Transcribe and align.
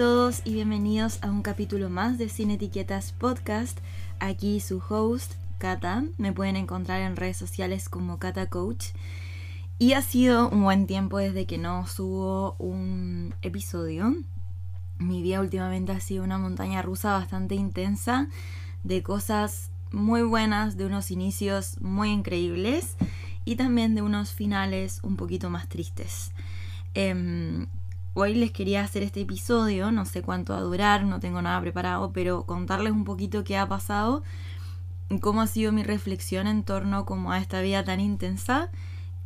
Todos 0.00 0.40
y 0.46 0.54
bienvenidos 0.54 1.18
a 1.22 1.30
un 1.30 1.42
capítulo 1.42 1.90
más 1.90 2.16
de 2.16 2.30
Sin 2.30 2.50
Etiquetas 2.50 3.12
Podcast. 3.12 3.78
Aquí 4.18 4.58
su 4.60 4.78
host, 4.88 5.34
Kata. 5.58 6.04
Me 6.16 6.32
pueden 6.32 6.56
encontrar 6.56 7.02
en 7.02 7.16
redes 7.16 7.36
sociales 7.36 7.90
como 7.90 8.18
Kata 8.18 8.48
Coach. 8.48 8.92
Y 9.78 9.92
ha 9.92 10.00
sido 10.00 10.48
un 10.48 10.62
buen 10.62 10.86
tiempo 10.86 11.18
desde 11.18 11.44
que 11.44 11.58
no 11.58 11.86
subo 11.86 12.56
un 12.58 13.34
episodio. 13.42 14.16
Mi 14.96 15.20
vida 15.20 15.38
últimamente 15.38 15.92
ha 15.92 16.00
sido 16.00 16.24
una 16.24 16.38
montaña 16.38 16.80
rusa 16.80 17.12
bastante 17.12 17.54
intensa 17.54 18.26
de 18.82 19.02
cosas 19.02 19.70
muy 19.92 20.22
buenas, 20.22 20.78
de 20.78 20.86
unos 20.86 21.10
inicios 21.10 21.78
muy 21.82 22.08
increíbles 22.08 22.96
y 23.44 23.56
también 23.56 23.94
de 23.94 24.00
unos 24.00 24.32
finales 24.32 25.00
un 25.02 25.16
poquito 25.16 25.50
más 25.50 25.68
tristes. 25.68 26.32
Em, 26.94 27.66
Hoy 28.12 28.34
les 28.34 28.50
quería 28.50 28.82
hacer 28.82 29.04
este 29.04 29.20
episodio, 29.20 29.92
no 29.92 30.04
sé 30.04 30.20
cuánto 30.22 30.52
va 30.52 30.58
a 30.58 30.62
durar, 30.62 31.04
no 31.04 31.20
tengo 31.20 31.40
nada 31.42 31.60
preparado, 31.60 32.12
pero 32.12 32.44
contarles 32.44 32.92
un 32.92 33.04
poquito 33.04 33.44
qué 33.44 33.56
ha 33.56 33.68
pasado, 33.68 34.24
cómo 35.20 35.42
ha 35.42 35.46
sido 35.46 35.70
mi 35.70 35.84
reflexión 35.84 36.48
en 36.48 36.64
torno 36.64 37.06
como 37.06 37.30
a 37.30 37.38
esta 37.38 37.60
vida 37.60 37.84
tan 37.84 38.00
intensa, 38.00 38.68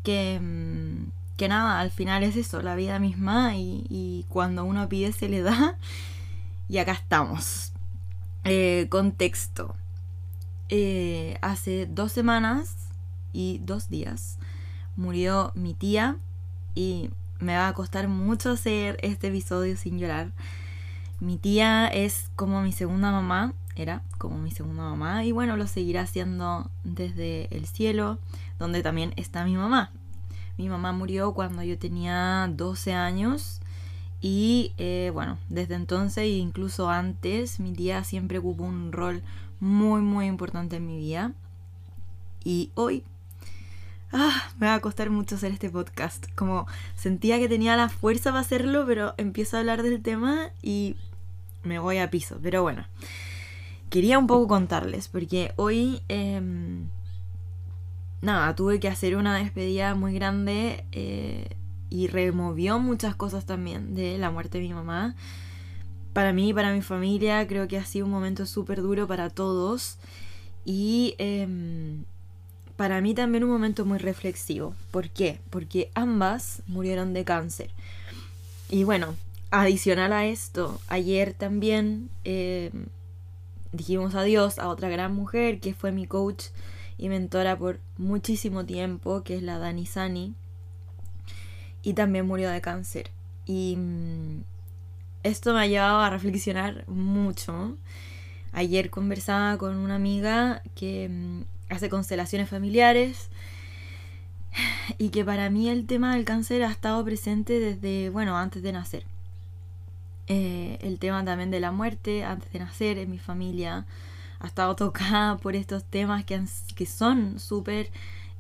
que, 0.03 0.39
mm, 0.39 1.11
que 1.39 1.49
nada, 1.49 1.81
al 1.81 1.91
final 1.93 2.23
es 2.25 2.37
eso, 2.37 2.61
la 2.61 2.75
vida 2.75 2.99
misma 2.99 3.57
y, 3.57 4.27
cuando 4.29 4.65
uno 4.67 4.89
pide 4.89 5.13
se 5.13 5.29
le 5.29 5.43
da. 5.43 5.79
Y 6.67 6.79
acá 6.79 6.93
estamos. 6.93 7.73
Eh, 8.45 8.87
contexto. 8.91 9.77
Eh, 10.71 11.37
hace 11.43 11.87
dos 11.87 12.11
semanas 12.11 12.77
y 13.35 13.61
dos 13.63 13.91
días 13.91 14.39
murió 14.97 15.53
mi 15.55 15.75
tía 15.75 16.17
y 16.75 17.11
me 17.41 17.57
va 17.57 17.69
a 17.69 17.75
costar 17.75 18.09
mucho 18.09 18.51
hacer 18.53 18.99
este 19.03 19.29
episodio 19.29 19.77
sin 19.77 19.99
llorar. 19.99 20.33
Mi 21.21 21.37
tía 21.37 21.87
es 21.89 22.31
como 22.37 22.63
mi 22.63 22.73
segunda 22.73 23.11
mamá, 23.11 23.53
era 23.77 24.03
como 24.19 24.39
mi 24.39 24.51
segunda 24.51 24.83
mamá, 24.85 25.25
y 25.25 25.33
bueno, 25.33 25.57
lo 25.57 25.67
seguirá 25.67 26.03
haciendo 26.03 26.71
desde 26.85 27.55
el 27.57 27.67
cielo, 27.67 28.19
donde 28.59 28.83
también 28.83 29.13
está 29.17 29.45
mi 29.45 29.57
mamá. 29.57 29.91
Mi 30.57 30.69
mamá 30.69 30.93
murió 30.93 31.33
cuando 31.33 31.63
yo 31.63 31.79
tenía 31.79 32.49
12 32.53 32.95
años 32.95 33.61
y 34.21 34.73
eh, 34.79 35.11
bueno, 35.13 35.37
desde 35.49 35.75
entonces 35.75 36.25
e 36.25 36.29
incluso 36.29 36.89
antes, 36.89 37.61
mi 37.61 37.73
tía 37.73 38.05
siempre 38.05 38.39
ocupó 38.39 38.65
un 38.65 38.93
rol 38.93 39.23
muy, 39.61 40.01
muy 40.01 40.27
importante 40.27 40.77
en 40.77 40.87
mi 40.87 40.97
vida. 40.97 41.33
Y 42.45 42.71
hoy 42.75 43.05
ah, 44.15 44.51
me 44.59 44.69
va 44.69 44.75
a 44.75 44.81
costar 44.81 45.11
mucho 45.11 45.35
hacer 45.35 45.53
este 45.53 45.69
podcast. 45.69 46.27
Como 46.35 46.67
sentía 46.95 47.39
que 47.39 47.49
tenía 47.49 47.77
la 47.77 47.89
fuerza 47.89 48.31
para 48.31 48.41
hacerlo, 48.41 48.85
pero 48.87 49.15
empiezo 49.19 49.57
a 49.57 49.61
hablar 49.61 49.83
del 49.83 50.01
tema 50.01 50.51
y 50.63 50.97
me 51.65 51.79
voy 51.79 51.99
a 51.99 52.11
piso. 52.11 52.39
Pero 52.43 52.63
bueno, 52.63 52.87
quería 53.91 54.19
un 54.19 54.27
poco 54.27 54.47
contarles, 54.49 55.09
porque 55.09 55.53
hoy, 55.57 56.01
em, 56.09 56.89
nada, 58.23 58.55
tuve 58.55 58.81
que 58.81 58.89
hacer 58.89 59.17
una 59.17 59.37
despedida 59.37 59.95
muy 59.95 60.15
grande 60.15 60.85
eh, 60.93 61.57
y 61.91 62.07
removió 62.07 62.79
muchas 62.79 63.15
cosas 63.17 63.45
también 63.45 63.95
de 63.95 64.17
la 64.19 64.31
muerte 64.31 64.59
de 64.59 64.65
mi 64.65 64.75
mamá. 64.75 65.17
Para 66.13 66.33
mí, 66.33 66.55
para 66.55 66.73
mi 66.73 66.83
familia, 66.83 67.47
creo 67.49 67.67
que 67.67 67.79
ha 67.79 67.85
sido 67.85 68.07
un 68.07 68.13
momento 68.13 68.47
súper 68.47 68.81
duro 68.81 69.09
para 69.09 69.31
todos. 69.31 69.99
Y 70.65 71.17
em, 71.19 72.05
para 72.77 73.01
mí 73.01 73.15
también 73.15 73.45
un 73.45 73.51
momento 73.51 73.85
muy 73.85 73.99
reflexivo. 73.99 74.75
¿Por 74.91 75.09
qué? 75.11 75.41
Porque 75.51 75.91
ambas 75.95 76.63
murieron 76.67 77.13
de 77.13 77.25
cáncer. 77.25 77.71
Y 78.69 78.85
bueno, 78.85 79.15
adicional 79.51 80.13
a 80.13 80.27
esto, 80.27 80.81
ayer 80.89 81.35
también 81.35 82.09
eh, 82.25 82.73
dijimos 83.73 84.15
adiós 84.15 84.59
a 84.59 84.69
otra 84.69 84.89
gran 84.89 85.15
mujer 85.15 85.61
que 85.61 85.75
fue 85.75 85.93
mi 85.93 86.07
coach 86.07 86.47
y 86.99 87.09
mentora 87.09 87.57
por 87.57 87.81
muchísimo 87.99 88.65
tiempo, 88.65 89.23
que 89.23 89.37
es 89.37 89.43
la 89.43 89.59
Dani 89.59 89.87
Sani. 89.87 90.35
Y 91.83 91.95
también 91.95 92.27
murió 92.27 92.51
de 92.51 92.61
cáncer. 92.61 93.11
Y 93.47 93.77
mm, 93.77 94.43
esto 95.23 95.53
me 95.53 95.61
ha 95.61 95.67
llevado 95.67 96.01
a 96.01 96.11
reflexionar 96.11 96.89
mucho. 96.89 97.77
Ayer 98.55 98.89
conversaba 98.89 99.59
con 99.59 99.77
una 99.77 99.97
amiga 99.97 100.63
que 100.77 101.09
mm, 101.09 101.73
hace 101.75 101.89
constelaciones 101.89 102.49
familiares 102.49 103.29
y 104.99 105.09
que 105.09 105.25
para 105.25 105.51
mí 105.51 105.69
el 105.69 105.87
tema 105.87 106.15
del 106.15 106.25
cáncer 106.25 106.63
ha 106.63 106.71
estado 106.71 107.05
presente 107.05 107.59
desde, 107.59 108.11
bueno, 108.11 108.39
antes 108.39 108.63
de 108.63 108.73
nacer. 108.73 109.05
Eh, 110.29 110.79
el 110.81 110.99
tema 110.99 111.25
también 111.25 111.51
de 111.51 111.61
la 111.61 111.71
muerte 111.71 112.25
antes 112.25 112.51
de 112.53 112.61
nacer 112.61 112.97
en 112.97 113.11
mi 113.11 113.19
familia 113.19 113.85
ha 114.39 114.47
estado 114.47 114.77
tocada 114.77 115.37
por 115.37 115.57
estos 115.57 115.83
temas 115.85 116.25
que, 116.25 116.87
son 116.87 117.41
súper 117.41 117.91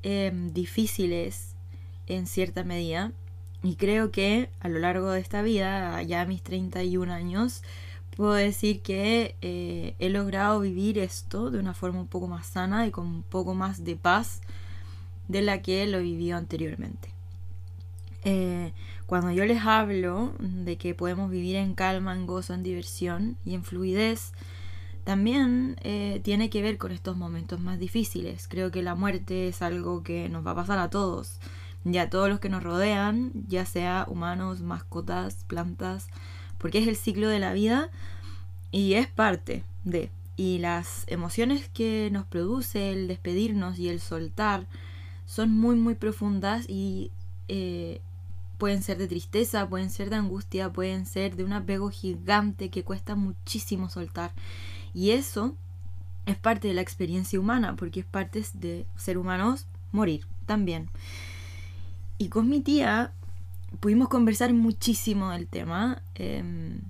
em, 0.05 0.53
difíciles 0.53 1.57
en 2.07 2.29
cierta 2.29 2.63
medida. 2.63 3.11
Y 3.65 3.77
creo 3.77 4.13
que 4.13 4.49
a 4.61 4.69
lo 4.69 4.79
largo 4.79 5.11
de 5.11 5.21
esta 5.21 5.43
vida, 5.43 6.01
ya 6.03 6.21
a 6.21 6.27
mis 6.27 6.43
31 6.43 7.13
años, 7.13 7.63
puedo 8.17 8.35
decir 8.35 8.81
que 8.81 9.37
eh, 9.43 9.95
he 9.99 10.09
logrado 10.09 10.61
vivir 10.61 10.99
esto 10.99 11.51
de 11.51 11.59
una 11.59 11.75
forma 11.75 12.01
un 12.01 12.09
poco 12.09 12.29
más 12.29 12.47
sana 12.47 12.87
y 12.87 12.91
con 12.91 13.07
un 13.07 13.23
poco 13.23 13.55
más 13.55 13.85
de 13.85 13.97
paz 13.97 14.41
de 15.29 15.43
la 15.43 15.63
que 15.63 15.87
lo 15.87 16.01
vivido 16.01 16.37
anteriormente. 16.37 17.09
Eh, 18.25 18.73
cuando 19.07 19.31
yo 19.33 19.45
les 19.45 19.63
hablo 19.65 20.33
de 20.39 20.77
que 20.77 20.95
podemos 20.95 21.31
vivir 21.31 21.57
en 21.57 21.75
calma, 21.75 22.15
en 22.15 22.27
gozo, 22.27 22.55
en 22.55 22.63
diversión 22.63 23.37
y 23.45 23.55
en 23.55 23.65
fluidez, 23.65 24.33
también 25.05 25.77
eh, 25.83 26.21
tiene 26.25 26.49
que 26.49 26.63
ver 26.63 26.79
con 26.79 26.91
estos 26.91 27.17
momentos 27.17 27.61
más 27.61 27.79
difíciles. 27.79 28.49
Creo 28.49 28.71
que 28.71 28.83
la 28.83 28.95
muerte 28.95 29.49
es 29.49 29.61
algo 29.61 30.03
que 30.03 30.29
nos 30.31 30.47
va 30.47 30.53
a 30.53 30.57
pasar 30.57 30.79
a 30.79 30.89
todos 30.89 31.39
y 31.85 31.99
a 31.99 32.09
todos 32.09 32.31
los 32.31 32.41
que 32.41 32.49
nos 32.49 32.63
rodean, 32.63 33.33
ya 33.47 33.67
sea 33.67 34.07
humanos, 34.09 34.63
mascotas, 34.63 35.45
plantas, 35.45 36.09
porque 36.65 36.79
es 36.79 36.89
el 36.89 36.97
ciclo 36.97 37.29
de 37.29 37.41
la 37.41 37.53
vida 37.53 37.91
y 38.73 38.95
es 38.95 39.07
parte 39.07 39.65
de. 39.85 40.09
Y 40.35 40.61
las 40.61 41.05
emociones 41.09 41.69
que 41.69 42.09
nos 42.11 42.25
produce 42.25 42.91
el 42.91 43.07
despedirnos 43.07 43.79
y 43.79 43.91
el 43.91 44.01
soltar 44.01 44.67
son 45.27 45.51
muy, 45.55 45.77
muy 45.77 45.95
profundas 45.95 46.65
y 46.67 47.11
eh, 47.49 48.01
pueden 48.57 48.83
ser 48.83 48.97
de 48.97 49.09
tristeza, 49.09 49.69
pueden 49.69 49.91
ser 49.91 50.09
de 50.09 50.17
angustia, 50.17 50.73
pueden 50.73 51.05
ser 51.05 51.37
de 51.37 51.45
un 51.45 51.53
apego 51.53 51.91
gigante 51.91 52.71
que 52.71 52.83
cuesta 52.83 53.15
muchísimo 53.15 53.91
soltar. 53.91 54.33
Y 54.95 55.11
eso 55.11 55.55
es 56.25 56.39
parte 56.39 56.69
de 56.69 56.73
la 56.73 56.81
experiencia 56.81 57.39
humana, 57.39 57.77
porque 57.77 58.01
es 58.01 58.07
parte 58.07 58.43
de 58.55 58.87
ser 58.97 59.19
humanos 59.19 59.67
morir 59.93 60.27
también. 60.47 60.89
Y 62.17 62.31
con 62.31 62.49
mi 62.49 62.63
tía 62.63 63.13
pudimos 63.81 64.09
conversar 64.09 64.53
muchísimo 64.53 65.31
del 65.31 65.47
tema. 65.47 66.03
Em, 66.15 66.81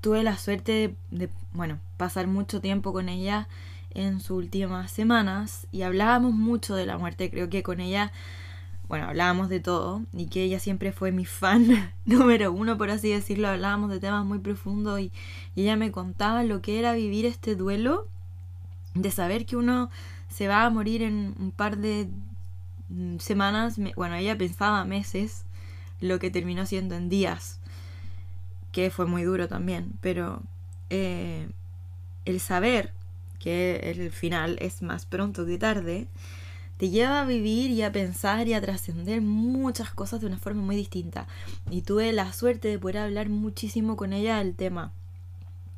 tuve 0.00 0.22
la 0.22 0.36
suerte 0.38 0.96
de, 1.10 1.30
bueno, 1.52 1.78
pasar 1.96 2.26
mucho 2.26 2.60
tiempo 2.60 2.92
con 2.92 3.08
ella 3.08 3.48
en 3.94 4.20
sus 4.20 4.38
últimas 4.38 4.90
semanas 4.90 5.66
y 5.70 5.82
hablábamos 5.82 6.32
mucho 6.32 6.74
de 6.74 6.86
la 6.86 6.98
muerte. 6.98 7.30
Creo 7.30 7.48
que 7.48 7.62
con 7.62 7.80
ella, 7.80 8.12
bueno, 8.88 9.06
hablábamos 9.06 9.48
de 9.48 9.60
todo 9.60 10.02
y 10.12 10.26
que 10.26 10.42
ella 10.44 10.58
siempre 10.58 10.92
fue 10.92 11.12
mi 11.12 11.24
fan 11.24 11.92
número 12.04 12.52
uno, 12.52 12.78
por 12.78 12.90
así 12.90 13.10
decirlo. 13.10 13.48
Hablábamos 13.48 13.90
de 13.90 14.00
temas 14.00 14.24
muy 14.24 14.38
profundos 14.38 15.00
y, 15.00 15.12
y 15.54 15.62
ella 15.62 15.76
me 15.76 15.92
contaba 15.92 16.42
lo 16.44 16.62
que 16.62 16.78
era 16.78 16.94
vivir 16.94 17.26
este 17.26 17.54
duelo, 17.54 18.08
de 18.94 19.10
saber 19.10 19.46
que 19.46 19.56
uno 19.56 19.90
se 20.28 20.48
va 20.48 20.64
a 20.64 20.70
morir 20.70 21.02
en 21.02 21.34
un 21.38 21.50
par 21.50 21.78
de 21.78 22.08
mm, 22.88 23.18
semanas, 23.18 23.78
bueno, 23.96 24.14
ella 24.16 24.36
pensaba 24.36 24.84
meses, 24.84 25.44
lo 26.02 26.18
que 26.18 26.30
terminó 26.30 26.66
siendo 26.66 26.94
en 26.96 27.08
días, 27.08 27.60
que 28.72 28.90
fue 28.90 29.06
muy 29.06 29.22
duro 29.22 29.48
también, 29.48 29.92
pero 30.00 30.42
eh, 30.90 31.48
el 32.24 32.40
saber 32.40 32.92
que 33.38 33.76
el 33.90 34.10
final 34.10 34.58
es 34.60 34.82
más 34.82 35.06
pronto 35.06 35.46
que 35.46 35.58
tarde, 35.58 36.08
te 36.76 36.90
lleva 36.90 37.22
a 37.22 37.24
vivir 37.24 37.70
y 37.70 37.82
a 37.82 37.92
pensar 37.92 38.48
y 38.48 38.54
a 38.54 38.60
trascender 38.60 39.20
muchas 39.20 39.94
cosas 39.94 40.20
de 40.20 40.26
una 40.26 40.38
forma 40.38 40.62
muy 40.62 40.74
distinta. 40.74 41.28
Y 41.70 41.82
tuve 41.82 42.12
la 42.12 42.32
suerte 42.32 42.68
de 42.68 42.78
poder 42.78 42.98
hablar 42.98 43.28
muchísimo 43.28 43.96
con 43.96 44.12
ella 44.12 44.38
del 44.38 44.54
tema. 44.54 44.92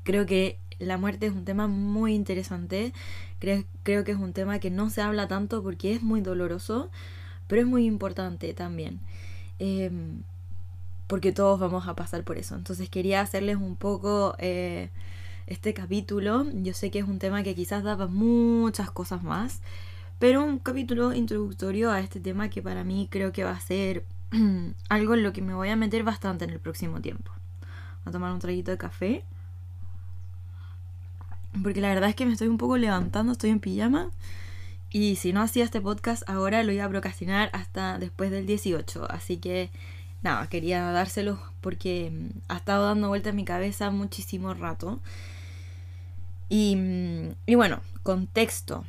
Creo 0.02 0.24
que 0.24 0.58
la 0.78 0.96
muerte 0.96 1.26
es 1.26 1.32
un 1.32 1.44
tema 1.44 1.66
muy 1.66 2.14
interesante. 2.14 2.92
Creo, 3.38 3.64
creo 3.82 4.04
que 4.04 4.12
es 4.12 4.18
un 4.18 4.32
tema 4.32 4.58
que 4.58 4.70
no 4.70 4.88
se 4.88 5.02
habla 5.02 5.28
tanto 5.28 5.62
porque 5.62 5.92
es 5.92 6.02
muy 6.02 6.22
doloroso, 6.22 6.90
pero 7.48 7.60
es 7.60 7.68
muy 7.68 7.84
importante 7.84 8.54
también. 8.54 9.00
Em, 9.58 10.22
porque 11.06 11.32
todos 11.32 11.60
vamos 11.60 11.86
a 11.86 11.94
pasar 11.94 12.24
por 12.24 12.38
eso. 12.38 12.54
Entonces 12.54 12.88
quería 12.88 13.20
hacerles 13.20 13.56
un 13.56 13.76
poco 13.76 14.34
eh, 14.38 14.90
este 15.46 15.74
capítulo. 15.74 16.46
Yo 16.54 16.74
sé 16.74 16.90
que 16.90 16.98
es 16.98 17.08
un 17.08 17.18
tema 17.18 17.42
que 17.42 17.54
quizás 17.54 17.84
daba 17.84 18.06
muchas 18.06 18.90
cosas 18.90 19.22
más, 19.22 19.60
pero 20.18 20.42
un 20.44 20.58
capítulo 20.58 21.12
introductorio 21.12 21.90
a 21.90 22.00
este 22.00 22.20
tema 22.20 22.48
que 22.48 22.62
para 22.62 22.84
mí 22.84 23.08
creo 23.10 23.32
que 23.32 23.44
va 23.44 23.52
a 23.52 23.60
ser 23.60 24.04
algo 24.88 25.14
en 25.14 25.22
lo 25.22 25.32
que 25.32 25.42
me 25.42 25.54
voy 25.54 25.68
a 25.68 25.76
meter 25.76 26.02
bastante 26.04 26.44
en 26.44 26.50
el 26.50 26.60
próximo 26.60 27.00
tiempo. 27.00 27.30
a 28.04 28.10
tomar 28.10 28.32
un 28.32 28.38
traguito 28.38 28.70
de 28.70 28.78
café. 28.78 29.24
Porque 31.62 31.80
la 31.80 31.88
verdad 31.88 32.08
es 32.10 32.16
que 32.16 32.26
me 32.26 32.32
estoy 32.32 32.48
un 32.48 32.58
poco 32.58 32.76
levantando, 32.76 33.32
estoy 33.32 33.50
en 33.50 33.60
pijama. 33.60 34.10
Y 34.94 35.16
si 35.16 35.32
no 35.32 35.42
hacía 35.42 35.64
este 35.64 35.80
podcast 35.80 36.22
ahora 36.30 36.62
lo 36.62 36.70
iba 36.70 36.84
a 36.84 36.88
procrastinar 36.88 37.50
hasta 37.52 37.98
después 37.98 38.30
del 38.30 38.46
18. 38.46 39.10
Así 39.10 39.38
que 39.38 39.70
nada, 40.22 40.48
quería 40.48 40.88
dárselo 40.92 41.40
porque 41.60 42.12
mm, 42.12 42.38
ha 42.46 42.58
estado 42.58 42.86
dando 42.86 43.08
vuelta 43.08 43.30
en 43.30 43.36
mi 43.36 43.44
cabeza 43.44 43.90
muchísimo 43.90 44.54
rato. 44.54 45.00
Y, 46.48 46.76
mm, 46.76 47.34
y 47.44 47.54
bueno, 47.56 47.80
contexto. 48.04 48.84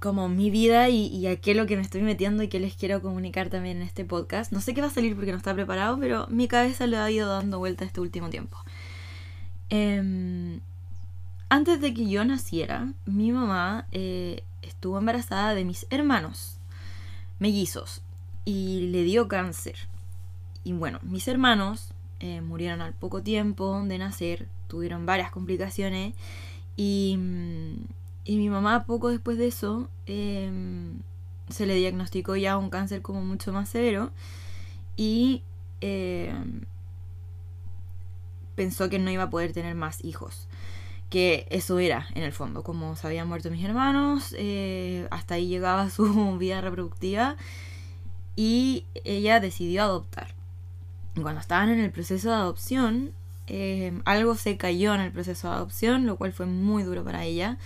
Como 0.00 0.28
mi 0.28 0.50
vida 0.50 0.88
y, 0.88 1.06
y 1.06 1.28
a 1.28 1.36
qué 1.36 1.54
lo 1.54 1.66
que 1.66 1.76
me 1.76 1.82
estoy 1.82 2.02
metiendo 2.02 2.42
y 2.42 2.48
qué 2.48 2.58
les 2.58 2.74
quiero 2.74 3.00
comunicar 3.00 3.50
también 3.50 3.76
en 3.76 3.84
este 3.84 4.04
podcast. 4.04 4.50
No 4.50 4.60
sé 4.60 4.74
qué 4.74 4.80
va 4.80 4.88
a 4.88 4.90
salir 4.90 5.14
porque 5.14 5.30
no 5.30 5.38
está 5.38 5.54
preparado, 5.54 5.96
pero 6.00 6.26
mi 6.26 6.48
cabeza 6.48 6.88
le 6.88 6.96
ha 6.96 7.08
ido 7.08 7.28
dando 7.28 7.60
vuelta 7.60 7.84
este 7.84 8.00
último 8.00 8.30
tiempo. 8.30 8.58
Em, 9.68 10.58
antes 11.50 11.80
de 11.80 11.94
que 11.94 12.10
yo 12.10 12.24
naciera, 12.24 12.92
mi 13.06 13.30
mamá 13.30 13.86
eh, 13.92 14.42
estuvo 14.62 14.98
embarazada 14.98 15.54
de 15.54 15.64
mis 15.64 15.86
hermanos 15.90 16.58
mellizos 17.38 18.02
y 18.44 18.88
le 18.90 19.02
dio 19.02 19.28
cáncer. 19.28 19.76
Y 20.64 20.72
bueno, 20.72 20.98
mis 21.02 21.26
hermanos 21.28 21.92
eh, 22.20 22.40
murieron 22.40 22.80
al 22.80 22.94
poco 22.94 23.22
tiempo 23.22 23.82
de 23.84 23.98
nacer, 23.98 24.48
tuvieron 24.68 25.06
varias 25.06 25.30
complicaciones 25.30 26.14
y, 26.76 27.16
mm, 27.18 27.74
y 28.24 28.36
mi 28.36 28.48
mamá 28.48 28.84
poco 28.86 29.08
después 29.08 29.38
de 29.38 29.48
eso 29.48 29.88
em, 30.06 31.00
se 31.48 31.66
le 31.66 31.74
diagnosticó 31.74 32.36
ya 32.36 32.56
un 32.56 32.70
cáncer 32.70 33.02
como 33.02 33.22
mucho 33.22 33.52
más 33.52 33.68
severo 33.68 34.12
y 34.96 35.42
em, 35.80 36.62
pensó 38.54 38.88
que 38.88 38.98
no 38.98 39.10
iba 39.10 39.24
a 39.24 39.30
poder 39.30 39.52
tener 39.52 39.74
más 39.74 40.04
hijos 40.04 40.46
que 41.12 41.46
eso 41.50 41.78
era 41.78 42.06
en 42.14 42.22
el 42.22 42.32
fondo, 42.32 42.62
como 42.62 42.96
se 42.96 43.06
habían 43.06 43.28
muerto 43.28 43.50
mis 43.50 43.62
hermanos, 43.62 44.34
eh, 44.38 45.06
hasta 45.10 45.34
ahí 45.34 45.46
llegaba 45.46 45.90
su 45.90 46.38
vida 46.38 46.62
reproductiva 46.62 47.36
y 48.34 48.86
ella 49.04 49.38
decidió 49.38 49.82
adoptar. 49.82 50.28
Cuando 51.20 51.42
estaban 51.42 51.68
en 51.68 51.80
el 51.80 51.90
proceso 51.90 52.30
de 52.30 52.36
adopción, 52.36 53.12
eh, 53.46 53.92
algo 54.06 54.36
se 54.36 54.56
cayó 54.56 54.94
en 54.94 55.02
el 55.02 55.12
proceso 55.12 55.50
de 55.50 55.56
adopción, 55.56 56.06
lo 56.06 56.16
cual 56.16 56.32
fue 56.32 56.46
muy 56.46 56.82
duro 56.82 57.04
para 57.04 57.24
ella. 57.24 57.58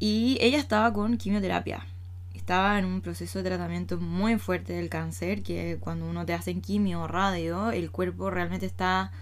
Y 0.00 0.36
ella 0.40 0.58
estaba 0.58 0.92
con 0.92 1.16
quimioterapia. 1.16 1.86
Estaba 2.34 2.76
en 2.80 2.86
un 2.86 3.02
proceso 3.02 3.38
de 3.38 3.50
tratamiento 3.50 3.98
muy 3.98 4.36
fuerte 4.36 4.72
del 4.72 4.88
cáncer, 4.88 5.44
que 5.44 5.78
cuando 5.78 6.06
uno 6.06 6.26
te 6.26 6.34
hace 6.34 6.58
quimio 6.58 7.02
o 7.02 7.06
radio, 7.06 7.70
el 7.70 7.92
cuerpo 7.92 8.30
realmente 8.30 8.66
está 8.66 9.12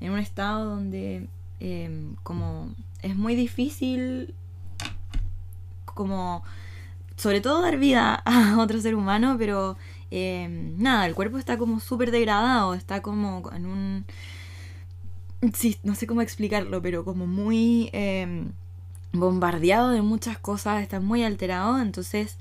en 0.00 0.12
un 0.12 0.18
estado 0.18 0.66
donde 0.66 1.26
Em, 1.60 2.16
como 2.22 2.74
es 3.02 3.16
muy 3.16 3.34
difícil 3.34 4.34
como 5.84 6.42
sobre 7.16 7.40
todo 7.40 7.62
dar 7.62 7.78
vida 7.78 8.14
a 8.24 8.58
otro 8.58 8.80
ser 8.80 8.94
humano, 8.94 9.36
pero 9.38 9.76
em, 10.10 10.76
nada, 10.78 11.06
el 11.06 11.14
cuerpo 11.14 11.38
está 11.38 11.58
como 11.58 11.80
súper 11.80 12.10
degradado, 12.10 12.74
está 12.74 13.02
como 13.02 13.50
en 13.52 13.66
un... 13.66 14.04
Sí, 15.52 15.76
no 15.82 15.94
sé 15.94 16.06
cómo 16.06 16.22
explicarlo, 16.22 16.80
pero 16.80 17.04
como 17.04 17.26
muy 17.26 17.90
em, 17.92 18.52
bombardeado 19.12 19.90
de 19.90 20.02
muchas 20.02 20.38
cosas, 20.38 20.82
está 20.82 21.00
muy 21.00 21.22
alterado, 21.22 21.80
entonces, 21.80 22.38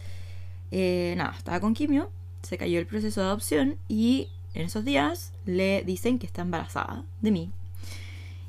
eh, 0.71 1.13
nada, 1.18 1.36
estaba 1.38 1.59
con 1.59 1.74
quimio, 1.74 2.09
se 2.44 2.57
cayó 2.57 2.80
el 2.80 2.88
proceso 2.88 3.21
de 3.21 3.27
adopción 3.27 3.77
y 3.89 4.30
en 4.54 4.63
esos 4.68 4.86
días 4.86 5.33
le 5.45 5.83
dicen 5.83 6.18
que 6.18 6.25
está 6.25 6.44
embarazada 6.44 7.04
de 7.21 7.31
mí. 7.31 7.51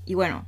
Y 0.06 0.14
bueno, 0.14 0.46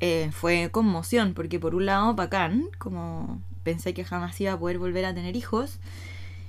eh, 0.00 0.30
fue 0.32 0.70
conmoción, 0.70 1.34
porque 1.34 1.58
por 1.58 1.74
un 1.74 1.86
lado, 1.86 2.14
bacán, 2.14 2.66
como 2.78 3.40
pensé 3.62 3.94
que 3.94 4.04
jamás 4.04 4.40
iba 4.40 4.52
a 4.52 4.58
poder 4.58 4.78
volver 4.78 5.04
a 5.04 5.14
tener 5.14 5.36
hijos, 5.36 5.78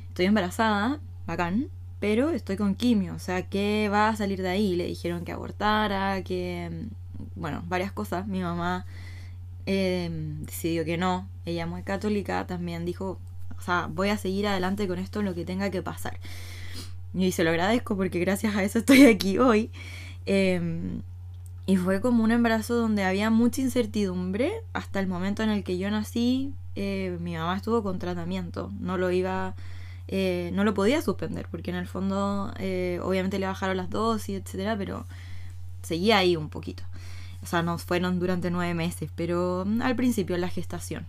estoy 0.10 0.26
embarazada, 0.26 1.00
bacán, 1.26 1.70
pero 2.00 2.32
estoy 2.32 2.58
con 2.58 2.76
quimio, 2.76 3.16
o 3.16 3.20
sea, 3.20 3.44
¿qué 3.50 3.90
va 3.92 4.10
a 4.10 4.16
salir 4.16 4.42
de 4.42 4.50
ahí? 4.50 4.76
Le 4.76 4.86
dijeron 4.86 5.26
que 5.26 5.32
abortara, 5.32 6.22
que, 6.24 6.70
mm, 6.72 7.40
bueno, 7.40 7.64
varias 7.68 7.92
cosas. 7.92 8.28
Mi 8.28 8.42
mamá 8.42 8.86
em, 9.66 10.44
decidió 10.46 10.86
que 10.86 10.98
no, 10.98 11.28
ella 11.46 11.66
muy 11.66 11.84
católica 11.84 12.48
también 12.48 12.86
dijo, 12.86 13.20
o 13.58 13.62
sea, 13.62 13.90
voy 13.92 14.10
a 14.10 14.18
seguir 14.18 14.48
adelante 14.48 14.88
con 14.88 15.00
esto, 15.00 15.22
lo 15.22 15.36
que 15.36 15.46
tenga 15.46 15.70
que 15.72 15.82
pasar. 15.82 16.20
Y 17.14 17.32
se 17.32 17.44
lo 17.44 17.50
agradezco 17.52 17.98
porque 17.98 18.20
gracias 18.20 18.56
a 18.56 18.64
eso 18.64 18.80
estoy 18.80 19.06
aquí 19.06 19.40
hoy. 19.40 19.72
Eh, 20.26 21.02
y 21.68 21.76
fue 21.76 22.00
como 22.00 22.24
un 22.24 22.32
embarazo 22.32 22.76
donde 22.76 23.04
había 23.04 23.30
mucha 23.30 23.62
incertidumbre 23.62 24.54
hasta 24.72 25.02
el 25.02 25.08
momento 25.08 25.44
en 25.44 25.50
el 25.50 25.66
que 25.66 25.78
yo 25.78 25.92
nací. 25.92 26.54
Eh, 26.76 27.18
mi 27.20 27.36
mamá 27.36 27.58
estuvo 27.58 27.84
con 27.84 28.00
tratamiento, 28.00 28.72
no 28.80 28.98
lo 28.98 29.12
iba, 29.12 29.54
eh, 30.08 30.50
no 30.54 30.64
lo 30.64 30.74
podía 30.74 31.02
suspender 31.02 31.48
porque 31.52 31.72
en 31.72 31.76
el 31.76 31.86
fondo 31.86 32.54
eh, 32.58 33.02
obviamente 33.04 33.38
le 33.38 33.48
bajaron 33.48 33.76
las 33.76 33.90
dosis, 33.90 34.42
etcétera, 34.42 34.78
pero 34.78 35.06
seguía 35.82 36.18
ahí 36.20 36.38
un 36.38 36.48
poquito. 36.48 36.84
O 37.44 37.46
sea, 37.46 37.64
no 37.64 37.78
fueron 37.78 38.18
durante 38.18 38.50
nueve 38.50 38.74
meses, 38.74 39.12
pero 39.14 39.66
mm, 39.68 39.82
al 39.82 39.98
principio 39.98 40.38
la 40.38 40.48
gestación. 40.48 41.06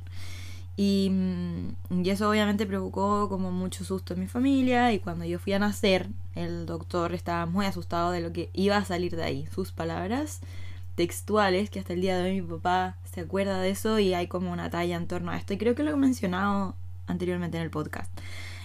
Mm, 0.78 1.70
y, 2.04 2.10
eso 2.10 2.30
obviamente 2.30 2.64
provocó 2.64 3.28
como 3.28 3.50
mucho 3.50 3.84
susto 3.84 4.14
en 4.14 4.20
mi 4.20 4.28
familia 4.28 4.92
y 4.92 5.00
cuando 5.00 5.24
yo 5.24 5.40
fui 5.40 5.52
a 5.52 5.58
nacer, 5.58 6.08
el 6.36 6.66
doctor 6.66 7.14
estaba 7.14 7.46
muy 7.46 7.66
asustado 7.66 8.12
de 8.12 8.20
lo 8.20 8.32
que 8.32 8.48
iba 8.52 8.76
a 8.76 8.84
salir 8.84 9.16
de 9.16 9.24
ahí. 9.24 9.48
Sus 9.52 9.72
palabras 9.72 10.40
textuales, 10.94 11.70
que 11.70 11.80
hasta 11.80 11.94
el 11.94 12.00
día 12.00 12.16
de 12.16 12.30
hoy 12.30 12.40
mi 12.42 12.48
papá 12.48 12.96
se 13.12 13.22
acuerda 13.22 13.60
de 13.60 13.70
eso 13.70 13.98
y 13.98 14.14
hay 14.14 14.28
como 14.28 14.52
una 14.52 14.70
talla 14.70 14.96
en 14.96 15.08
torno 15.08 15.32
a 15.32 15.36
esto. 15.36 15.52
Y 15.54 15.58
creo 15.58 15.74
que 15.74 15.82
lo 15.82 15.90
he 15.90 15.96
mencionado 15.96 16.76
anteriormente 17.08 17.56
en 17.56 17.64
el 17.64 17.70
podcast. 17.70 18.10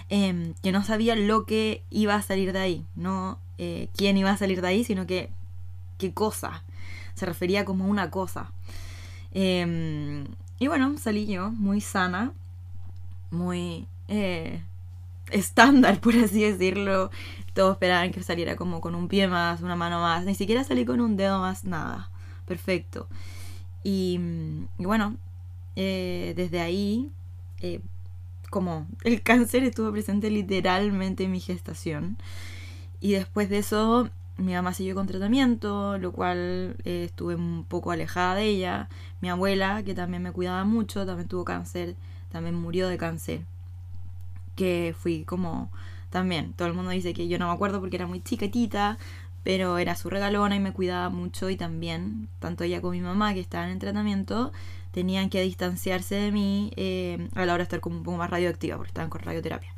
Em, 0.09 0.53
que 0.61 0.71
no 0.71 0.83
sabía 0.83 1.15
lo 1.15 1.45
que 1.45 1.83
iba 1.89 2.15
a 2.15 2.21
salir 2.21 2.53
de 2.53 2.59
ahí, 2.59 2.85
no 2.95 3.39
eh, 3.57 3.87
quién 3.95 4.17
iba 4.17 4.29
a 4.31 4.37
salir 4.37 4.61
de 4.61 4.67
ahí, 4.67 4.83
sino 4.83 5.07
que 5.07 5.29
qué 5.97 6.13
cosa. 6.13 6.63
Se 7.15 7.25
refería 7.25 7.65
como 7.65 7.87
una 7.87 8.11
cosa. 8.11 8.51
Eh, 9.31 10.25
y 10.59 10.67
bueno, 10.67 10.97
salí 10.97 11.25
yo 11.25 11.51
muy 11.51 11.81
sana, 11.81 12.33
muy 13.31 13.87
eh, 14.07 14.61
estándar, 15.31 15.99
por 16.01 16.15
así 16.15 16.43
decirlo. 16.43 17.09
Todos 17.53 17.73
esperaban 17.73 18.11
que 18.11 18.23
saliera 18.23 18.55
como 18.55 18.81
con 18.81 18.95
un 18.95 19.07
pie 19.07 19.27
más, 19.27 19.61
una 19.61 19.75
mano 19.75 19.99
más. 20.01 20.25
Ni 20.25 20.35
siquiera 20.35 20.63
salí 20.63 20.85
con 20.85 21.01
un 21.01 21.17
dedo 21.17 21.39
más, 21.39 21.65
nada. 21.65 22.09
Perfecto. 22.45 23.07
Y, 23.83 24.19
bueno, 24.77 25.17
eh, 25.75 26.33
desde 26.35 26.61
ahí, 26.61 27.11
eh, 27.59 27.81
como 28.49 28.87
el 29.03 29.21
cáncer 29.23 29.63
estuvo 29.63 29.91
presente 29.91 30.29
literalmente 30.31 31.25
en 31.25 31.31
mi 31.31 31.39
gestación. 31.39 32.17
Y 33.01 33.11
después 33.13 33.49
de 33.49 33.59
eso 33.59 34.09
mi 34.37 34.53
mamá 34.53 34.73
siguió 34.73 34.95
con 34.95 35.07
tratamiento, 35.07 35.97
lo 35.97 36.11
cual 36.11 36.75
eh, 36.85 37.05
estuve 37.05 37.35
un 37.35 37.65
poco 37.65 37.91
alejada 37.91 38.35
de 38.35 38.45
ella. 38.45 38.89
Mi 39.21 39.29
abuela, 39.29 39.83
que 39.83 39.93
también 39.93 40.23
me 40.23 40.31
cuidaba 40.31 40.63
mucho, 40.63 41.05
también 41.05 41.27
tuvo 41.27 41.45
cáncer, 41.45 41.95
también 42.31 42.55
murió 42.55 42.87
de 42.87 42.97
cáncer. 42.97 43.41
Que 44.55 44.95
fui 44.97 45.23
como 45.23 45.71
también, 46.09 46.53
todo 46.53 46.67
el 46.67 46.73
mundo 46.75 46.91
dice 46.91 47.13
que 47.13 47.27
yo 47.27 47.39
no 47.39 47.47
me 47.47 47.53
acuerdo 47.53 47.79
porque 47.79 47.95
era 47.95 48.07
muy 48.07 48.21
chiquitita, 48.21 48.97
pero 49.43 49.77
era 49.77 49.95
su 49.95 50.09
regalona 50.09 50.55
y 50.55 50.59
me 50.59 50.73
cuidaba 50.73 51.09
mucho 51.09 51.49
y 51.49 51.57
también, 51.57 52.29
tanto 52.39 52.63
ella 52.63 52.81
como 52.81 52.91
mi 52.93 53.01
mamá 53.01 53.33
que 53.33 53.39
estaban 53.39 53.69
en 53.69 53.79
tratamiento, 53.79 54.51
tenían 54.91 55.29
que 55.29 55.41
distanciarse 55.41 56.15
de 56.15 56.31
mí 56.31 56.71
eh, 56.75 57.29
a 57.35 57.45
la 57.45 57.53
hora 57.53 57.59
de 57.59 57.63
estar 57.63 57.79
como 57.81 57.97
un 57.97 58.03
poco 58.03 58.17
más 58.17 58.29
radioactiva 58.29 58.77
porque 58.77 58.89
estaban 58.89 59.09
con 59.09 59.21
radioterapia. 59.21 59.73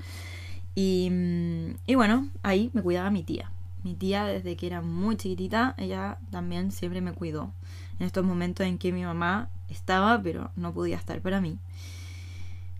Y, 0.76 1.10
mm, 1.10 1.76
y 1.88 1.96
bueno, 1.96 2.30
ahí 2.44 2.70
me 2.74 2.82
cuidaba 2.82 3.10
mi 3.12 3.24
tía 3.24 3.50
mi 3.86 3.94
tía, 3.94 4.26
desde 4.26 4.58
que 4.58 4.66
era 4.66 4.82
muy 4.82 5.16
chiquitita, 5.16 5.76
ella 5.78 6.18
también 6.32 6.72
siempre 6.72 7.02
me 7.02 7.14
cuidó. 7.14 7.54
En 8.00 8.08
estos 8.08 8.26
momentos 8.26 8.66
en 8.66 8.80
que 8.80 8.92
mi 8.92 9.04
mamá 9.04 9.50
estaba, 9.70 10.20
pero 10.22 10.50
no 10.56 10.74
podía 10.74 10.98
estar 10.98 11.22
para 11.22 11.40
mí. 11.40 11.60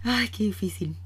Ay, 0.04 0.30
qué 0.30 0.46
difícil. 0.46 0.98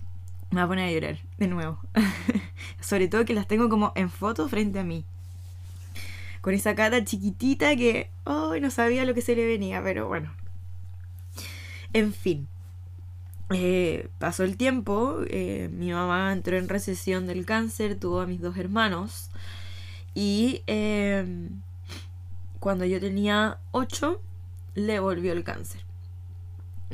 Me 0.52 0.62
va 0.62 0.64
a 0.64 0.68
poner 0.70 0.88
a 0.88 0.92
llorar, 0.92 1.20
de 1.38 1.48
nuevo. 1.48 1.80
Sobre 2.80 3.10
todo 3.10 3.26
que 3.26 3.34
las 3.34 3.46
tengo 3.46 3.68
como 3.68 3.92
en 3.96 4.10
foto 4.10 4.48
frente 4.48 4.80
a 4.80 4.86
mí. 4.86 5.04
Con 6.40 6.54
esa 6.54 6.76
cara 6.76 7.04
chiquitita 7.04 7.76
que, 7.76 8.10
ay, 8.24 8.62
no 8.62 8.72
sabía 8.72 9.04
lo 9.04 9.14
que 9.14 9.22
se 9.22 9.36
le 9.36 9.46
venía, 9.46 9.84
pero 9.84 10.08
bueno. 10.08 10.32
En 11.92 12.14
fin. 12.14 12.48
Eh, 13.50 14.08
pasó 14.18 14.46
el 14.46 14.56
tiempo, 14.56 15.18
eh, 15.28 15.70
mi 15.74 15.92
mamá 15.92 16.32
entró 16.32 16.56
en 16.58 16.70
recesión 16.70 17.28
del 17.28 17.46
cáncer, 17.46 18.00
tuvo 18.00 18.22
a 18.22 18.28
mis 18.28 18.40
dos 18.40 18.56
hermanos. 18.56 19.30
Y 20.22 20.64
em, 20.68 21.62
cuando 22.60 22.84
yo 22.84 23.00
tenía 23.00 23.58
8, 23.72 24.22
le 24.76 25.00
volvió 25.00 25.32
el 25.32 25.46
cáncer. 25.46 25.80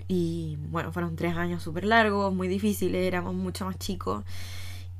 Y 0.07 0.59
bueno, 0.69 0.91
fueron 0.91 1.15
tres 1.15 1.35
años 1.35 1.63
súper 1.63 1.85
largos, 1.85 2.31
muy 2.35 2.47
difíciles, 2.47 3.01
éramos 3.01 3.33
mucho 3.33 3.65
más 3.65 3.79
chicos. 3.79 4.23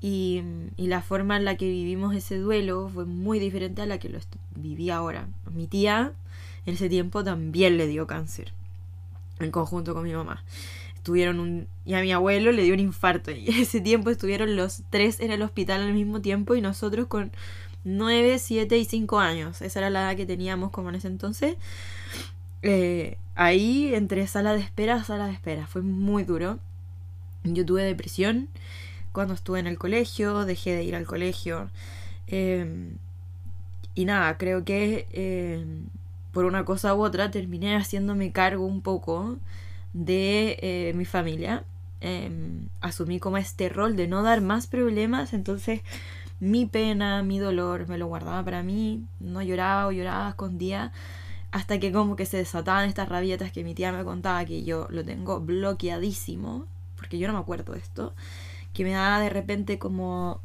Y, 0.02 0.42
y, 0.76 0.88
la 0.88 1.04
forma 1.04 1.38
en 1.38 1.46
la 1.46 1.56
que 1.56 1.70
vivimos 1.70 2.16
ese 2.16 2.40
duelo 2.40 2.90
fue 2.92 3.06
muy 3.06 3.38
diferente 3.38 3.84
a 3.84 3.86
la 3.86 4.00
que 4.00 4.10
lo 4.10 4.18
viví 4.56 4.90
ahora. 4.90 5.28
Mi 5.54 5.68
tía 5.68 6.12
en 6.66 6.74
ese 6.74 6.90
tiempo 6.90 7.24
también 7.24 7.78
le 7.78 7.86
dio 7.86 8.08
cáncer, 8.08 8.54
en 9.40 9.52
conjunto 9.52 9.94
con 9.94 10.02
mi 10.02 10.14
mamá. 10.14 10.44
Estuvieron 10.96 11.40
un... 11.40 11.68
Y 11.86 11.94
a 11.94 12.02
mi 12.02 12.12
abuelo 12.12 12.52
le 12.52 12.64
dio 12.64 12.74
un 12.74 12.80
infarto. 12.80 13.30
Y 13.36 13.48
en 13.52 13.62
ese 13.62 13.82
tiempo 13.82 14.10
estuvieron 14.10 14.56
los 14.56 14.82
tres 14.90 15.20
en 15.20 15.32
el 15.32 15.44
hospital 15.44 15.82
al 15.82 15.94
mismo 15.94 16.22
tiempo 16.22 16.56
y 16.56 16.62
nosotros 16.62 17.06
con 17.06 17.32
9, 17.86 18.40
7 18.40 18.78
y 18.78 18.86
5 18.86 19.20
años. 19.20 19.62
Esa 19.62 19.80
era 19.80 19.90
la 19.90 20.02
edad 20.02 20.18
que 20.18 20.26
teníamos 20.26 20.72
como 20.72 20.90
en 20.90 20.96
ese 20.96 21.08
entonces. 21.08 21.56
Eh, 22.62 23.18
ahí 23.36 23.94
entre 23.94 24.26
sala 24.28 24.54
de 24.54 24.60
espera 24.60 25.04
sala 25.04 25.28
de 25.28 25.34
espera. 25.34 25.68
Fue 25.68 25.82
muy 25.82 26.24
duro. 26.24 26.60
Yo 27.44 27.66
tuve 27.66 27.84
depresión 27.84 28.50
cuando 29.12 29.34
estuve 29.34 29.60
en 29.60 29.68
el 29.68 29.78
colegio, 29.78 30.46
dejé 30.46 30.76
de 30.76 30.84
ir 30.84 30.96
al 30.96 31.06
colegio. 31.06 31.70
Em, 32.28 32.98
y 33.96 34.06
nada, 34.06 34.38
creo 34.38 34.66
que 34.66 35.08
em, 35.14 35.86
por 36.34 36.46
una 36.46 36.66
cosa 36.66 36.94
u 36.96 37.04
otra 37.04 37.32
terminé 37.32 37.78
haciéndome 37.78 38.32
cargo 38.32 38.66
un 38.66 38.82
poco 38.82 39.38
de 39.94 40.58
eh, 40.62 40.94
mi 40.96 41.06
familia. 41.06 41.64
Em, 42.02 42.68
asumí 42.82 43.20
como 43.20 43.38
este 43.38 43.70
rol 43.70 43.96
de 43.96 44.08
no 44.08 44.22
dar 44.22 44.42
más 44.42 44.68
problemas, 44.68 45.34
entonces 45.34 45.82
mi 46.40 46.66
pena, 46.66 47.24
mi 47.24 47.40
dolor, 47.40 47.88
me 47.88 47.98
lo 47.98 48.08
guardaba 48.08 48.44
para 48.44 48.64
mí, 48.64 49.06
no 49.20 49.42
lloraba 49.42 49.88
o 49.88 49.92
lloraba, 49.92 50.30
escondía, 50.30 50.92
hasta 51.52 51.80
que 51.80 51.92
como 51.92 52.16
que 52.16 52.26
se 52.26 52.38
desataban 52.38 52.90
estas 52.90 53.08
rabietas 53.10 53.52
que 53.52 53.64
mi 53.64 53.74
tía 53.74 53.92
me 53.92 54.04
contaba 54.04 54.44
que 54.46 54.64
yo 54.64 54.88
lo 54.90 55.06
tengo 55.06 55.40
bloqueadísimo, 55.40 56.66
porque 56.98 57.18
yo 57.18 57.28
no 57.28 57.34
me 57.34 57.40
acuerdo 57.40 57.74
de 57.74 57.80
esto, 57.80 58.14
que 58.74 58.84
me 58.84 58.92
daba 58.92 59.20
de 59.22 59.30
repente 59.30 59.80
como, 59.80 60.42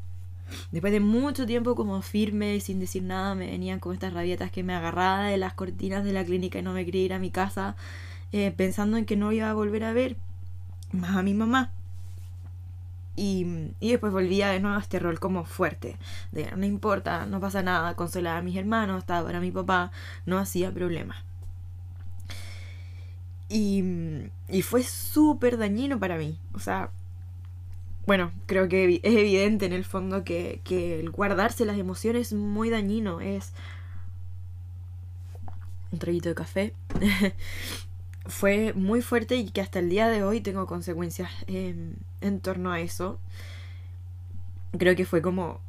después 0.71 0.93
de 0.93 1.01
mucho 1.01 1.47
tiempo 1.47 1.75
como 1.75 2.01
firme 2.03 2.61
sin 2.61 2.79
decir 2.79 3.03
nada, 3.03 3.35
me 3.35 3.47
venían 3.47 3.81
como 3.81 3.93
estas 3.93 4.13
rabietas 4.13 4.53
que 4.53 4.63
me 4.63 4.75
agarraba 4.75 5.25
de 5.25 5.39
las 5.39 5.55
cortinas 5.55 6.05
de 6.05 6.13
la 6.13 6.25
clínica 6.25 6.61
y 6.61 6.63
no 6.63 6.73
me 6.73 6.85
quería 6.85 7.03
ir 7.03 7.13
a 7.13 7.19
mi 7.19 7.31
casa, 7.31 7.75
eh, 8.33 8.53
pensando 8.57 8.97
en 8.97 9.05
que 9.05 9.17
no 9.17 9.33
iba 9.33 9.51
a 9.51 9.55
volver 9.55 9.83
a 9.83 9.93
ver 9.93 10.17
más 10.93 11.17
a 11.17 11.23
mi 11.23 11.35
mamá. 11.35 11.73
Y, 13.23 13.45
después 13.83 14.15
volvía 14.15 14.49
de 14.49 14.61
nuevo 14.61 14.79
a 14.79 14.81
este 14.81 14.99
rol 14.99 15.21
como 15.21 15.45
fuerte, 15.45 15.99
de 16.33 16.51
no 16.57 16.65
importa, 16.65 17.27
no 17.27 17.39
pasa 17.39 17.63
nada, 17.63 17.95
consolaba 17.95 18.39
a 18.39 18.43
mis 18.43 18.57
hermanos, 18.57 19.01
estaba 19.01 19.27
para 19.27 19.41
mi 19.41 19.51
papá, 19.51 19.93
no 20.25 20.39
hacía 20.39 20.73
problema. 20.73 21.23
Y, 23.51 23.85
y 24.49 24.63
fue 24.63 24.83
súper 24.85 25.59
dañino 25.59 25.99
para 25.99 26.17
mí, 26.17 26.39
o 26.55 26.61
sea, 26.61 26.93
bueno, 28.07 28.33
creo 28.47 28.69
que 28.69 29.01
es 29.03 29.15
evidente 29.15 29.67
en 29.67 29.75
el 29.75 29.85
fondo 29.85 30.25
que, 30.25 30.63
que 30.65 30.99
el 30.99 31.11
guardarse 31.11 31.67
las 31.67 31.77
emociones 31.77 32.29
es 32.29 32.33
muy 32.33 32.71
dañino, 32.71 33.21
es 33.21 33.53
un 35.93 35.99
traguito 35.99 36.31
de 36.31 36.35
café. 36.35 36.75
fue 38.27 38.73
muy 38.73 39.03
fuerte 39.03 39.37
y 39.37 39.51
que 39.51 39.61
hasta 39.61 39.79
el 39.79 39.91
día 39.91 40.09
de 40.09 40.23
hoy 40.23 40.41
tengo 40.41 40.67
consecuencias 40.67 41.31
en 42.21 42.41
torno 42.41 42.73
a 42.73 42.81
eso. 42.81 43.19
Creo 44.79 44.97
que 44.97 45.05
fue 45.05 45.23
como... 45.23 45.61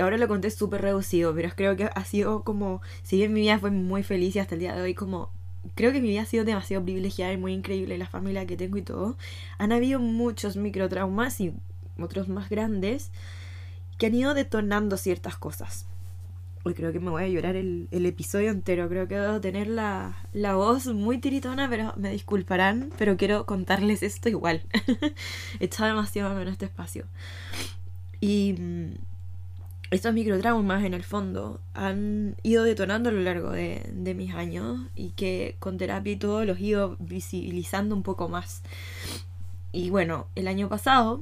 Ahora 0.00 0.16
lo 0.16 0.28
conté 0.28 0.50
súper 0.50 0.80
reducido, 0.80 1.34
pero 1.34 1.50
creo 1.54 1.76
que 1.76 1.84
ha 1.84 2.04
sido 2.04 2.42
como... 2.42 2.80
Si 3.02 3.16
bien 3.16 3.32
mi 3.32 3.40
vida 3.42 3.58
fue 3.58 3.70
muy 3.70 4.02
feliz 4.02 4.36
y 4.36 4.38
hasta 4.38 4.54
el 4.54 4.60
día 4.60 4.74
de 4.74 4.82
hoy 4.82 4.94
como... 4.94 5.30
Creo 5.74 5.92
que 5.92 6.00
mi 6.00 6.08
vida 6.08 6.22
ha 6.22 6.26
sido 6.26 6.44
demasiado 6.44 6.84
privilegiada 6.84 7.32
y 7.32 7.38
muy 7.38 7.52
increíble, 7.54 7.96
la 7.96 8.06
familia 8.06 8.46
que 8.46 8.56
tengo 8.56 8.76
y 8.76 8.82
todo. 8.82 9.16
Han 9.58 9.72
habido 9.72 9.98
muchos 9.98 10.56
microtraumas 10.56 11.40
y 11.40 11.54
otros 11.98 12.28
más 12.28 12.50
grandes 12.50 13.10
que 13.98 14.06
han 14.06 14.14
ido 14.14 14.34
detonando 14.34 14.96
ciertas 14.96 15.36
cosas. 15.36 15.86
Uy, 16.64 16.72
creo 16.72 16.92
que 16.92 17.00
me 17.00 17.10
voy 17.10 17.24
a 17.24 17.28
llorar 17.28 17.56
el, 17.56 17.88
episodio 17.90 18.50
entero. 18.50 18.88
Creo 18.88 19.06
que 19.06 19.16
debo 19.16 19.38
tener 19.38 19.68
la, 19.68 20.16
voz 20.54 20.86
muy 20.86 21.18
tiritona, 21.18 21.68
pero 21.68 21.92
me 21.96 22.10
disculparán. 22.10 22.90
Pero 22.96 23.18
quiero 23.18 23.44
contarles 23.44 24.02
esto 24.02 24.30
igual. 24.30 24.62
He 25.60 25.66
echado 25.66 25.90
demasiado 25.90 26.40
en 26.40 26.48
este 26.48 26.64
espacio. 26.64 27.04
Y 28.18 28.54
mm, 28.58 28.94
estos 29.90 30.14
microtraumas, 30.14 30.84
en 30.84 30.94
el 30.94 31.04
fondo, 31.04 31.60
han 31.74 32.36
ido 32.42 32.64
detonando 32.64 33.10
a 33.10 33.12
lo 33.12 33.20
largo 33.20 33.50
de, 33.50 33.90
de 33.92 34.14
mis 34.14 34.34
años. 34.34 34.80
Y 34.94 35.10
que 35.10 35.56
con 35.58 35.76
terapia 35.76 36.14
y 36.14 36.16
todo 36.16 36.46
los 36.46 36.56
he 36.58 36.62
ido 36.62 36.96
visibilizando 36.98 37.94
un 37.94 38.02
poco 38.02 38.30
más. 38.30 38.62
Y 39.70 39.90
bueno, 39.90 40.28
el 40.34 40.48
año 40.48 40.70
pasado 40.70 41.20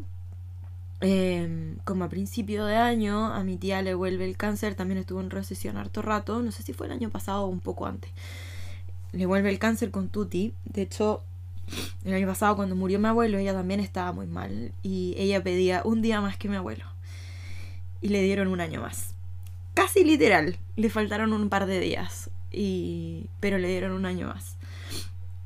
Em, 1.04 1.78
como 1.84 2.04
a 2.04 2.08
principio 2.08 2.64
de 2.64 2.76
año, 2.76 3.26
a 3.26 3.42
mi 3.42 3.56
tía 3.56 3.82
le 3.82 3.92
vuelve 3.92 4.24
el 4.24 4.36
cáncer, 4.36 4.76
también 4.76 4.98
estuvo 4.98 5.20
en 5.20 5.30
recesión 5.30 5.76
harto 5.76 6.00
rato, 6.00 6.40
no 6.40 6.52
sé 6.52 6.62
si 6.62 6.72
fue 6.72 6.86
el 6.86 6.92
año 6.92 7.10
pasado 7.10 7.42
o 7.42 7.48
un 7.48 7.58
poco 7.58 7.86
antes. 7.86 8.12
Le 9.10 9.26
vuelve 9.26 9.50
el 9.50 9.58
cáncer 9.58 9.90
con 9.90 10.08
Tuti, 10.08 10.54
de 10.64 10.82
hecho, 10.82 11.22
el 12.04 12.14
año 12.14 12.28
pasado 12.28 12.54
cuando 12.54 12.76
murió 12.76 13.00
mi 13.00 13.08
abuelo, 13.08 13.38
ella 13.38 13.52
también 13.52 13.80
estaba 13.80 14.12
muy 14.12 14.26
mal 14.26 14.72
y 14.84 15.14
ella 15.18 15.42
pedía 15.42 15.82
un 15.84 16.02
día 16.02 16.20
más 16.20 16.36
que 16.36 16.48
mi 16.48 16.54
abuelo. 16.54 16.84
Y 18.00 18.08
le 18.08 18.22
dieron 18.22 18.46
un 18.46 18.60
año 18.60 18.80
más. 18.80 19.16
Casi 19.74 20.04
literal, 20.04 20.56
le 20.76 20.88
faltaron 20.88 21.32
un 21.32 21.48
par 21.48 21.66
de 21.66 21.80
días, 21.80 22.30
y... 22.52 23.26
pero 23.40 23.58
le 23.58 23.68
dieron 23.68 23.90
un 23.92 24.06
año 24.06 24.28
más. 24.28 24.56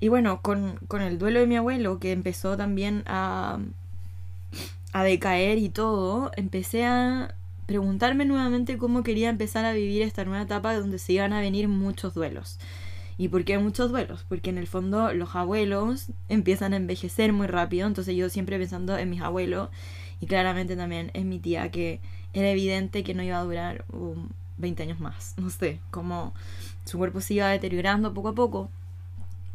Y 0.00 0.08
bueno, 0.08 0.42
con, 0.42 0.78
con 0.88 1.00
el 1.00 1.16
duelo 1.16 1.40
de 1.40 1.46
mi 1.46 1.56
abuelo, 1.56 1.98
que 1.98 2.12
empezó 2.12 2.58
también 2.58 3.04
a 3.06 3.58
a 4.92 5.04
decaer 5.04 5.58
y 5.58 5.68
todo, 5.68 6.30
empecé 6.36 6.84
a 6.84 7.34
preguntarme 7.66 8.24
nuevamente 8.24 8.78
cómo 8.78 9.02
quería 9.02 9.28
empezar 9.28 9.64
a 9.64 9.72
vivir 9.72 10.02
esta 10.02 10.24
nueva 10.24 10.44
etapa 10.44 10.74
donde 10.74 10.98
se 10.98 11.14
iban 11.14 11.32
a 11.32 11.40
venir 11.40 11.68
muchos 11.68 12.14
duelos. 12.14 12.58
¿Y 13.18 13.28
por 13.28 13.44
qué 13.44 13.58
muchos 13.58 13.90
duelos? 13.90 14.24
Porque 14.28 14.50
en 14.50 14.58
el 14.58 14.66
fondo 14.66 15.12
los 15.12 15.34
abuelos 15.34 16.08
empiezan 16.28 16.74
a 16.74 16.76
envejecer 16.76 17.32
muy 17.32 17.46
rápido, 17.46 17.86
entonces 17.86 18.14
yo 18.14 18.28
siempre 18.28 18.58
pensando 18.58 18.96
en 18.96 19.10
mis 19.10 19.22
abuelos 19.22 19.70
y 20.20 20.26
claramente 20.26 20.76
también 20.76 21.10
en 21.14 21.28
mi 21.28 21.38
tía, 21.38 21.70
que 21.70 22.00
era 22.34 22.50
evidente 22.50 23.02
que 23.02 23.14
no 23.14 23.22
iba 23.22 23.38
a 23.38 23.44
durar 23.44 23.84
20 24.58 24.82
años 24.82 25.00
más, 25.00 25.34
no 25.38 25.50
sé, 25.50 25.80
como 25.90 26.34
su 26.84 26.98
cuerpo 26.98 27.20
se 27.20 27.34
iba 27.34 27.48
deteriorando 27.48 28.14
poco 28.14 28.28
a 28.28 28.34
poco 28.34 28.70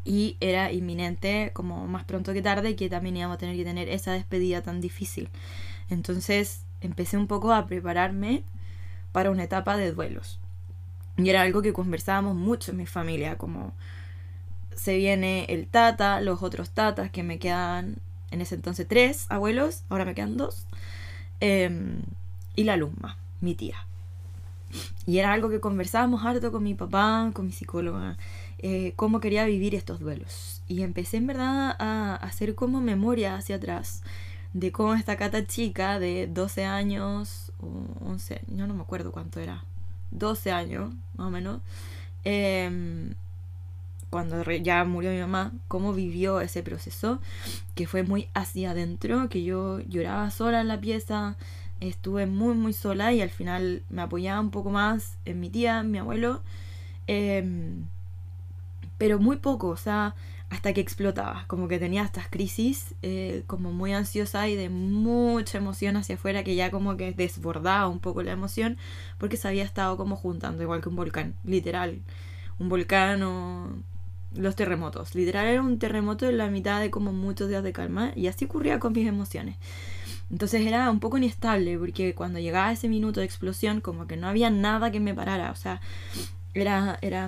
y 0.03 0.37
era 0.39 0.71
inminente 0.71 1.51
como 1.53 1.87
más 1.87 2.05
pronto 2.05 2.33
que 2.33 2.41
tarde 2.41 2.75
que 2.75 2.89
también 2.89 3.17
íbamos 3.17 3.35
a 3.35 3.37
tener 3.37 3.55
que 3.55 3.63
tener 3.63 3.89
esa 3.89 4.13
despedida 4.13 4.61
tan 4.61 4.81
difícil. 4.81 5.29
Entonces 5.89 6.63
empecé 6.81 7.17
un 7.17 7.27
poco 7.27 7.53
a 7.53 7.67
prepararme 7.67 8.43
para 9.11 9.31
una 9.31 9.43
etapa 9.43 9.77
de 9.77 9.91
duelos. 9.91 10.39
Y 11.17 11.29
era 11.29 11.41
algo 11.41 11.61
que 11.61 11.73
conversábamos 11.73 12.35
mucho 12.35 12.71
en 12.71 12.77
mi 12.77 12.85
familia, 12.85 13.37
como 13.37 13.73
se 14.75 14.97
viene 14.97 15.45
el 15.49 15.67
tata, 15.67 16.21
los 16.21 16.41
otros 16.41 16.71
tatas 16.71 17.11
que 17.11 17.23
me 17.23 17.37
quedan 17.37 17.97
en 18.31 18.41
ese 18.41 18.55
entonces 18.55 18.87
tres 18.87 19.25
abuelos, 19.29 19.83
ahora 19.89 20.05
me 20.05 20.15
quedan 20.15 20.37
dos, 20.37 20.65
em, 21.41 22.01
y 22.55 22.63
la 22.63 22.73
alumna, 22.73 23.17
mi 23.41 23.55
tía. 23.55 23.85
Y 25.05 25.19
era 25.19 25.33
algo 25.33 25.49
que 25.49 25.59
conversábamos 25.59 26.25
harto 26.25 26.51
con 26.51 26.63
mi 26.63 26.73
papá, 26.73 27.29
con 27.33 27.45
mi 27.45 27.51
psicóloga. 27.51 28.17
Eh, 28.63 28.93
cómo 28.95 29.19
quería 29.19 29.45
vivir 29.45 29.73
estos 29.73 29.99
duelos. 29.99 30.61
Y 30.67 30.83
empecé 30.83 31.17
en 31.17 31.27
verdad 31.27 31.75
a 31.79 32.15
hacer 32.15 32.53
como 32.53 32.79
memoria 32.79 33.35
hacia 33.35 33.55
atrás 33.55 34.03
de 34.53 34.71
cómo 34.71 34.93
esta 34.93 35.17
cata 35.17 35.47
chica 35.47 35.99
de 35.99 36.27
12 36.27 36.65
años 36.65 37.51
o 37.59 37.85
11, 38.05 38.41
yo 38.47 38.67
no 38.67 38.73
me 38.73 38.81
acuerdo 38.81 39.11
cuánto 39.11 39.39
era, 39.39 39.63
12 40.11 40.51
años 40.51 40.93
más 41.15 41.27
o 41.27 41.31
menos, 41.31 41.61
em, 42.23 43.13
cuando 44.09 44.43
ya 44.43 44.83
murió 44.83 45.11
mi 45.11 45.19
mamá, 45.19 45.53
cómo 45.69 45.93
vivió 45.93 46.41
ese 46.41 46.63
proceso, 46.63 47.21
que 47.75 47.87
fue 47.87 48.03
muy 48.03 48.27
hacia 48.33 48.71
adentro, 48.71 49.29
que 49.29 49.43
yo 49.43 49.79
lloraba 49.79 50.29
sola 50.31 50.61
en 50.61 50.67
la 50.67 50.81
pieza, 50.81 51.37
estuve 51.79 52.25
muy 52.27 52.53
muy 52.55 52.73
sola 52.73 53.13
y 53.13 53.21
al 53.21 53.29
final 53.29 53.83
me 53.89 54.01
apoyaba 54.01 54.41
un 54.41 54.51
poco 54.51 54.69
más 54.69 55.17
en 55.25 55.39
mi 55.39 55.49
tía, 55.49 55.79
en 55.79 55.91
mi 55.91 55.97
abuelo. 55.99 56.43
Em, 57.07 57.85
pero 59.01 59.17
muy 59.17 59.37
poco, 59.37 59.69
o 59.69 59.77
sea, 59.77 60.13
hasta 60.51 60.73
que 60.73 60.81
explotaba, 60.81 61.45
como 61.47 61.67
que 61.67 61.79
tenía 61.79 62.03
estas 62.03 62.27
crisis 62.27 62.93
eh, 63.01 63.41
como 63.47 63.71
muy 63.71 63.93
ansiosa 63.93 64.47
y 64.47 64.55
de 64.55 64.69
mucha 64.69 65.57
emoción 65.57 65.97
hacia 65.97 66.13
afuera 66.13 66.43
que 66.43 66.53
ya 66.53 66.69
como 66.69 66.97
que 66.97 67.11
desbordaba 67.11 67.87
un 67.87 67.97
poco 67.97 68.21
la 68.21 68.33
emoción 68.33 68.77
porque 69.17 69.37
se 69.37 69.47
había 69.47 69.63
estado 69.63 69.97
como 69.97 70.15
juntando, 70.15 70.61
igual 70.61 70.81
que 70.81 70.89
un 70.89 70.97
volcán, 70.97 71.33
literal, 71.43 71.99
un 72.59 72.69
volcán 72.69 73.23
o 73.23 73.69
los 74.35 74.55
terremotos, 74.55 75.15
literal 75.15 75.47
era 75.47 75.61
un 75.63 75.79
terremoto 75.79 76.29
en 76.29 76.37
la 76.37 76.51
mitad 76.51 76.79
de 76.79 76.91
como 76.91 77.11
muchos 77.11 77.49
días 77.49 77.63
de 77.63 77.73
calma 77.73 78.11
y 78.15 78.27
así 78.27 78.45
ocurría 78.45 78.79
con 78.79 78.93
mis 78.93 79.07
emociones. 79.07 79.57
Entonces 80.29 80.61
era 80.61 80.91
un 80.91 80.99
poco 80.99 81.17
inestable 81.17 81.75
porque 81.79 82.13
cuando 82.13 82.37
llegaba 82.37 82.71
ese 82.71 82.87
minuto 82.87 83.19
de 83.19 83.25
explosión 83.25 83.81
como 83.81 84.05
que 84.05 84.15
no 84.15 84.27
había 84.27 84.51
nada 84.51 84.91
que 84.91 84.99
me 84.99 85.15
parara, 85.15 85.49
o 85.49 85.55
sea, 85.55 85.81
era, 86.53 86.99
era 87.01 87.27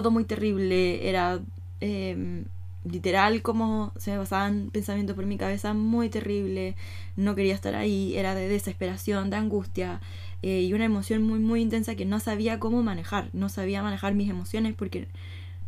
todo 0.00 0.10
muy 0.10 0.24
terrible, 0.24 1.08
era... 1.08 1.40
Em, 1.80 2.44
literal 2.90 3.42
como 3.42 3.92
se 3.96 4.12
me 4.12 4.18
pasaban 4.18 4.70
pensamientos 4.72 5.16
por 5.16 5.26
mi 5.26 5.36
cabeza 5.36 5.74
muy 5.74 6.08
terrible, 6.08 6.76
no 7.16 7.34
quería 7.34 7.54
estar 7.54 7.74
ahí, 7.74 8.16
era 8.16 8.34
de 8.34 8.48
desesperación, 8.48 9.30
de 9.30 9.36
angustia 9.36 10.00
eh, 10.42 10.62
y 10.62 10.72
una 10.72 10.84
emoción 10.84 11.22
muy 11.22 11.38
muy 11.38 11.60
intensa 11.62 11.94
que 11.94 12.04
no 12.04 12.20
sabía 12.20 12.60
cómo 12.60 12.82
manejar, 12.82 13.28
no 13.32 13.48
sabía 13.48 13.82
manejar 13.82 14.14
mis 14.14 14.30
emociones 14.30 14.74
porque 14.74 15.08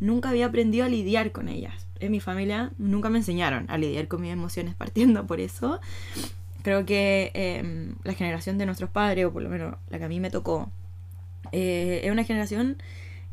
nunca 0.01 0.31
había 0.31 0.47
aprendido 0.47 0.85
a 0.85 0.89
lidiar 0.89 1.33
con 1.33 1.49
ellas. 1.49 1.87
En 2.01 2.13
mi 2.13 2.21
familia 2.21 2.71
nunca 2.79 3.11
me 3.11 3.19
enseñaron 3.19 3.67
a 3.69 3.79
lidiar 3.79 4.07
con 4.09 4.23
mis 4.23 4.33
emociones 4.33 4.75
partiendo 4.75 5.27
por 5.27 5.41
eso. 5.41 5.81
Creo 6.63 6.85
que 6.85 7.31
em, 7.35 7.95
la 8.05 8.15
generación 8.15 8.59
de 8.59 8.67
nuestros 8.67 8.91
padres, 8.91 9.27
o 9.27 9.33
por 9.33 9.43
lo 9.43 9.49
menos 9.49 9.75
la 9.91 9.99
que 9.99 10.05
a 10.05 10.09
mí 10.09 10.21
me 10.21 10.31
tocó, 10.31 10.71
eh, 11.53 12.03
es 12.05 12.13
una 12.13 12.25
generación 12.25 12.77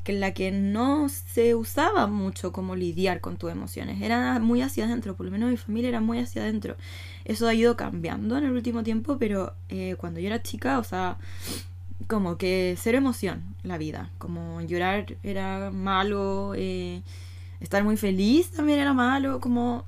que 0.05 0.13
en 0.13 0.19
la 0.21 0.33
que 0.33 0.51
no 0.51 1.09
se 1.09 1.55
usaba 1.55 2.05
mucho 2.05 2.51
cómo 2.51 2.75
lidiar 2.75 3.21
con 3.21 3.37
tus 3.37 3.51
emociones. 3.51 4.01
Era 4.03 4.39
muy 4.39 4.61
hacia 4.61 4.85
adentro, 4.85 5.15
por 5.15 5.25
lo 5.25 5.31
menos 5.31 5.49
mi 5.49 5.57
familia 5.57 5.89
era 5.89 5.99
muy 5.99 6.19
hacia 6.19 6.43
adentro. 6.43 6.77
Eso 7.25 7.47
ha 7.47 7.55
ido 7.55 7.75
cambiando 7.75 8.37
en 8.37 8.45
el 8.45 8.51
último 8.51 8.83
tiempo, 8.83 9.17
pero 9.17 9.55
eh, 9.67 9.95
cuando 9.97 10.19
yo 10.19 10.27
era 10.27 10.43
chica, 10.43 10.77
o 10.77 10.83
sea, 10.83 11.17
como 12.05 12.37
que 12.37 12.77
cero 12.79 12.99
emoción 12.99 13.55
la 13.63 13.79
vida. 13.79 14.11
Como 14.19 14.61
llorar 14.61 15.17
era 15.23 15.71
malo, 15.71 16.53
eh, 16.55 17.01
estar 17.59 17.83
muy 17.83 17.97
feliz 17.97 18.51
también 18.51 18.77
era 18.77 18.93
malo, 18.93 19.39
como 19.39 19.85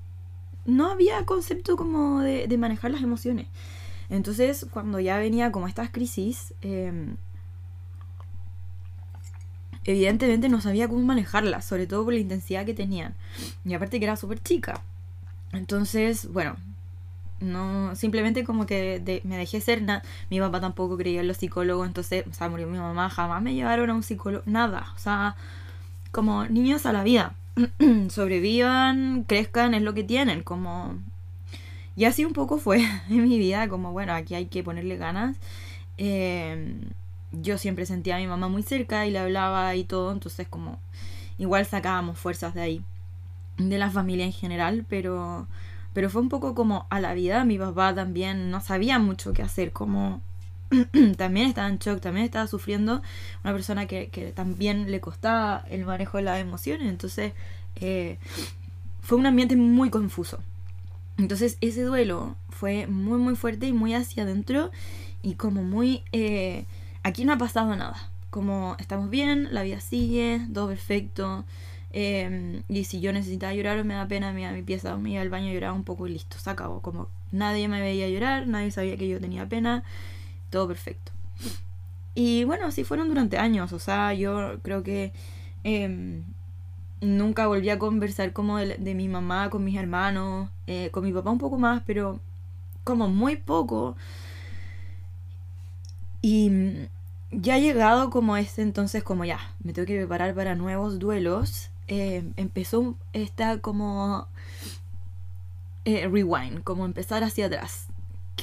no 0.66 0.90
había 0.90 1.26
concepto 1.26 1.78
como 1.78 2.22
de, 2.22 2.58
manejar 2.58 2.90
las 2.90 3.04
emociones. 3.04 3.46
Entonces, 4.10 4.66
cuando 4.72 5.00
ya 5.00 5.20
venía 5.20 5.52
como 5.52 5.68
estas 5.68 5.92
crisis, 5.92 6.56
eh, 6.64 7.14
evidentemente 9.88 10.50
no 10.50 10.62
sabía 10.62 10.88
cómo 10.88 11.02
manejarlas, 11.02 11.66
sobre 11.66 11.88
todo 11.88 12.04
por 12.04 12.14
la 12.14 12.20
intensidad 12.20 12.66
que 12.66 12.74
tenían. 12.74 13.16
Y 13.66 13.74
aparte 13.74 14.00
que 14.00 14.06
era 14.06 14.18
súper 14.18 14.44
chica. 14.44 14.82
Entonces, 15.54 16.32
bueno, 16.32 16.58
no 17.40 17.96
simplemente 17.96 18.44
como 18.44 18.66
que 18.66 19.22
me 19.24 19.38
dejé 19.38 19.62
ser 19.62 19.82
nada 19.82 20.04
mi 20.30 20.40
papá 20.40 20.60
tampoco 20.60 20.98
creía 20.98 21.22
en 21.22 21.28
los 21.28 21.38
psicólogos 21.38 21.88
entonces 21.88 22.26
o 22.30 22.34
sea 22.34 22.50
murió 22.50 22.68
mi 22.68 22.80
mamá 22.80 23.10
jamás 23.10 23.42
me 23.42 23.54
llevaron 23.54 23.90
a 23.92 23.94
un 23.94 24.04
psicólogo 24.04 24.44
nada 24.48 24.92
o 24.96 25.00
sea 25.00 25.36
como 26.12 26.46
niños 26.46 26.86
a 26.86 26.94
la 26.94 27.04
vida 27.04 27.36
sobrevivan 28.10 29.24
crezcan 29.24 29.76
es 29.76 29.84
lo 29.84 29.94
que 29.94 30.04
tienen 30.04 30.42
como 30.42 30.96
y 31.96 32.06
así 32.06 32.26
un 32.26 32.34
poco 32.34 32.58
fue 32.58 32.84
en 33.10 33.24
mi 33.24 33.38
vida 33.38 33.68
como 33.70 33.92
bueno 33.92 34.14
aquí 34.14 34.34
hay 34.34 34.48
que 34.48 34.64
ponerle 34.64 34.98
ganas 34.98 35.38
eh, 36.00 36.76
yo 37.32 37.58
siempre 37.58 37.86
sentía 37.86 38.16
a 38.16 38.20
mi 38.20 38.28
mamá 38.28 38.48
muy 38.48 38.64
cerca 38.64 39.06
y 39.06 39.12
le 39.12 39.20
hablaba 39.20 39.76
y 39.76 39.84
todo, 39.84 40.12
entonces 40.12 40.48
como 40.48 40.80
igual 41.38 41.66
sacábamos 41.66 42.18
fuerzas 42.18 42.54
de 42.54 42.62
ahí, 42.62 42.84
de 43.58 43.78
la 43.78 43.90
familia 43.90 44.26
en 44.26 44.34
general, 44.34 44.86
pero, 44.88 45.48
pero 45.94 46.10
fue 46.10 46.22
un 46.22 46.30
poco 46.30 46.56
como 46.56 46.88
a 46.90 47.00
la 47.00 47.14
vida, 47.14 47.44
mi 47.44 47.58
papá 47.58 47.94
también 47.94 48.50
no 48.52 48.62
sabía 48.62 49.00
mucho 49.00 49.34
qué 49.34 49.42
hacer, 49.42 49.72
como 49.72 50.22
también 51.18 51.48
estaba 51.48 51.68
en 51.68 51.80
shock, 51.80 52.02
también 52.02 52.26
estaba 52.26 52.48
sufriendo, 52.48 53.02
una 53.44 53.54
persona 53.54 53.88
que, 53.88 54.10
que 54.10 54.32
también 54.32 54.92
le 54.92 55.00
costaba 55.02 55.66
el 55.70 55.86
manejo 55.86 56.18
de 56.18 56.24
las 56.24 56.40
emociones, 56.40 56.88
entonces 56.88 57.34
eh, 57.76 58.18
fue 59.02 59.18
un 59.18 59.26
ambiente 59.26 59.56
muy 59.56 59.90
confuso. 59.90 60.40
Entonces 61.18 61.58
ese 61.62 61.82
duelo 61.82 62.36
fue 62.50 62.86
muy 62.86 63.18
muy 63.18 63.36
fuerte 63.36 63.68
y 63.68 63.74
muy 63.74 63.96
hacia 63.96 64.24
adentro 64.24 64.72
y 65.24 65.34
como 65.34 65.64
muy... 65.64 66.04
Eh, 66.12 66.66
Aquí 67.08 67.24
no 67.24 67.32
ha 67.32 67.38
pasado 67.38 67.74
nada. 67.78 67.96
Como 68.30 68.76
estamos 68.80 69.10
bien, 69.10 69.48
la 69.54 69.64
vida 69.64 69.80
sigue, 69.80 70.42
todo 70.54 70.68
perfecto. 70.68 71.46
Em, 71.94 72.64
y 72.68 72.84
si 72.84 73.00
yo 73.00 73.14
necesitaba 73.14 73.54
llorar 73.54 73.80
o 73.80 73.86
me 73.86 73.94
da 73.94 74.10
pena, 74.10 74.34
me 74.34 74.42
iba 74.42 74.50
a 74.50 74.52
mi 74.52 74.62
pieza, 74.62 74.98
me 74.98 75.12
iba 75.12 75.22
al 75.22 75.30
baño, 75.30 75.50
lloraba 75.54 75.74
un 75.74 75.86
poco 75.86 76.06
y 76.08 76.12
listo, 76.12 76.38
se 76.38 76.50
acabó. 76.50 76.82
Como 76.82 77.08
nadie 77.32 77.70
me 77.70 77.80
veía 77.80 78.10
llorar, 78.10 78.46
nadie 78.48 78.72
sabía 78.72 78.98
que 78.98 79.08
yo 79.08 79.22
tenía 79.22 79.48
pena, 79.48 79.86
todo 80.50 80.68
perfecto. 80.68 81.14
Y 82.14 82.44
bueno, 82.44 82.66
así 82.68 82.84
fueron 82.84 83.08
durante 83.08 83.38
años, 83.38 83.72
o 83.72 83.80
sea, 83.80 84.14
yo 84.14 84.60
creo 84.62 84.84
que 84.84 85.14
em, 85.64 86.26
nunca 87.00 87.48
volví 87.48 87.70
a 87.70 87.80
conversar 87.80 88.34
como 88.34 88.58
de, 88.58 88.96
mi 88.96 89.08
mamá 89.08 89.50
con 89.50 89.64
mis 89.64 89.78
hermanos, 89.78 90.50
eh, 90.68 90.90
con 90.92 91.06
mi 91.06 91.14
papá 91.14 91.32
un 91.32 91.38
poco 91.38 91.58
más, 91.58 91.84
pero 91.86 92.20
como 92.84 93.08
muy 93.08 93.38
poco. 93.38 93.96
Y 96.22 96.90
ya 97.32 97.58
llegado 97.58 98.10
como 98.10 98.38
este 98.38 98.62
entonces, 98.62 99.04
como 99.04 99.26
ya, 99.26 99.40
me 99.64 99.74
tengo 99.74 99.86
que 99.86 99.98
preparar 99.98 100.34
para 100.34 100.56
nuevos 100.56 101.00
duelos, 101.00 101.70
eh, 101.88 102.24
empezó 102.38 102.96
esta 103.14 103.60
como 103.60 104.28
eh, 105.86 106.08
rewind, 106.08 106.64
como 106.64 106.86
empezar 106.86 107.24
hacia 107.24 107.48
atrás. 107.48 107.88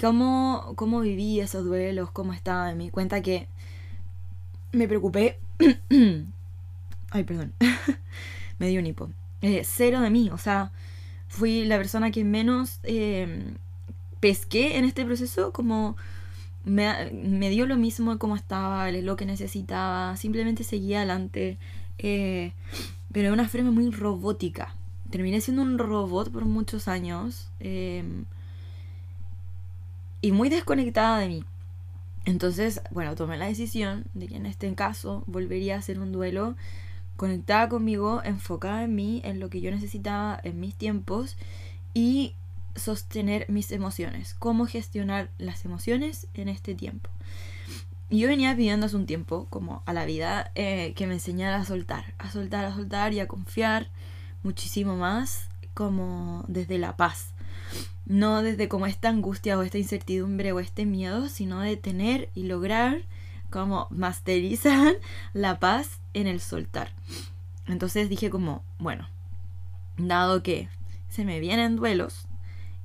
¿Cómo, 0.00 0.72
¿Cómo 0.76 1.00
viví 1.00 1.40
esos 1.40 1.64
duelos? 1.64 2.10
¿Cómo 2.10 2.32
estaba? 2.32 2.70
en 2.70 2.78
mi 2.78 2.90
cuenta 2.90 3.22
que 3.22 3.48
me 4.72 4.88
preocupé. 4.88 5.38
Ay, 7.10 7.24
perdón. 7.24 7.52
me 8.58 8.68
dio 8.68 8.80
un 8.80 8.86
hipo. 8.86 9.10
Eh, 9.40 9.62
cero 9.64 10.00
de 10.00 10.10
mí, 10.10 10.30
o 10.30 10.38
sea, 10.38 10.72
fui 11.28 11.64
la 11.64 11.76
persona 11.76 12.10
que 12.10 12.24
menos 12.24 12.80
pesqué 14.20 14.78
en 14.78 14.84
este 14.84 15.04
proceso, 15.04 15.52
como 15.52 15.96
me, 16.64 17.50
dio 17.50 17.66
lo 17.66 17.76
mismo 17.76 18.18
como 18.18 18.36
estaba, 18.36 18.90
lo 18.90 19.16
que 19.16 19.26
necesitaba, 19.26 20.16
simplemente 20.16 20.64
seguía 20.64 20.98
adelante, 20.98 21.58
eh, 21.98 22.52
pero 23.12 23.28
de 23.28 23.34
una 23.34 23.48
forma 23.48 23.70
muy 23.70 23.90
robótica. 23.90 24.74
Terminé 25.10 25.40
siendo 25.40 25.62
un 25.62 25.78
robot 25.78 26.32
por 26.32 26.44
muchos 26.44 26.88
años 26.88 27.50
em, 27.60 28.24
y 30.20 30.32
muy 30.32 30.48
desconectada 30.48 31.18
de 31.18 31.28
mí. 31.28 31.44
Entonces, 32.24 32.80
bueno, 32.90 33.14
tomé 33.14 33.36
la 33.36 33.46
decisión 33.46 34.04
de 34.14 34.28
que 34.28 34.36
en 34.36 34.46
este 34.46 34.72
caso 34.74 35.22
volvería 35.26 35.76
a 35.76 35.78
hacer 35.78 36.00
un 36.00 36.10
duelo 36.10 36.56
conectada 37.16 37.68
conmigo, 37.68 38.22
enfocada 38.24 38.84
en 38.84 38.94
mí, 38.94 39.20
en 39.24 39.38
lo 39.38 39.50
que 39.50 39.60
yo 39.60 39.70
necesitaba, 39.70 40.40
en 40.42 40.58
mis 40.58 40.74
tiempos 40.74 41.36
y 41.92 42.34
sostener 42.76 43.46
mis 43.48 43.72
emociones, 43.72 44.34
cómo 44.34 44.66
gestionar 44.66 45.30
las 45.38 45.64
emociones 45.64 46.26
en 46.34 46.48
este 46.48 46.74
tiempo. 46.74 47.10
Yo 48.10 48.28
venía 48.28 48.54
pidiendo 48.54 48.86
hace 48.86 48.96
un 48.96 49.06
tiempo, 49.06 49.46
como 49.50 49.82
a 49.86 49.92
la 49.92 50.04
vida, 50.04 50.52
eh, 50.54 50.92
que 50.94 51.06
me 51.06 51.14
enseñara 51.14 51.56
a 51.56 51.64
soltar, 51.64 52.14
a 52.18 52.30
soltar, 52.30 52.64
a 52.64 52.74
soltar 52.74 53.12
y 53.12 53.20
a 53.20 53.26
confiar 53.26 53.88
muchísimo 54.42 54.96
más, 54.96 55.48
como 55.72 56.44
desde 56.46 56.78
la 56.78 56.96
paz. 56.96 57.32
No 58.06 58.42
desde 58.42 58.68
como 58.68 58.86
esta 58.86 59.08
angustia 59.08 59.58
o 59.58 59.62
esta 59.62 59.78
incertidumbre 59.78 60.52
o 60.52 60.60
este 60.60 60.84
miedo, 60.84 61.28
sino 61.28 61.60
de 61.60 61.76
tener 61.76 62.28
y 62.34 62.44
lograr 62.44 63.02
como 63.50 63.88
masterizar 63.90 64.96
la 65.32 65.58
paz 65.58 66.00
en 66.12 66.26
el 66.26 66.40
soltar. 66.40 66.92
Entonces 67.66 68.08
dije 68.08 68.30
como, 68.30 68.62
bueno, 68.78 69.08
dado 69.96 70.42
que 70.42 70.68
se 71.08 71.24
me 71.24 71.40
vienen 71.40 71.76
duelos, 71.76 72.23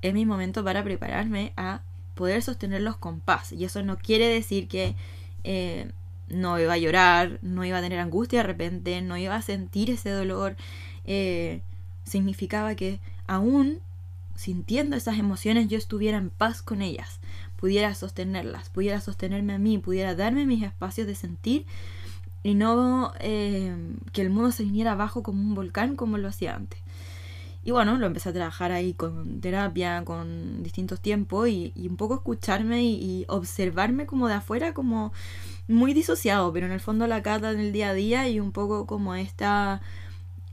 es 0.01 0.13
mi 0.13 0.25
momento 0.25 0.63
para 0.63 0.83
prepararme 0.83 1.53
a 1.57 1.81
poder 2.15 2.41
sostenerlos 2.41 2.97
con 2.97 3.19
paz. 3.19 3.51
Y 3.51 3.65
eso 3.65 3.83
no 3.83 3.97
quiere 3.97 4.27
decir 4.27 4.67
que 4.67 4.95
eh, 5.43 5.91
no 6.27 6.59
iba 6.59 6.73
a 6.73 6.77
llorar, 6.77 7.39
no 7.41 7.65
iba 7.65 7.77
a 7.77 7.81
tener 7.81 7.99
angustia 7.99 8.39
de 8.39 8.47
repente, 8.47 9.01
no 9.01 9.17
iba 9.17 9.35
a 9.35 9.41
sentir 9.41 9.89
ese 9.89 10.09
dolor. 10.09 10.55
Eh, 11.05 11.61
significaba 12.03 12.75
que 12.75 12.99
aún 13.27 13.79
sintiendo 14.35 14.95
esas 14.95 15.17
emociones 15.17 15.67
yo 15.67 15.77
estuviera 15.77 16.17
en 16.17 16.29
paz 16.29 16.61
con 16.61 16.81
ellas, 16.81 17.19
pudiera 17.57 17.93
sostenerlas, 17.93 18.69
pudiera 18.69 19.01
sostenerme 19.01 19.53
a 19.53 19.59
mí, 19.59 19.77
pudiera 19.77 20.15
darme 20.15 20.45
mis 20.45 20.63
espacios 20.63 21.07
de 21.07 21.15
sentir 21.15 21.65
y 22.41 22.55
no 22.55 23.11
eh, 23.19 23.75
que 24.13 24.21
el 24.21 24.29
mundo 24.29 24.51
se 24.51 24.63
viniera 24.63 24.93
abajo 24.93 25.23
como 25.23 25.41
un 25.41 25.55
volcán 25.55 25.95
como 25.95 26.17
lo 26.17 26.29
hacía 26.29 26.55
antes. 26.55 26.79
Y 27.63 27.71
bueno, 27.71 27.97
lo 27.97 28.07
empecé 28.07 28.29
a 28.29 28.33
trabajar 28.33 28.71
ahí 28.71 28.93
con 28.93 29.41
terapia, 29.41 30.03
con 30.05 30.63
distintos 30.63 31.01
tiempos 31.01 31.49
y, 31.49 31.73
un 31.89 31.97
poco 31.97 32.15
escucharme 32.15 32.83
y, 32.83 33.25
observarme 33.27 34.05
como 34.05 34.27
de 34.27 34.35
afuera, 34.35 34.73
como 34.73 35.11
muy 35.67 35.93
disociado, 35.93 36.51
pero 36.53 36.65
en 36.65 36.71
el 36.71 36.79
fondo 36.79 37.05
la 37.05 37.21
cata 37.21 37.51
en 37.51 37.59
el 37.59 37.71
día 37.71 37.89
a 37.89 37.93
día 37.93 38.27
y 38.29 38.39
un 38.39 38.51
poco 38.51 38.87
como 38.87 39.13
esta 39.15 39.81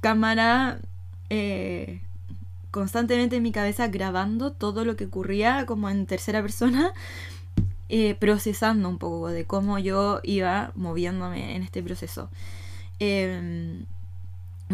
cámara 0.00 0.78
eh, 1.30 2.00
constantemente 2.70 3.36
en 3.36 3.42
mi 3.42 3.52
cabeza 3.52 3.88
grabando 3.88 4.52
todo 4.52 4.84
lo 4.84 4.96
que 4.96 5.06
ocurría 5.06 5.64
como 5.64 5.88
en 5.88 6.06
tercera 6.06 6.42
persona, 6.42 6.92
eh, 7.88 8.14
procesando 8.16 8.88
un 8.88 8.98
poco 8.98 9.28
de 9.28 9.46
cómo 9.46 9.78
yo 9.78 10.20
iba 10.24 10.72
moviéndome 10.74 11.56
en 11.56 11.62
este 11.62 11.82
proceso. 11.82 12.28
Em, 12.98 13.86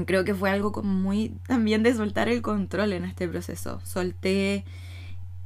creo 0.06 0.24
que 0.24 0.34
fue 0.34 0.50
algo 0.50 0.72
como 0.72 0.92
muy 0.92 1.34
también 1.46 1.82
de 1.82 1.94
soltar 1.94 2.28
el 2.28 2.42
control 2.42 2.92
en 2.92 3.04
este 3.04 3.28
proceso. 3.28 3.80
Solté 3.84 4.64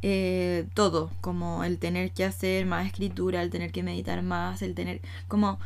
eh, 0.03 0.67
todo, 0.75 1.11
como 1.21 1.65
el 1.65 1.79
tener 1.79 2.13
que 2.13 2.25
hacer 2.25 2.67
más 2.67 2.87
escritura, 2.87 3.43
el 3.43 3.51
tener 3.51 3.73
que 3.73 3.83
meditar 3.83 4.23
más, 4.23 4.63
el 4.63 4.75
tener 4.75 5.01
como 5.29 5.59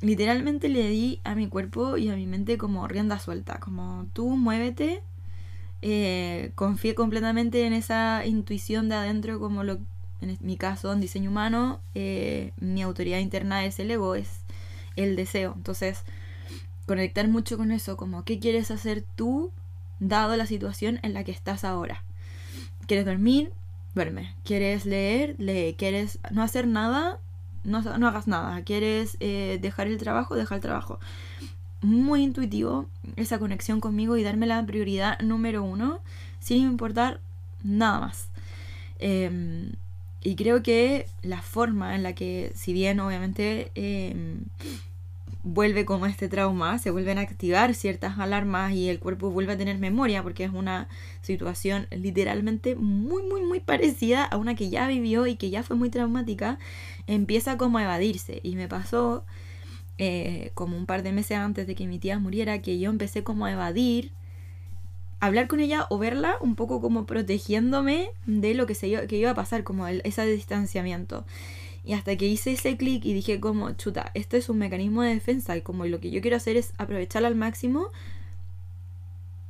literalmente 0.00 0.68
le 0.68 0.88
di 0.88 1.20
a 1.24 1.34
mi 1.34 1.48
cuerpo 1.48 1.96
y 1.96 2.08
a 2.10 2.16
mi 2.16 2.26
mente 2.26 2.58
como 2.58 2.88
rienda 2.88 3.18
suelta, 3.18 3.58
como 3.60 4.06
tú 4.12 4.28
muévete 4.36 5.02
eh, 5.82 6.52
confié 6.56 6.94
completamente 6.94 7.64
en 7.66 7.72
esa 7.72 8.26
intuición 8.26 8.88
de 8.88 8.96
adentro, 8.96 9.40
como 9.40 9.64
lo, 9.64 9.78
en 10.20 10.36
mi 10.40 10.56
caso 10.56 10.92
en 10.92 11.00
diseño 11.00 11.30
humano, 11.30 11.80
eh, 11.94 12.52
mi 12.58 12.82
autoridad 12.82 13.18
interna 13.18 13.64
es 13.64 13.78
el 13.78 13.90
ego, 13.90 14.14
es 14.14 14.28
el 14.96 15.16
deseo. 15.16 15.54
Entonces, 15.56 16.04
conectar 16.90 17.28
mucho 17.28 17.56
con 17.56 17.70
eso, 17.70 17.96
como 17.96 18.24
qué 18.24 18.40
quieres 18.40 18.72
hacer 18.72 19.04
tú 19.14 19.52
dado 20.00 20.36
la 20.36 20.44
situación 20.44 20.98
en 21.04 21.14
la 21.14 21.22
que 21.22 21.30
estás 21.30 21.62
ahora. 21.62 22.02
¿Quieres 22.88 23.06
dormir? 23.06 23.52
Duerme. 23.94 24.34
¿Quieres 24.42 24.86
leer? 24.86 25.36
Lee. 25.38 25.76
¿Quieres 25.78 26.18
no 26.32 26.42
hacer 26.42 26.66
nada? 26.66 27.20
No, 27.62 27.80
no 27.80 28.08
hagas 28.08 28.26
nada. 28.26 28.64
¿Quieres 28.64 29.16
eh, 29.20 29.60
dejar 29.62 29.86
el 29.86 29.98
trabajo? 29.98 30.34
Deja 30.34 30.56
el 30.56 30.60
trabajo. 30.60 30.98
Muy 31.80 32.24
intuitivo 32.24 32.88
esa 33.14 33.38
conexión 33.38 33.80
conmigo 33.80 34.16
y 34.16 34.24
darme 34.24 34.48
la 34.48 34.66
prioridad 34.66 35.16
número 35.20 35.62
uno 35.62 36.00
sin 36.40 36.64
importar 36.64 37.20
nada 37.62 38.00
más. 38.00 38.30
Em, 38.98 39.74
y 40.24 40.34
creo 40.34 40.64
que 40.64 41.06
la 41.22 41.40
forma 41.40 41.94
en 41.94 42.02
la 42.02 42.16
que, 42.16 42.50
si 42.56 42.72
bien 42.72 42.98
obviamente 42.98 43.70
em, 43.76 44.40
vuelve 45.42 45.84
como 45.84 46.06
este 46.06 46.28
trauma, 46.28 46.78
se 46.78 46.90
vuelven 46.90 47.18
a 47.18 47.22
activar 47.22 47.74
ciertas 47.74 48.18
alarmas 48.18 48.72
y 48.72 48.88
el 48.88 48.98
cuerpo 48.98 49.30
vuelve 49.30 49.54
a 49.54 49.56
tener 49.56 49.78
memoria 49.78 50.22
porque 50.22 50.44
es 50.44 50.52
una 50.52 50.88
situación 51.22 51.86
literalmente 51.90 52.76
muy, 52.76 53.22
muy, 53.22 53.42
muy 53.42 53.60
parecida 53.60 54.24
a 54.24 54.36
una 54.36 54.54
que 54.54 54.70
ya 54.70 54.86
vivió 54.86 55.26
y 55.26 55.36
que 55.36 55.50
ya 55.50 55.62
fue 55.62 55.76
muy 55.76 55.90
traumática, 55.90 56.58
empieza 57.06 57.56
como 57.56 57.78
a 57.78 57.84
evadirse. 57.84 58.40
Y 58.42 58.56
me 58.56 58.68
pasó 58.68 59.24
eh, 59.98 60.50
como 60.54 60.76
un 60.76 60.86
par 60.86 61.02
de 61.02 61.12
meses 61.12 61.38
antes 61.38 61.66
de 61.66 61.74
que 61.74 61.86
mi 61.86 61.98
tía 61.98 62.18
muriera 62.18 62.60
que 62.60 62.78
yo 62.78 62.90
empecé 62.90 63.22
como 63.22 63.46
a 63.46 63.52
evadir 63.52 64.12
hablar 65.20 65.46
con 65.48 65.60
ella 65.60 65.86
o 65.90 65.98
verla 65.98 66.36
un 66.40 66.56
poco 66.56 66.80
como 66.80 67.06
protegiéndome 67.06 68.10
de 68.26 68.54
lo 68.54 68.66
que, 68.66 68.74
se 68.74 68.88
iba, 68.88 69.06
que 69.06 69.16
iba 69.16 69.30
a 69.30 69.34
pasar, 69.34 69.62
como 69.62 69.86
ese 69.86 70.26
distanciamiento. 70.26 71.24
Y 71.84 71.94
hasta 71.94 72.16
que 72.16 72.26
hice 72.26 72.52
ese 72.52 72.76
clic 72.76 73.04
y 73.04 73.14
dije 73.14 73.40
como, 73.40 73.70
chuta, 73.72 74.10
esto 74.14 74.36
es 74.36 74.48
un 74.48 74.58
mecanismo 74.58 75.02
de 75.02 75.14
defensa 75.14 75.56
y 75.56 75.62
como 75.62 75.86
lo 75.86 76.00
que 76.00 76.10
yo 76.10 76.20
quiero 76.20 76.36
hacer 76.36 76.56
es 76.56 76.72
aprovecharla 76.78 77.28
al 77.28 77.36
máximo 77.36 77.90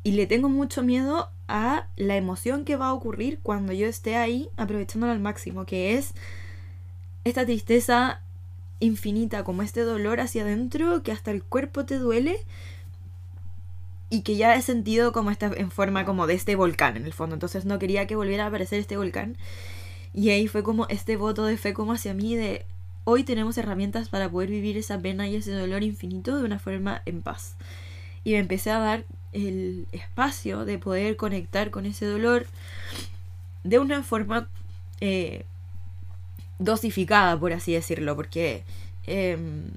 y 0.02 0.12
le 0.12 0.26
tengo 0.26 0.48
mucho 0.48 0.82
miedo 0.82 1.30
a 1.48 1.88
la 1.96 2.16
emoción 2.16 2.64
que 2.64 2.76
va 2.76 2.88
a 2.88 2.94
ocurrir 2.94 3.38
cuando 3.42 3.72
yo 3.72 3.86
esté 3.86 4.16
ahí 4.16 4.48
aprovechándola 4.56 5.12
al 5.12 5.20
máximo, 5.20 5.66
que 5.66 5.98
es 5.98 6.14
esta 7.24 7.44
tristeza 7.44 8.22
infinita, 8.78 9.44
como 9.44 9.62
este 9.62 9.82
dolor 9.82 10.20
hacia 10.20 10.42
adentro 10.42 11.02
que 11.02 11.12
hasta 11.12 11.30
el 11.30 11.42
cuerpo 11.42 11.84
te 11.84 11.98
duele 11.98 12.38
y 14.08 14.22
que 14.22 14.36
ya 14.36 14.54
he 14.54 14.62
sentido 14.62 15.12
como 15.12 15.30
está 15.30 15.52
en 15.54 15.70
forma 15.70 16.04
como 16.04 16.26
de 16.26 16.34
este 16.34 16.56
volcán 16.56 16.96
en 16.96 17.04
el 17.04 17.12
fondo. 17.12 17.34
Entonces 17.34 17.64
no 17.66 17.78
quería 17.78 18.06
que 18.06 18.16
volviera 18.16 18.44
a 18.44 18.48
aparecer 18.48 18.80
este 18.80 18.96
volcán. 18.96 19.36
Y 20.12 20.30
ahí 20.30 20.48
fue 20.48 20.62
como 20.62 20.86
este 20.88 21.16
voto 21.16 21.44
de 21.44 21.56
fe 21.56 21.72
como 21.72 21.92
hacia 21.92 22.14
mí 22.14 22.34
de 22.34 22.64
hoy 23.04 23.24
tenemos 23.24 23.56
herramientas 23.58 24.08
para 24.08 24.28
poder 24.28 24.50
vivir 24.50 24.76
esa 24.76 24.98
pena 24.98 25.28
y 25.28 25.36
ese 25.36 25.52
dolor 25.52 25.82
infinito 25.82 26.36
de 26.36 26.44
una 26.44 26.58
forma 26.58 27.02
en 27.06 27.22
paz. 27.22 27.56
Y 28.24 28.32
me 28.32 28.38
empecé 28.38 28.70
a 28.70 28.78
dar 28.78 29.04
el 29.32 29.86
espacio 29.92 30.64
de 30.64 30.78
poder 30.78 31.16
conectar 31.16 31.70
con 31.70 31.86
ese 31.86 32.06
dolor 32.06 32.46
de 33.64 33.78
una 33.78 34.02
forma 34.02 34.48
eh, 35.00 35.44
dosificada, 36.58 37.38
por 37.38 37.52
así 37.52 37.72
decirlo, 37.72 38.16
porque 38.16 38.64
em, 39.06 39.70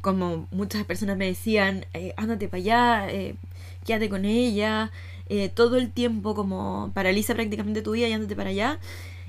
como 0.00 0.48
muchas 0.50 0.84
personas 0.84 1.16
me 1.16 1.26
decían, 1.26 1.86
eh, 1.94 2.12
ándate 2.16 2.48
para 2.48 2.58
allá, 2.60 3.08
eh, 3.10 3.34
quédate 3.84 4.08
con 4.08 4.24
ella, 4.24 4.90
todo 5.54 5.76
el 5.76 5.90
tiempo 5.90 6.36
como 6.36 6.92
paraliza 6.94 7.34
prácticamente 7.34 7.82
tu 7.82 7.92
vida 7.92 8.08
y 8.08 8.12
ándate 8.12 8.36
para 8.36 8.50
allá. 8.50 8.78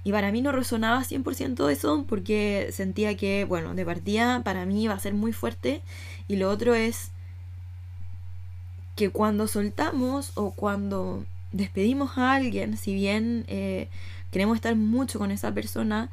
Y 0.07 0.13
para 0.13 0.31
mí 0.31 0.41
no 0.41 0.53
resonaba 0.53 1.03
100% 1.03 1.69
eso 1.69 2.05
porque 2.07 2.69
sentía 2.71 3.17
que, 3.17 3.43
bueno, 3.43 3.75
de 3.75 3.83
partida 3.83 4.41
para 4.41 4.65
mí 4.65 4.83
iba 4.83 4.93
a 4.93 4.99
ser 4.99 5.13
muy 5.13 5.33
fuerte. 5.33 5.81
Y 6.29 6.37
lo 6.37 6.49
otro 6.49 6.75
es 6.75 7.11
que 8.95 9.09
cuando 9.09 9.49
soltamos 9.49 10.31
o 10.35 10.51
cuando 10.51 11.25
despedimos 11.51 12.17
a 12.17 12.35
alguien, 12.35 12.77
si 12.77 12.93
bien 12.93 13.43
queremos 14.31 14.55
estar 14.55 14.77
mucho 14.77 15.19
con 15.19 15.29
esa 15.29 15.53
persona, 15.53 16.09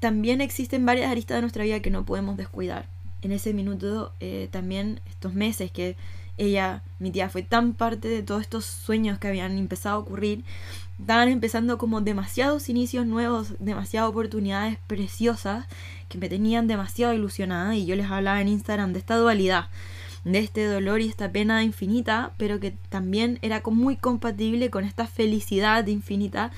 también 0.00 0.42
existen 0.42 0.84
varias 0.84 1.10
aristas 1.10 1.38
de 1.38 1.40
nuestra 1.40 1.64
vida 1.64 1.80
que 1.80 1.88
no 1.88 2.04
podemos 2.04 2.36
descuidar 2.36 2.84
en 3.22 3.32
ese 3.32 3.54
minuto 3.54 4.12
eh, 4.20 4.48
también 4.50 5.00
estos 5.08 5.32
meses 5.32 5.70
que 5.70 5.96
ella, 6.36 6.82
mi 6.98 7.10
tía, 7.10 7.28
fue 7.28 7.42
tan 7.42 7.74
parte 7.74 8.08
de 8.08 8.22
todos 8.22 8.42
estos 8.42 8.64
sueños 8.64 9.18
que 9.18 9.28
habían 9.28 9.56
empezado 9.56 9.96
a 9.96 9.98
ocurrir, 9.98 10.44
estaban 10.98 11.28
empezando 11.28 11.78
como 11.78 12.00
demasiados 12.00 12.68
inicios 12.68 13.06
nuevos, 13.06 13.54
demasiadas 13.58 14.10
oportunidades 14.10 14.78
preciosas 14.86 15.66
que 16.08 16.18
me 16.18 16.28
tenían 16.28 16.66
demasiado 16.66 17.14
ilusionada 17.14 17.76
y 17.76 17.86
yo 17.86 17.96
les 17.96 18.10
hablaba 18.10 18.40
en 18.40 18.48
Instagram 18.48 18.92
de 18.92 19.00
esta 19.00 19.16
dualidad, 19.16 19.68
de 20.24 20.38
este 20.38 20.64
dolor 20.66 21.00
y 21.00 21.08
esta 21.08 21.30
pena 21.30 21.62
infinita, 21.62 22.32
pero 22.38 22.60
que 22.60 22.72
también 22.88 23.38
era 23.42 23.62
muy 23.66 23.96
compatible 23.96 24.70
con 24.70 24.84
esta 24.84 25.06
felicidad 25.06 25.86
infinita 25.86 26.50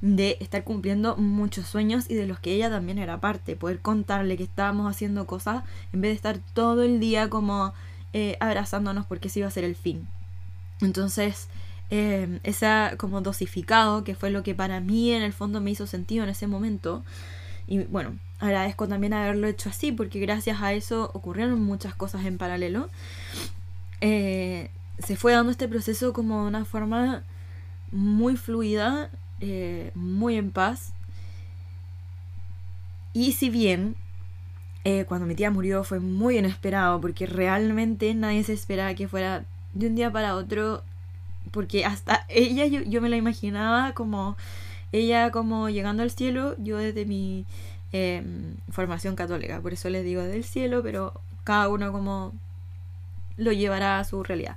de 0.00 0.36
estar 0.40 0.62
cumpliendo 0.62 1.16
muchos 1.16 1.66
sueños 1.66 2.08
y 2.08 2.14
de 2.14 2.26
los 2.26 2.38
que 2.38 2.52
ella 2.52 2.70
también 2.70 2.98
era 2.98 3.20
parte, 3.20 3.56
poder 3.56 3.80
contarle 3.80 4.36
que 4.36 4.44
estábamos 4.44 4.88
haciendo 4.88 5.26
cosas 5.26 5.64
en 5.92 6.00
vez 6.00 6.10
de 6.10 6.16
estar 6.16 6.38
todo 6.54 6.82
el 6.82 7.00
día 7.00 7.28
como 7.28 7.72
eh, 8.12 8.36
abrazándonos 8.40 9.06
porque 9.06 9.28
ese 9.28 9.40
iba 9.40 9.48
a 9.48 9.52
ser 9.52 9.64
el 9.64 9.76
fin. 9.76 10.06
Entonces, 10.80 11.48
eh, 11.90 12.40
ese 12.42 12.68
como 12.98 13.20
dosificado, 13.20 14.04
que 14.04 14.14
fue 14.14 14.30
lo 14.30 14.42
que 14.42 14.54
para 14.54 14.80
mí 14.80 15.12
en 15.12 15.22
el 15.22 15.32
fondo 15.32 15.60
me 15.60 15.70
hizo 15.70 15.86
sentido 15.86 16.24
en 16.24 16.30
ese 16.30 16.46
momento, 16.46 17.02
y 17.66 17.80
bueno, 17.84 18.18
agradezco 18.40 18.88
también 18.88 19.12
haberlo 19.12 19.46
hecho 19.46 19.68
así 19.68 19.92
porque 19.92 20.20
gracias 20.20 20.62
a 20.62 20.72
eso 20.72 21.10
ocurrieron 21.12 21.62
muchas 21.62 21.94
cosas 21.94 22.24
en 22.24 22.38
paralelo. 22.38 22.88
Eh, 24.00 24.70
se 24.98 25.16
fue 25.16 25.32
dando 25.32 25.52
este 25.52 25.68
proceso 25.68 26.12
como 26.12 26.42
de 26.42 26.48
una 26.48 26.64
forma 26.64 27.22
muy 27.92 28.36
fluida 28.36 29.10
eh, 29.40 29.92
muy 29.94 30.36
en 30.36 30.50
paz. 30.50 30.92
Y 33.12 33.32
si 33.32 33.50
bien 33.50 33.96
eh, 34.90 35.04
cuando 35.04 35.26
mi 35.26 35.34
tía 35.34 35.50
murió 35.50 35.84
fue 35.84 36.00
muy 36.00 36.38
inesperado, 36.38 36.98
porque 36.98 37.26
realmente 37.26 38.14
nadie 38.14 38.42
se 38.42 38.54
esperaba 38.54 38.94
que 38.94 39.06
fuera 39.06 39.44
de 39.74 39.86
un 39.86 39.94
día 39.94 40.10
para 40.10 40.34
otro, 40.34 40.82
porque 41.50 41.84
hasta 41.84 42.24
ella 42.30 42.64
yo, 42.64 43.02
me 43.02 43.10
la 43.10 43.18
imaginaba 43.18 43.92
como 43.92 44.38
ella 44.92 45.30
como 45.30 45.68
llegando 45.68 46.02
al 46.02 46.10
cielo, 46.10 46.54
yo 46.56 46.78
desde 46.78 47.04
mi 47.04 47.44
em, 47.92 48.54
formación 48.70 49.14
católica, 49.14 49.60
por 49.60 49.74
eso 49.74 49.90
les 49.90 50.04
digo 50.04 50.22
del 50.22 50.42
cielo, 50.42 50.82
pero 50.82 51.20
cada 51.44 51.68
uno 51.68 51.92
como 51.92 52.32
lo 53.36 53.52
llevará 53.52 53.98
a 53.98 54.04
su 54.04 54.22
realidad. 54.22 54.56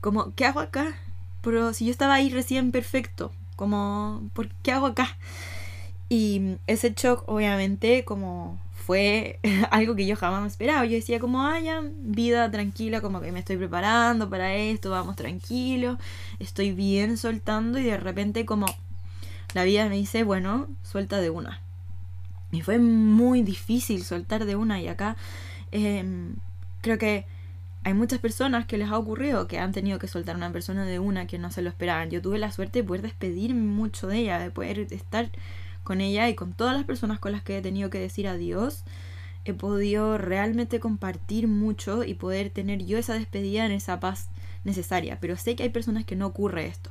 Como, 0.00 0.32
¿qué 0.36 0.46
hago 0.46 0.60
acá? 0.60 0.94
Pero 1.42 1.72
si 1.74 1.86
yo 1.86 1.90
estaba 1.90 2.14
ahí 2.14 2.30
recién 2.30 2.70
perfecto, 2.70 3.32
como, 3.56 4.22
¿por 4.32 4.48
qué 4.62 4.70
hago 4.70 4.86
acá? 4.86 5.16
Y 6.08 6.58
ese 6.68 6.94
shock 6.96 7.24
obviamente 7.26 8.04
como 8.04 8.60
fue 8.82 9.38
algo 9.70 9.94
que 9.94 10.06
yo 10.06 10.16
jamás 10.16 10.42
me 10.42 10.48
esperaba. 10.48 10.84
Yo 10.84 10.92
decía 10.92 11.20
como, 11.20 11.42
ah, 11.42 11.58
vida 12.00 12.50
tranquila, 12.50 13.00
como 13.00 13.20
que 13.20 13.32
me 13.32 13.38
estoy 13.38 13.56
preparando 13.56 14.28
para 14.28 14.54
esto, 14.54 14.90
vamos 14.90 15.16
tranquilo, 15.16 15.98
estoy 16.38 16.72
bien 16.72 17.16
soltando 17.16 17.78
y 17.78 17.84
de 17.84 17.96
repente 17.96 18.44
como 18.44 18.66
la 19.54 19.64
vida 19.64 19.88
me 19.88 19.96
dice, 19.96 20.24
bueno, 20.24 20.68
suelta 20.82 21.20
de 21.20 21.30
una. 21.30 21.60
Y 22.50 22.62
fue 22.62 22.78
muy 22.78 23.42
difícil 23.42 24.04
soltar 24.04 24.44
de 24.44 24.56
una 24.56 24.80
y 24.80 24.88
acá 24.88 25.16
em, 25.70 26.34
creo 26.82 26.98
que 26.98 27.24
hay 27.84 27.94
muchas 27.94 28.18
personas 28.18 28.66
que 28.66 28.78
les 28.78 28.90
ha 28.90 28.98
ocurrido 28.98 29.48
que 29.48 29.58
han 29.58 29.72
tenido 29.72 29.98
que 29.98 30.06
soltar 30.06 30.34
a 30.34 30.38
una 30.38 30.52
persona 30.52 30.84
de 30.84 30.98
una 30.98 31.26
que 31.26 31.38
no 31.38 31.50
se 31.50 31.62
lo 31.62 31.68
esperaban. 31.68 32.10
Yo 32.10 32.20
tuve 32.20 32.38
la 32.38 32.52
suerte 32.52 32.80
de 32.80 32.84
poder 32.84 33.02
despedirme 33.02 33.62
mucho 33.62 34.06
de 34.06 34.18
ella, 34.18 34.38
de 34.38 34.50
poder 34.50 34.92
estar 34.92 35.30
con 35.84 36.00
ella 36.00 36.28
y 36.28 36.34
con 36.34 36.52
todas 36.52 36.76
las 36.76 36.84
personas 36.84 37.18
con 37.18 37.32
las 37.32 37.42
que 37.42 37.58
he 37.58 37.62
tenido 37.62 37.90
que 37.90 37.98
decir 37.98 38.28
adiós. 38.28 38.84
He 39.44 39.54
podido 39.54 40.18
realmente 40.18 40.78
compartir 40.78 41.48
mucho 41.48 42.04
y 42.04 42.14
poder 42.14 42.50
tener 42.50 42.84
yo 42.84 42.98
esa 42.98 43.14
despedida 43.14 43.66
en 43.66 43.72
esa 43.72 43.98
paz 43.98 44.28
necesaria. 44.64 45.18
Pero 45.20 45.36
sé 45.36 45.56
que 45.56 45.64
hay 45.64 45.70
personas 45.70 46.04
que 46.04 46.16
no 46.16 46.26
ocurre 46.26 46.66
esto. 46.66 46.90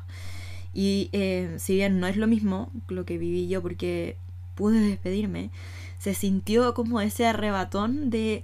Y 0.73 1.09
eh, 1.13 1.55
si 1.57 1.75
bien 1.75 1.99
no 1.99 2.07
es 2.07 2.17
lo 2.17 2.27
mismo 2.27 2.71
lo 2.87 3.05
que 3.05 3.17
viví 3.17 3.47
yo 3.47 3.61
porque 3.61 4.17
pude 4.55 4.79
despedirme, 4.79 5.49
se 5.97 6.13
sintió 6.13 6.73
como 6.73 7.01
ese 7.01 7.25
arrebatón 7.25 8.09
de 8.09 8.43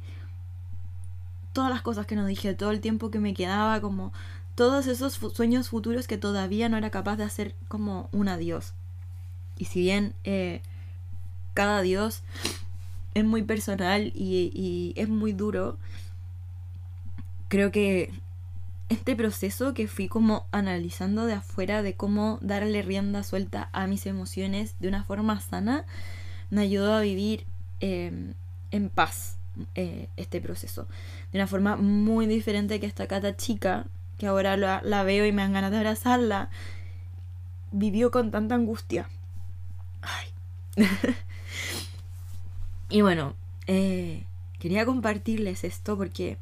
todas 1.54 1.72
las 1.72 1.82
cosas 1.82 2.06
que 2.06 2.16
no 2.16 2.26
dije, 2.26 2.54
todo 2.54 2.72
el 2.72 2.82
tiempo 2.82 3.10
que 3.10 3.20
me 3.20 3.34
quedaba, 3.34 3.82
como 3.82 4.14
todos 4.56 4.88
esos 4.88 5.20
sueños 5.34 5.70
futuros 5.70 6.08
que 6.08 6.18
todavía 6.18 6.70
no 6.70 6.78
era 6.78 6.90
capaz 6.90 7.16
de 7.16 7.24
hacer 7.24 7.56
como 7.68 8.10
un 8.12 8.28
adiós. 8.28 8.74
Y 9.58 9.66
si 9.66 9.82
bien 9.82 10.14
eh, 10.24 10.62
cada 11.54 11.80
adiós 11.80 12.24
es 13.14 13.26
muy 13.26 13.44
personal 13.44 14.12
y, 14.14 14.94
es 14.96 15.10
muy 15.10 15.34
duro, 15.34 15.78
creo 17.48 17.72
que 17.72 18.12
este 18.90 19.16
proceso 19.16 19.74
que 19.74 19.88
fui 19.88 20.08
como 20.08 20.46
analizando 20.52 21.26
de 21.26 21.34
afuera 21.34 21.82
de 21.82 21.96
cómo 21.96 22.38
darle 22.42 22.82
rienda 22.84 23.24
suelta 23.24 23.70
a 23.74 23.88
mis 23.88 24.06
emociones 24.06 24.76
de 24.80 24.88
una 24.88 25.04
forma 25.04 25.40
sana, 25.42 25.86
me 26.50 26.62
ayudó 26.62 26.94
a 26.94 27.02
vivir 27.02 27.46
em, 27.80 28.34
en 28.72 28.90
paz 28.90 29.38
eh, 29.76 30.10
este 30.18 30.40
proceso. 30.40 30.88
De 31.32 31.40
una 31.40 31.48
forma 31.48 31.76
muy 31.76 32.28
diferente 32.28 32.80
que 32.80 32.86
esta 32.86 33.08
cata 33.08 33.36
chica, 33.36 33.88
que 34.18 34.28
ahora 34.28 34.58
la, 34.58 35.04
veo 35.04 35.26
y 35.26 35.32
me 35.32 35.42
dan 35.42 35.54
ganas 35.54 35.72
de 35.72 35.78
abrazarla, 35.78 36.50
vivió 37.72 38.12
con 38.12 38.32
tanta 38.32 38.56
angustia. 38.56 39.10
y 42.90 43.02
bueno, 43.02 43.36
eh, 43.68 44.26
quería 44.60 44.86
compartirles 44.86 45.64
esto 45.64 45.98
porque 45.98 46.38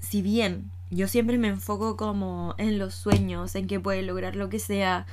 si 0.00 0.22
bien 0.22 0.70
yo 0.90 1.08
siempre 1.08 1.38
me 1.38 1.48
enfoco 1.48 1.96
como 1.96 2.54
en 2.58 2.78
los 2.78 2.94
sueños, 2.94 3.54
en 3.54 3.66
que 3.66 3.80
puede 3.80 4.02
lograr 4.02 4.36
lo 4.36 4.48
que 4.48 4.58
sea, 4.58 5.06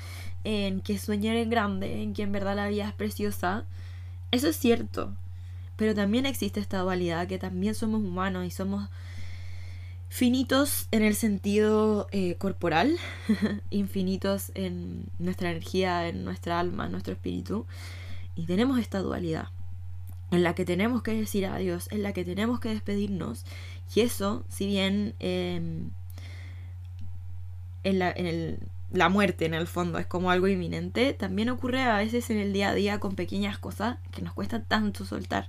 en 0.44 0.82
que 0.82 0.98
soñar 0.98 1.36
en 1.38 1.50
grande, 1.50 2.04
en 2.04 2.14
que 2.14 2.24
en 2.24 2.32
verdad 2.32 2.56
la 2.56 2.68
vida 2.68 2.88
es 2.88 2.94
preciosa. 2.94 3.66
Eso 4.32 4.48
es 4.48 4.58
cierto. 4.58 5.14
Pero 5.78 5.96
también 5.96 6.26
existe 6.26 6.60
esta 6.60 6.80
dualidad 6.80 7.28
que 7.28 7.40
también 7.40 7.74
somos 7.74 8.02
humanos 8.02 8.46
y 8.46 8.52
somos 8.52 8.90
finitos 10.12 10.89
en 10.91 11.04
el 11.04 11.15
sentido 11.15 12.10
eh, 12.12 12.36
corporal, 12.36 12.97
infinitos 13.69 14.52
en 14.56 15.06
nuestra 15.19 15.52
energía, 15.52 16.10
en 16.10 16.26
nuestra 16.26 16.60
alma, 16.60 16.88
en 16.88 16.91
nuestro 16.91 17.13
espíritu. 17.13 17.65
Y 18.36 18.45
tenemos 18.45 18.78
esta 18.78 19.00
dualidad 19.00 19.47
en 20.32 20.43
la 20.43 20.54
que 20.54 20.65
tenemos 20.65 21.02
que 21.02 21.13
decir 21.13 21.45
adiós, 21.45 21.88
en 21.91 22.04
la 22.04 22.12
que 22.12 22.26
tenemos 22.26 22.60
que 22.60 22.67
despedirnos. 22.67 23.45
Y 23.95 24.02
eso, 24.02 24.43
si 24.50 24.65
bien 24.65 25.15
em, 25.19 25.91
en, 27.86 28.00
la, 28.00 28.12
en 28.12 28.60
la 28.91 29.08
muerte 29.08 29.45
en 29.45 29.54
el 29.54 29.65
fondo 29.65 29.97
es 29.97 30.08
como 30.08 30.30
algo 30.30 30.50
inminente, 30.50 31.13
también 31.13 31.50
ocurre 31.50 31.84
a 31.84 31.95
veces 31.95 32.30
en 32.30 32.38
el 32.38 32.52
día 32.52 32.71
a 32.71 32.76
día 32.76 33.00
con 33.00 33.15
pequeñas 33.15 33.58
cosas 33.60 33.97
que 34.12 34.21
nos 34.21 34.34
cuesta 34.34 34.62
tanto 34.62 35.06
soltar. 35.06 35.47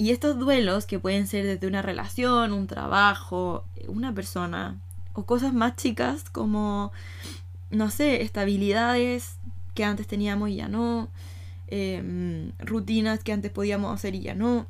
Y 0.00 0.10
estos 0.12 0.38
duelos 0.38 0.86
que 0.86 0.98
pueden 0.98 1.26
ser 1.26 1.44
desde 1.44 1.66
una 1.66 1.82
relación, 1.82 2.52
un 2.52 2.66
trabajo, 2.66 3.64
una 3.86 4.14
persona, 4.14 4.80
o 5.12 5.24
cosas 5.26 5.52
más 5.52 5.76
chicas 5.76 6.30
como, 6.30 6.92
no 7.70 7.90
sé, 7.90 8.22
estabilidades 8.22 9.36
que 9.74 9.84
antes 9.84 10.06
teníamos 10.06 10.48
y 10.48 10.56
ya 10.56 10.68
no, 10.68 11.10
Em, 11.72 12.50
rutinas 12.58 13.22
que 13.22 13.32
antes 13.32 13.52
podíamos 13.52 13.94
hacer 13.94 14.16
y 14.16 14.22
ya 14.22 14.34
no, 14.34 14.66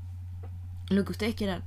lo 0.90 1.04
que 1.06 1.12
ustedes 1.12 1.34
quieran. 1.34 1.64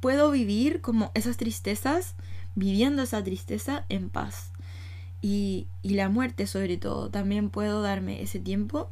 Puedo 0.00 0.32
vivir 0.32 0.80
como 0.80 1.12
esas 1.14 1.36
tristezas, 1.36 2.16
viviendo 2.56 3.02
esa 3.02 3.22
tristeza 3.22 3.84
en 3.88 4.10
paz. 4.10 4.50
Y, 5.22 5.68
la 5.84 6.08
muerte 6.08 6.48
sobre 6.48 6.78
todo, 6.78 7.10
también 7.10 7.48
puedo 7.48 7.80
darme 7.80 8.20
ese 8.20 8.40
tiempo 8.40 8.90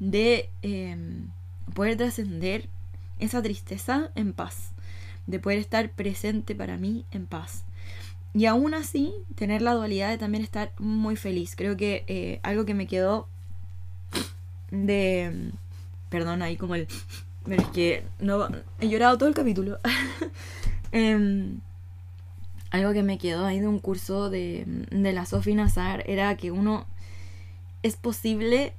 de 0.00 0.50
em, 0.62 1.28
poder 1.74 1.98
trascender 1.98 2.68
esa 3.18 3.42
tristeza 3.42 4.10
en 4.14 4.32
paz, 4.32 4.72
de 5.26 5.38
poder 5.38 5.58
estar 5.58 5.90
presente 5.90 6.54
para 6.54 6.76
mí 6.76 7.04
en 7.10 7.26
paz. 7.26 7.64
Y 8.34 8.46
aún 8.46 8.74
así, 8.74 9.14
tener 9.34 9.62
la 9.62 9.72
dualidad 9.72 10.10
de 10.10 10.18
también 10.18 10.44
estar 10.44 10.70
muy 10.78 11.16
feliz. 11.16 11.56
Creo 11.56 11.76
que 11.76 12.04
eh, 12.06 12.38
algo 12.42 12.66
que 12.66 12.74
me 12.74 12.86
quedó 12.86 13.28
de... 14.70 15.52
Perdón, 16.10 16.42
ahí 16.42 16.56
como 16.56 16.74
el... 16.74 16.86
Pero 17.44 17.62
es 17.62 17.68
que 17.68 18.04
no, 18.20 18.48
he 18.80 18.88
llorado 18.88 19.16
todo 19.16 19.28
el 19.28 19.34
capítulo. 19.34 19.78
Em, 20.92 21.60
algo 22.70 22.92
que 22.92 23.02
me 23.02 23.18
quedó 23.18 23.44
ahí 23.44 23.60
de 23.60 23.68
un 23.68 23.80
curso 23.80 24.30
de, 24.30 24.64
de 24.90 25.12
la 25.12 25.26
Sophie 25.26 25.54
Nazar 25.54 26.04
era 26.06 26.36
que 26.36 26.50
uno 26.50 26.86
es 27.82 27.96
posible, 27.96 28.72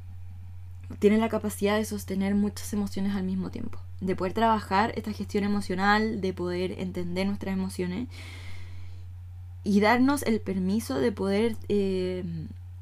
tiene 0.99 1.17
la 1.17 1.29
capacidad 1.29 1.77
de 1.77 1.85
sostener 1.85 2.33
muchas 2.33 2.71
emociones 2.73 3.15
al 3.15 3.23
mismo 3.23 3.51
tiempo. 3.51 3.79
De 4.01 4.15
poder 4.15 4.33
trabajar 4.33 4.93
esta 4.95 5.11
gestión 5.11 5.43
emocional, 5.43 6.21
de 6.21 6.33
poder 6.33 6.79
entender 6.79 7.27
nuestras 7.27 7.53
emociones 7.53 8.07
y 9.63 9.79
darnos 9.81 10.23
el 10.23 10.39
permiso 10.39 10.99
de 10.99 11.11
poder 11.11 11.57
eh, 11.67 12.23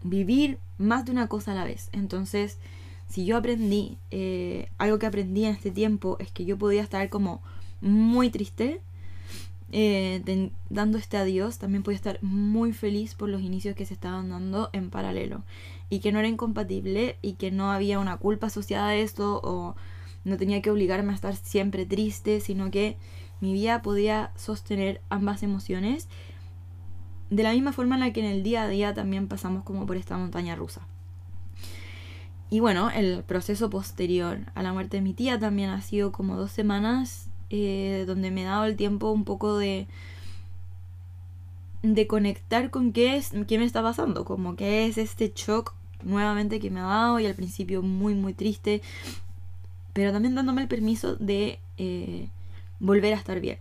vivir 0.04 0.60
más 0.78 1.06
de 1.06 1.12
una 1.12 1.28
cosa 1.28 1.54
a 1.54 1.56
la 1.56 1.64
vez. 1.64 1.90
Entonces, 1.94 2.60
si 3.10 3.26
yo 3.26 3.38
aprendí, 3.38 3.98
eh, 4.12 4.70
algo 4.78 5.00
que 5.00 5.06
aprendí 5.06 5.46
en 5.46 5.56
este 5.56 5.72
tiempo 5.72 6.18
es 6.20 6.32
que 6.32 6.46
yo 6.46 6.58
podía 6.58 6.84
estar 6.84 7.10
como 7.10 7.42
muy 7.82 8.30
triste, 8.30 8.82
eh, 9.72 10.52
dando 10.70 10.98
este 10.98 11.18
adiós, 11.18 11.58
también 11.58 11.84
podía 11.84 11.98
estar 11.98 12.20
muy 12.22 12.72
feliz 12.72 13.16
por 13.16 13.30
los 13.30 13.42
inicios 13.42 13.76
que 13.76 13.86
se 13.86 13.94
estaban 13.94 14.30
dando 14.30 14.70
en 14.74 14.90
paralelo 14.90 15.44
y 15.90 16.00
que 16.00 16.12
no 16.12 16.20
era 16.20 16.28
incompatible 16.28 17.18
y 17.22 17.34
que 17.34 17.52
no 17.52 17.72
había 17.72 18.00
una 18.00 18.18
culpa 18.18 18.48
asociada 18.48 18.90
a 18.90 18.96
esto 18.96 19.76
no 20.26 20.38
tenía 20.38 20.62
que 20.62 20.72
obligarme 20.72 21.12
a 21.12 21.16
estar 21.16 21.36
siempre 21.36 21.86
triste, 21.86 22.42
sino 22.42 22.72
que 22.72 22.98
mi 23.40 23.54
vida 23.54 23.82
podía 23.82 24.32
sostener 24.36 25.02
ambas 25.10 25.44
emociones 25.44 26.10
de 27.30 27.44
la 27.44 27.54
misma 27.54 27.72
forma 27.72 27.96
en 27.96 28.02
la 28.02 28.14
que 28.14 28.20
en 28.20 28.28
el 28.28 28.44
día 28.44 28.64
a 28.64 28.68
día 28.68 28.94
también 28.94 29.28
pasamos 29.28 29.64
como 29.64 29.86
por 29.86 29.98
esta 29.98 30.18
montaña 30.18 30.56
rusa. 30.56 30.82
Y 32.50 32.60
bueno, 32.60 32.92
el 32.92 33.24
proceso 33.24 33.70
posterior 33.70 34.40
a 34.54 34.62
la 34.64 34.74
muerte 34.74 34.98
de 34.98 35.02
mi 35.02 35.14
tía 35.14 35.40
también 35.40 35.70
ha 35.70 35.82
sido 35.82 36.12
como 36.12 36.36
dos 36.36 36.52
semanas 36.52 37.30
eh, 37.50 38.04
donde 38.08 38.32
me 38.32 38.44
he 38.44 38.46
dado 38.46 38.66
el 38.66 38.76
tiempo 38.76 39.12
un 39.12 39.24
poco 39.24 39.58
de 39.58 39.88
de 41.84 42.08
conectar 42.08 42.72
con 42.72 42.94
qué 42.94 43.16
es 43.16 43.32
qué 43.48 43.60
me 43.60 43.66
está 43.66 43.84
pasando, 43.84 44.26
como 44.26 44.56
qué 44.56 44.88
es 44.88 44.98
este 44.98 45.32
shock 45.36 45.76
nuevamente 46.04 46.60
que 46.60 46.72
me 46.72 46.80
ha 46.80 46.86
dado 46.86 47.20
y 47.20 47.26
al 47.28 47.36
principio 47.36 47.82
muy 47.82 48.16
muy 48.16 48.34
triste, 48.34 48.82
pero 49.96 50.12
también 50.12 50.36
dándome 50.36 50.62
el 50.62 50.68
permiso 50.68 51.16
de 51.16 51.58
eh, 51.78 52.28
volver 52.82 53.14
a 53.14 53.18
estar 53.18 53.40
bien, 53.40 53.60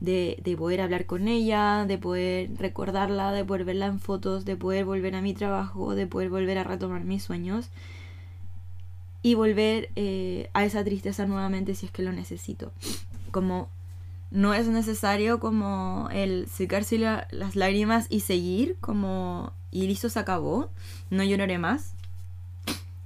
de, 0.00 0.40
de 0.42 0.56
poder 0.56 0.80
hablar 0.80 1.04
con 1.04 1.28
ella, 1.28 1.84
de 1.86 1.98
poder 1.98 2.56
recordarla, 2.56 3.32
de 3.32 3.44
poder 3.44 3.66
verla 3.66 3.84
en 3.84 4.00
fotos, 4.00 4.46
de 4.46 4.56
poder 4.56 4.86
volver 4.86 5.14
a 5.14 5.20
mi 5.20 5.34
trabajo, 5.34 5.94
de 5.94 6.06
poder 6.06 6.30
volver 6.30 6.56
a 6.56 6.64
retomar 6.64 7.04
mis 7.04 7.22
sueños 7.22 7.68
y 9.20 9.34
volver 9.34 9.90
eh, 9.94 10.48
a 10.54 10.64
esa 10.64 10.82
tristeza 10.84 11.26
nuevamente 11.26 11.74
si 11.74 11.84
es 11.84 11.92
que 11.92 12.02
lo 12.02 12.12
necesito. 12.12 12.72
Como 13.30 13.68
no 14.30 14.54
es 14.54 14.66
necesario 14.68 15.38
como 15.38 16.08
el 16.12 16.48
secarse 16.48 16.96
las 16.98 17.56
lágrimas 17.56 18.06
y 18.08 18.20
seguir 18.20 18.78
como 18.80 19.52
y 19.70 19.86
listo 19.86 20.08
se 20.08 20.18
acabó, 20.18 20.70
no 21.10 21.24
lloraré 21.24 21.58
más, 21.58 21.92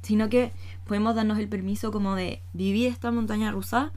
sino 0.03 0.29
que 0.29 0.53
podemos 0.89 1.15
darnos 1.15 1.39
el 1.39 1.49
permiso 1.49 1.93
como 1.93 2.17
de 2.17 2.43
vivir 2.53 2.89
esta 2.89 3.13
montaña 3.13 3.53
rusa 3.53 3.93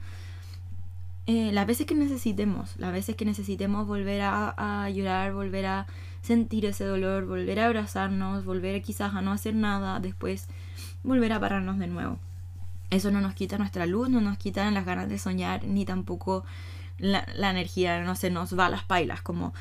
eh, 1.26 1.52
las 1.52 1.66
veces 1.66 1.86
que 1.86 1.94
necesitemos, 1.94 2.74
las 2.78 2.92
veces 2.92 3.14
que 3.14 3.24
necesitemos 3.24 3.86
volver 3.86 4.22
a, 4.22 4.84
a, 4.84 4.90
llorar, 4.90 5.32
volver 5.32 5.66
a 5.66 5.86
sentir 6.20 6.66
ese 6.66 6.84
dolor, 6.84 7.26
volver 7.26 7.60
a 7.60 7.66
abrazarnos, 7.66 8.44
volver 8.44 8.82
quizás 8.82 9.14
a 9.14 9.22
no 9.22 9.30
hacer 9.30 9.54
nada, 9.54 10.00
después 10.00 10.48
volver 11.04 11.32
a 11.32 11.40
pararnos 11.40 11.78
de 11.78 11.86
nuevo. 11.86 12.18
Eso 12.90 13.10
no 13.12 13.20
nos 13.20 13.34
quita 13.34 13.56
nuestra 13.56 13.86
luz, 13.86 14.08
no 14.08 14.20
nos 14.20 14.36
quita 14.36 14.68
las 14.70 14.84
ganas 14.84 15.08
de 15.08 15.18
soñar, 15.18 15.64
ni 15.64 15.84
tampoco 15.84 16.44
la, 16.98 17.24
energía, 17.50 18.02
no 18.02 18.16
se 18.16 18.30
nos 18.30 18.58
va 18.58 18.66
a 18.66 18.70
las 18.70 18.84
pailas. 18.84 19.22
Como 19.22 19.54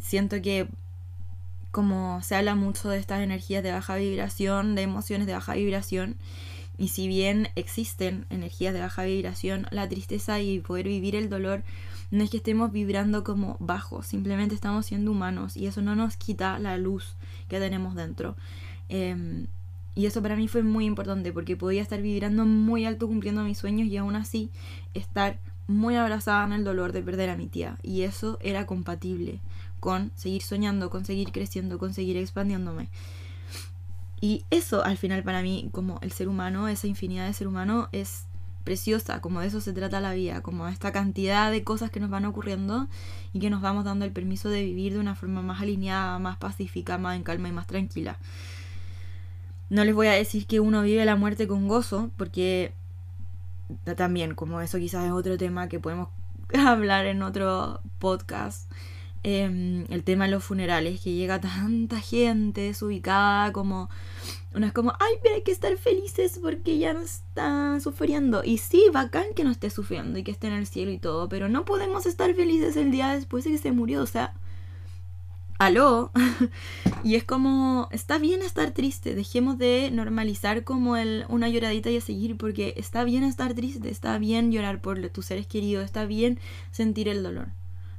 siento 0.00 0.40
que 0.40 0.68
como 1.70 2.22
se 2.22 2.34
habla 2.34 2.54
mucho 2.54 2.88
de 2.88 2.98
estas 2.98 3.20
energías 3.20 3.62
de 3.62 3.72
baja 3.72 3.96
vibración, 3.96 4.74
de 4.74 4.82
emociones 4.82 5.26
de 5.26 5.34
baja 5.34 5.54
vibración, 5.54 6.16
y 6.78 6.88
si 6.88 7.08
bien 7.08 7.48
existen 7.56 8.24
energías 8.30 8.72
de 8.72 8.80
baja 8.80 9.02
vibración, 9.02 9.66
la 9.70 9.88
tristeza 9.88 10.40
y 10.40 10.60
poder 10.60 10.86
vivir 10.86 11.16
el 11.16 11.28
dolor 11.28 11.64
no 12.10 12.22
es 12.24 12.30
que 12.30 12.38
estemos 12.38 12.72
vibrando 12.72 13.24
como 13.24 13.56
bajos, 13.58 14.06
simplemente 14.06 14.54
estamos 14.54 14.86
siendo 14.86 15.10
humanos 15.10 15.56
y 15.56 15.66
eso 15.66 15.82
no 15.82 15.96
nos 15.96 16.16
quita 16.16 16.58
la 16.58 16.78
luz 16.78 17.16
que 17.48 17.58
tenemos 17.58 17.94
dentro. 17.94 18.36
Em, 18.88 19.48
y 19.94 20.06
eso 20.06 20.22
para 20.22 20.36
mí 20.36 20.46
fue 20.46 20.62
muy 20.62 20.84
importante 20.86 21.32
porque 21.32 21.56
podía 21.56 21.82
estar 21.82 22.00
vibrando 22.00 22.46
muy 22.46 22.84
alto 22.84 23.08
cumpliendo 23.08 23.42
mis 23.42 23.58
sueños 23.58 23.88
y 23.88 23.96
aún 23.96 24.14
así 24.14 24.48
estar 24.94 25.38
muy 25.66 25.96
abrazada 25.96 26.46
en 26.46 26.52
el 26.52 26.64
dolor 26.64 26.92
de 26.92 27.02
perder 27.02 27.30
a 27.30 27.36
mi 27.36 27.48
tía. 27.48 27.76
Y 27.82 28.02
eso 28.02 28.38
era 28.40 28.64
compatible 28.64 29.40
con 29.80 30.12
seguir 30.14 30.42
soñando, 30.42 30.90
con 30.90 31.04
seguir 31.04 31.32
creciendo, 31.32 31.78
con 31.78 31.92
seguir 31.92 32.16
expandiéndome. 32.16 32.88
Y 34.20 34.44
eso 34.50 34.84
al 34.84 34.96
final 34.96 35.22
para 35.22 35.42
mí, 35.42 35.68
como 35.72 35.98
el 36.02 36.12
ser 36.12 36.28
humano, 36.28 36.68
esa 36.68 36.86
infinidad 36.86 37.26
de 37.26 37.32
ser 37.32 37.46
humano 37.46 37.88
es 37.92 38.26
preciosa, 38.64 39.22
como 39.22 39.40
de 39.40 39.46
eso 39.46 39.62
se 39.62 39.72
trata 39.72 40.00
la 40.00 40.12
vida, 40.12 40.42
como 40.42 40.68
esta 40.68 40.92
cantidad 40.92 41.50
de 41.50 41.64
cosas 41.64 41.90
que 41.90 42.00
nos 42.00 42.10
van 42.10 42.26
ocurriendo 42.26 42.86
y 43.32 43.40
que 43.40 43.48
nos 43.48 43.62
vamos 43.62 43.84
dando 43.84 44.04
el 44.04 44.12
permiso 44.12 44.50
de 44.50 44.62
vivir 44.62 44.92
de 44.92 44.98
una 44.98 45.14
forma 45.14 45.40
más 45.40 45.62
alineada, 45.62 46.18
más 46.18 46.36
pacífica, 46.36 46.98
más 46.98 47.16
en 47.16 47.22
calma 47.22 47.48
y 47.48 47.52
más 47.52 47.66
tranquila. 47.66 48.18
No 49.70 49.84
les 49.84 49.94
voy 49.94 50.08
a 50.08 50.12
decir 50.12 50.46
que 50.46 50.60
uno 50.60 50.82
vive 50.82 51.04
la 51.06 51.16
muerte 51.16 51.48
con 51.48 51.66
gozo, 51.66 52.10
porque 52.18 52.74
también, 53.96 54.34
como 54.34 54.60
eso 54.60 54.78
quizás 54.78 55.06
es 55.06 55.12
otro 55.12 55.38
tema 55.38 55.68
que 55.68 55.80
podemos 55.80 56.08
hablar 56.54 57.06
en 57.06 57.22
otro 57.22 57.80
podcast. 57.98 58.70
Em, 59.24 59.84
el 59.90 60.04
tema 60.04 60.26
de 60.26 60.30
los 60.30 60.44
funerales, 60.44 61.00
que 61.00 61.12
llega 61.12 61.40
tanta 61.40 62.00
gente 62.00 62.62
desubicada 62.62 63.52
como... 63.52 63.90
Uno 64.54 64.66
es 64.66 64.72
como, 64.72 64.94
ay, 64.98 65.14
pero 65.22 65.34
hay 65.34 65.42
que 65.42 65.52
estar 65.52 65.76
felices 65.76 66.38
porque 66.40 66.78
ya 66.78 66.94
no 66.94 67.00
está 67.00 67.78
sufriendo. 67.80 68.42
Y 68.44 68.58
sí, 68.58 68.84
bacán 68.92 69.26
que 69.36 69.44
no 69.44 69.50
esté 69.50 69.70
sufriendo 69.70 70.18
y 70.18 70.24
que 70.24 70.30
esté 70.30 70.46
en 70.46 70.54
el 70.54 70.66
cielo 70.66 70.90
y 70.90 70.98
todo, 70.98 71.28
pero 71.28 71.48
no 71.48 71.64
podemos 71.64 72.06
estar 72.06 72.34
felices 72.34 72.76
el 72.76 72.90
día 72.90 73.14
después 73.14 73.44
de 73.44 73.50
que 73.50 73.58
se 73.58 73.72
murió. 73.72 74.02
O 74.02 74.06
sea, 74.06 74.34
aló. 75.58 76.12
y 77.04 77.16
es 77.16 77.24
como, 77.24 77.88
está 77.90 78.18
bien 78.18 78.42
estar 78.42 78.70
triste, 78.70 79.14
dejemos 79.14 79.58
de 79.58 79.90
normalizar 79.92 80.64
como 80.64 80.96
el, 80.96 81.24
una 81.28 81.48
lloradita 81.48 81.90
y 81.90 81.98
a 81.98 82.00
seguir, 82.00 82.36
porque 82.36 82.74
está 82.76 83.04
bien 83.04 83.24
estar 83.24 83.54
triste, 83.54 83.90
está 83.90 84.16
bien 84.18 84.50
llorar 84.52 84.80
por 84.80 85.06
tus 85.10 85.26
seres 85.26 85.46
queridos, 85.46 85.84
está 85.84 86.06
bien 86.06 86.38
sentir 86.70 87.08
el 87.08 87.22
dolor. 87.22 87.48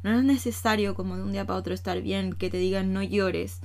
No 0.03 0.17
es 0.17 0.23
necesario 0.23 0.95
como 0.95 1.15
de 1.15 1.23
un 1.23 1.31
día 1.31 1.45
para 1.45 1.59
otro 1.59 1.73
estar 1.73 2.01
bien, 2.01 2.33
que 2.33 2.49
te 2.49 2.57
digan 2.57 2.93
no 2.93 3.03
llores. 3.03 3.59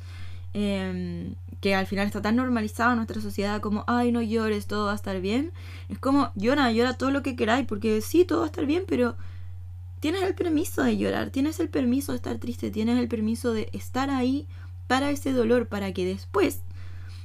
Em, 0.52 1.34
que 1.60 1.74
al 1.74 1.86
final 1.86 2.06
está 2.06 2.22
tan 2.22 2.36
normalizado 2.36 2.92
en 2.92 2.96
nuestra 2.96 3.20
sociedad 3.20 3.60
como, 3.60 3.84
ay, 3.86 4.12
no 4.12 4.22
llores, 4.22 4.66
todo 4.66 4.86
va 4.86 4.92
a 4.92 4.96
estar 4.96 5.20
bien. 5.20 5.52
Es 5.88 5.98
como, 5.98 6.30
llora, 6.34 6.70
llora 6.72 6.94
todo 6.94 7.10
lo 7.10 7.22
que 7.22 7.36
queráis, 7.36 7.66
porque 7.66 8.00
sí, 8.00 8.24
todo 8.24 8.40
va 8.40 8.44
a 8.44 8.48
estar 8.48 8.66
bien, 8.66 8.84
pero 8.86 9.16
tienes 10.00 10.22
el 10.22 10.34
permiso 10.34 10.82
de 10.82 10.96
llorar, 10.96 11.30
tienes 11.30 11.58
el 11.60 11.68
permiso 11.68 12.12
de 12.12 12.16
estar 12.16 12.38
triste, 12.38 12.70
tienes 12.70 12.98
el 12.98 13.08
permiso 13.08 13.52
de 13.52 13.68
estar 13.72 14.10
ahí 14.10 14.46
para 14.86 15.10
ese 15.10 15.32
dolor, 15.32 15.66
para 15.66 15.92
que 15.92 16.04
después 16.04 16.60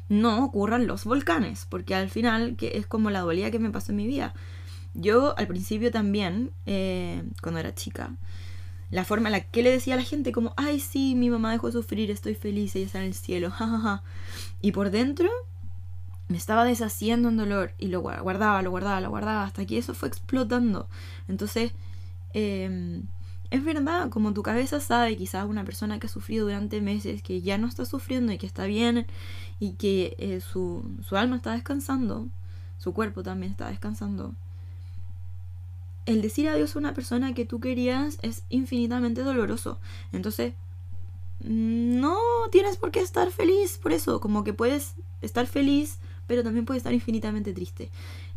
no 0.07 0.43
ocurran 0.43 0.87
los 0.87 1.03
volcanes, 1.05 1.67
porque 1.69 1.93
al 1.93 2.09
final, 2.09 2.55
que 2.55 2.77
es 2.77 2.87
como 2.87 3.09
la 3.11 3.19
dolía 3.19 3.51
que 3.51 3.59
me 3.59 3.69
pasó 3.69 3.91
en 3.91 3.97
mi 3.97 4.07
vida. 4.07 4.33
Yo 4.93 5.37
al 5.37 5.47
principio 5.47 5.91
también, 5.91 6.51
eh, 6.65 7.23
cuando 7.41 7.59
era 7.59 7.75
chica, 7.75 8.15
la 8.91 9.06
forma 9.06 9.30
en 9.30 9.34
la 9.34 9.41
que 9.41 9.63
le 9.63 9.71
decía 9.71 9.93
a 9.93 9.97
la 9.97 10.04
gente 10.04 10.32
como, 10.32 10.54
ay 10.58 10.80
sí, 10.80 11.15
mi 11.15 11.30
mamá 11.30 11.52
dejó 11.52 11.67
de 11.67 11.73
sufrir, 11.73 12.12
estoy 12.12 12.36
feliz, 12.36 12.75
ella 12.75 12.86
está 12.86 12.99
en 12.99 13.06
el 13.06 13.13
cielo, 13.13 13.52
jajaja. 13.52 14.04
Y 14.62 14.71
por 14.71 14.91
dentro 14.91 15.30
me 16.28 16.38
estaba 16.38 16.63
deshaciendo 16.63 17.30
en 17.30 17.38
dolor 17.38 17.73
y 17.78 17.88
lo 17.88 18.02
guardaba, 18.02 18.62
lo 18.62 18.71
guardaba, 18.71 19.02
lo 19.02 19.10
guardaba, 19.10 19.43
hasta 19.43 19.65
que 19.65 19.78
eso 19.78 19.93
fue 19.93 20.10
explotando. 20.10 20.88
Entonces 21.28 21.71
Em, 22.34 23.08
es 23.49 23.63
verdad, 23.63 24.10
como 24.10 24.34
tu 24.34 24.43
cabeza 24.43 24.80
sabe, 24.80 25.17
quizás 25.17 25.47
una 25.47 25.63
persona 25.65 25.99
que 25.99 26.08
ha 26.08 26.10
sufrido 26.10 26.45
durante 26.45 26.82
meses, 26.82 27.23
que 27.23 27.41
ya 27.41 27.58
no 27.58 27.67
está 27.67 27.86
sufriendo 27.86 28.32
y 28.32 28.38
que 28.38 28.45
está 28.45 28.65
bien 28.65 29.08
y 29.60 29.73
que 29.73 30.15
eh, 30.19 30.41
su, 30.41 30.84
su 31.04 31.17
alma 31.17 31.38
está 31.38 31.54
descansando, 31.54 32.28
su 32.78 32.93
cuerpo 32.93 33.23
también 33.23 33.52
está 33.52 33.69
descansando. 33.69 34.36
El 36.09 36.23
decir 36.23 36.49
adiós 36.49 36.75
a 36.75 36.79
una 36.79 36.95
persona 36.95 37.35
que 37.35 37.45
tú 37.45 37.59
querías 37.59 38.17
es 38.23 38.41
infinitamente 38.49 39.21
doloroso. 39.21 39.77
Entonces, 40.11 40.55
no 41.39 42.17
tienes 42.51 42.77
por 42.77 42.89
qué 42.89 42.99
estar 42.99 43.29
feliz 43.29 43.77
por 43.77 43.93
eso. 43.93 44.19
Como 44.19 44.43
que 44.43 44.51
puedes 44.51 44.95
estar 45.21 45.45
feliz, 45.45 45.99
pero 46.25 46.41
también 46.41 46.65
puedes 46.65 46.79
estar 46.79 46.95
infinitamente 46.95 47.53
triste. 47.53 47.91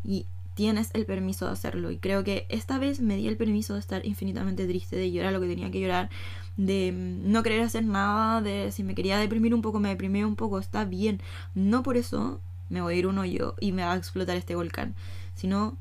Y 0.04 0.26
tienes 0.52 0.90
el 0.92 1.06
permiso 1.06 1.46
de 1.46 1.52
hacerlo. 1.52 1.90
Y 1.90 1.96
creo 1.96 2.22
que 2.24 2.44
esta 2.50 2.78
vez 2.78 3.00
me 3.00 3.16
di 3.16 3.26
el 3.26 3.38
permiso 3.38 3.72
de 3.72 3.80
estar 3.80 4.04
infinitamente 4.04 4.66
triste, 4.66 4.96
de 4.96 5.10
llorar 5.10 5.32
lo 5.32 5.40
que 5.40 5.48
tenía 5.48 5.70
que 5.70 5.80
llorar, 5.80 6.10
de 6.58 6.92
no 6.92 7.42
querer 7.42 7.62
hacer 7.62 7.86
nada, 7.86 8.42
de 8.42 8.70
si 8.70 8.82
me 8.84 8.94
quería 8.94 9.16
deprimir 9.16 9.54
un 9.54 9.62
poco, 9.62 9.80
me 9.80 9.88
deprimí 9.88 10.22
un 10.24 10.36
poco, 10.36 10.58
está 10.58 10.84
bien. 10.84 11.22
No 11.54 11.82
por 11.82 11.96
eso 11.96 12.38
me 12.68 12.82
voy 12.82 12.96
a 12.96 12.98
ir 12.98 13.06
un 13.06 13.16
hoyo 13.16 13.54
y 13.60 13.72
me 13.72 13.82
va 13.82 13.94
a 13.94 13.96
explotar 13.96 14.36
este 14.36 14.56
volcán, 14.56 14.94
sino 15.34 15.78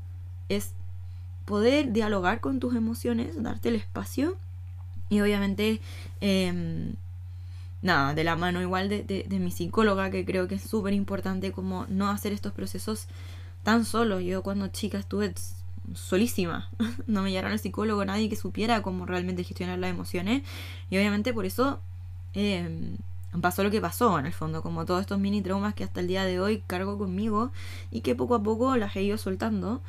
es 0.48 0.72
poder 1.52 1.92
dialogar 1.92 2.40
con 2.40 2.60
tus 2.60 2.74
emociones, 2.74 3.42
darte 3.42 3.68
el 3.68 3.74
espacio 3.74 4.38
y 5.10 5.20
obviamente... 5.20 5.80
Em, 6.22 6.94
nada, 7.82 8.14
de 8.14 8.24
la 8.24 8.36
mano 8.36 8.62
igual 8.62 8.88
de, 8.88 9.26
mi 9.38 9.50
psicóloga, 9.50 10.10
que 10.10 10.24
creo 10.24 10.48
que 10.48 10.54
es 10.54 10.62
súper 10.62 10.94
importante 10.94 11.52
como 11.52 11.84
no 11.88 12.08
hacer 12.08 12.32
estos 12.32 12.52
procesos 12.52 13.06
tan 13.64 13.84
solo. 13.84 14.20
Yo 14.20 14.42
cuando 14.42 14.68
chica 14.68 14.98
estuve 14.98 15.34
solísima. 15.94 16.70
no 17.06 17.22
me 17.22 17.30
llegaron 17.30 17.52
al 17.52 17.58
psicólogo, 17.58 18.02
nadie 18.06 18.30
que 18.30 18.36
supiera 18.36 18.80
cómo 18.80 19.04
realmente 19.04 19.44
gestionar 19.44 19.78
las 19.78 19.90
emociones. 19.90 20.42
Y 20.88 20.96
obviamente 20.96 21.34
por 21.34 21.44
eso 21.44 21.80
em, 22.32 22.96
pasó 23.42 23.62
lo 23.62 23.70
que 23.70 23.80
pasó, 23.82 24.18
en 24.18 24.24
el 24.24 24.32
fondo, 24.32 24.62
como 24.62 24.86
todos 24.86 25.02
estos 25.02 25.18
mini 25.18 25.42
traumas 25.42 25.74
que 25.74 25.84
hasta 25.84 26.00
el 26.00 26.06
día 26.06 26.24
de 26.24 26.40
hoy 26.40 26.62
cargo 26.66 26.96
conmigo 26.96 27.50
y 27.90 28.00
que 28.00 28.14
poco 28.14 28.36
a 28.36 28.42
poco 28.42 28.76
las 28.76 28.96
he 28.96 29.02
ido 29.02 29.18
soltando. 29.18 29.82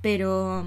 Pero 0.00 0.66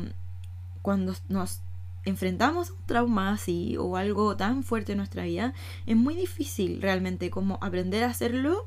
cuando 0.82 1.16
nos 1.28 1.62
enfrentamos 2.06 2.70
a 2.70 2.74
un 2.74 2.86
trauma 2.86 3.32
así 3.32 3.78
o 3.78 3.96
algo 3.98 4.36
tan 4.36 4.64
fuerte 4.64 4.94
en 4.94 4.98
nuestra 5.00 5.24
vida, 5.24 5.54
es 5.86 5.96
muy 5.96 6.16
difícil 6.16 6.82
realmente 6.82 7.30
como 7.30 7.58
aprender 7.62 8.04
a 8.04 8.10
hacerlo 8.10 8.66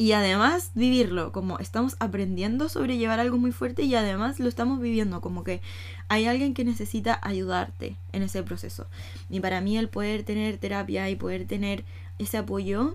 y 0.00 0.12
además 0.12 0.70
vivirlo, 0.74 1.32
como 1.32 1.58
estamos 1.58 1.96
aprendiendo 1.98 2.66
a 2.66 2.68
sobrellevar 2.68 3.18
algo 3.18 3.36
muy 3.36 3.50
fuerte 3.50 3.82
y 3.82 3.96
además 3.96 4.38
lo 4.38 4.48
estamos 4.48 4.80
viviendo, 4.80 5.20
como 5.20 5.42
que 5.42 5.60
hay 6.06 6.26
alguien 6.26 6.54
que 6.54 6.64
necesita 6.64 7.18
ayudarte 7.20 7.96
en 8.12 8.22
ese 8.22 8.44
proceso. 8.44 8.86
Y 9.28 9.40
para 9.40 9.60
mí 9.60 9.76
el 9.76 9.88
poder 9.88 10.22
tener 10.22 10.58
terapia 10.58 11.10
y 11.10 11.16
poder 11.16 11.46
tener 11.46 11.84
ese 12.20 12.38
apoyo 12.38 12.94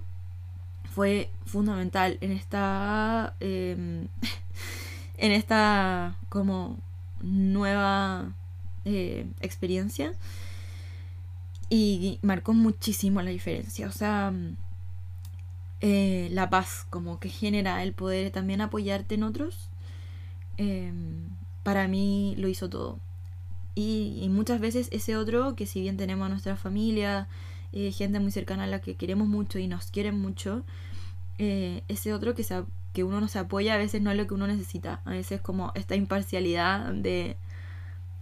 fue 0.96 1.30
fundamental 1.46 2.18
en 2.22 2.32
esta 2.32 3.36
em, 3.42 4.08
en 5.18 5.32
esta 5.32 6.18
como 6.30 6.78
nueva 7.22 8.34
eh, 8.86 9.28
experiencia. 9.42 10.14
Y 11.70 12.20
marcó 12.22 12.54
muchísimo 12.54 13.22
la 13.22 13.32
diferencia. 13.32 13.88
O 13.88 13.92
sea 13.92 14.32
eh, 15.86 16.30
la 16.32 16.50
paz, 16.50 16.88
como 16.90 17.20
que 17.20 17.28
genera 17.28 17.84
el 17.84 17.92
poder 17.92 18.32
también 18.32 18.62
apoyarte 18.62 19.16
en 19.16 19.24
otros, 19.24 19.70
em, 20.56 21.28
para 21.64 21.90
mí 21.90 22.36
lo 22.38 22.48
hizo 22.48 22.70
todo. 22.70 23.00
Y, 23.76 24.26
muchas 24.30 24.62
veces 24.62 24.88
ese 24.94 25.18
otro, 25.18 25.58
que 25.58 25.66
si 25.66 25.82
bien 25.82 25.98
tenemos 25.98 26.26
a 26.28 26.30
nuestra 26.30 26.56
familia, 26.56 27.28
eh, 27.74 27.92
gente 27.92 28.22
muy 28.22 28.32
cercana 28.32 28.64
a 28.64 28.68
la 28.68 28.80
que 28.80 28.96
queremos 28.96 29.28
mucho 29.28 29.60
y 29.60 29.68
nos 29.68 29.88
quieren 29.92 30.18
mucho, 30.22 30.64
eh, 31.38 31.84
ese 31.88 32.14
otro 32.14 32.36
que, 32.36 32.44
se, 32.44 32.64
que 32.94 33.04
uno 33.04 33.20
nos 33.20 33.36
apoya 33.36 33.74
a 33.74 33.78
veces 33.78 34.02
no 34.02 34.12
es 34.12 34.18
lo 34.18 34.28
que 34.28 34.34
uno 34.34 34.48
necesita. 34.48 35.02
A 35.06 35.12
veces 35.12 35.42
como 35.42 35.72
esta 35.76 35.96
imparcialidad 35.96 36.94
de 36.94 37.38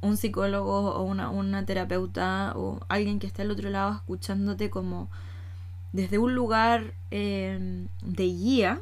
un 0.01 0.17
psicólogo 0.17 0.95
o 0.95 1.03
una, 1.03 1.29
una 1.29 1.65
terapeuta 1.65 2.53
o 2.55 2.79
alguien 2.89 3.19
que 3.19 3.27
está 3.27 3.43
al 3.43 3.51
otro 3.51 3.69
lado 3.69 3.93
escuchándote 3.93 4.69
como 4.69 5.09
desde 5.93 6.17
un 6.17 6.33
lugar 6.35 6.93
em, 7.11 7.87
de 8.01 8.23
guía, 8.25 8.81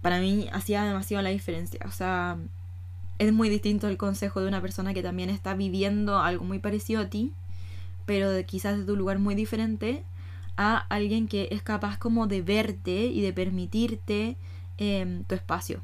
para 0.00 0.20
mí 0.20 0.48
hacía 0.52 0.84
demasiado 0.84 1.22
la 1.22 1.30
diferencia. 1.30 1.80
O 1.86 1.90
sea, 1.90 2.38
es 3.18 3.32
muy 3.32 3.48
distinto 3.48 3.88
el 3.88 3.96
consejo 3.96 4.40
de 4.40 4.48
una 4.48 4.60
persona 4.60 4.94
que 4.94 5.02
también 5.02 5.30
está 5.30 5.54
viviendo 5.54 6.18
algo 6.18 6.44
muy 6.44 6.58
parecido 6.58 7.02
a 7.02 7.06
ti, 7.06 7.32
pero 8.06 8.30
quizás 8.46 8.78
desde 8.78 8.92
un 8.92 8.98
lugar 8.98 9.18
muy 9.18 9.34
diferente, 9.34 10.04
a 10.56 10.78
alguien 10.88 11.28
que 11.28 11.48
es 11.50 11.62
capaz 11.62 11.98
como 11.98 12.26
de 12.26 12.42
verte 12.42 13.06
y 13.06 13.20
de 13.20 13.32
permitirte 13.32 14.36
em, 14.78 15.24
tu 15.24 15.34
espacio. 15.34 15.80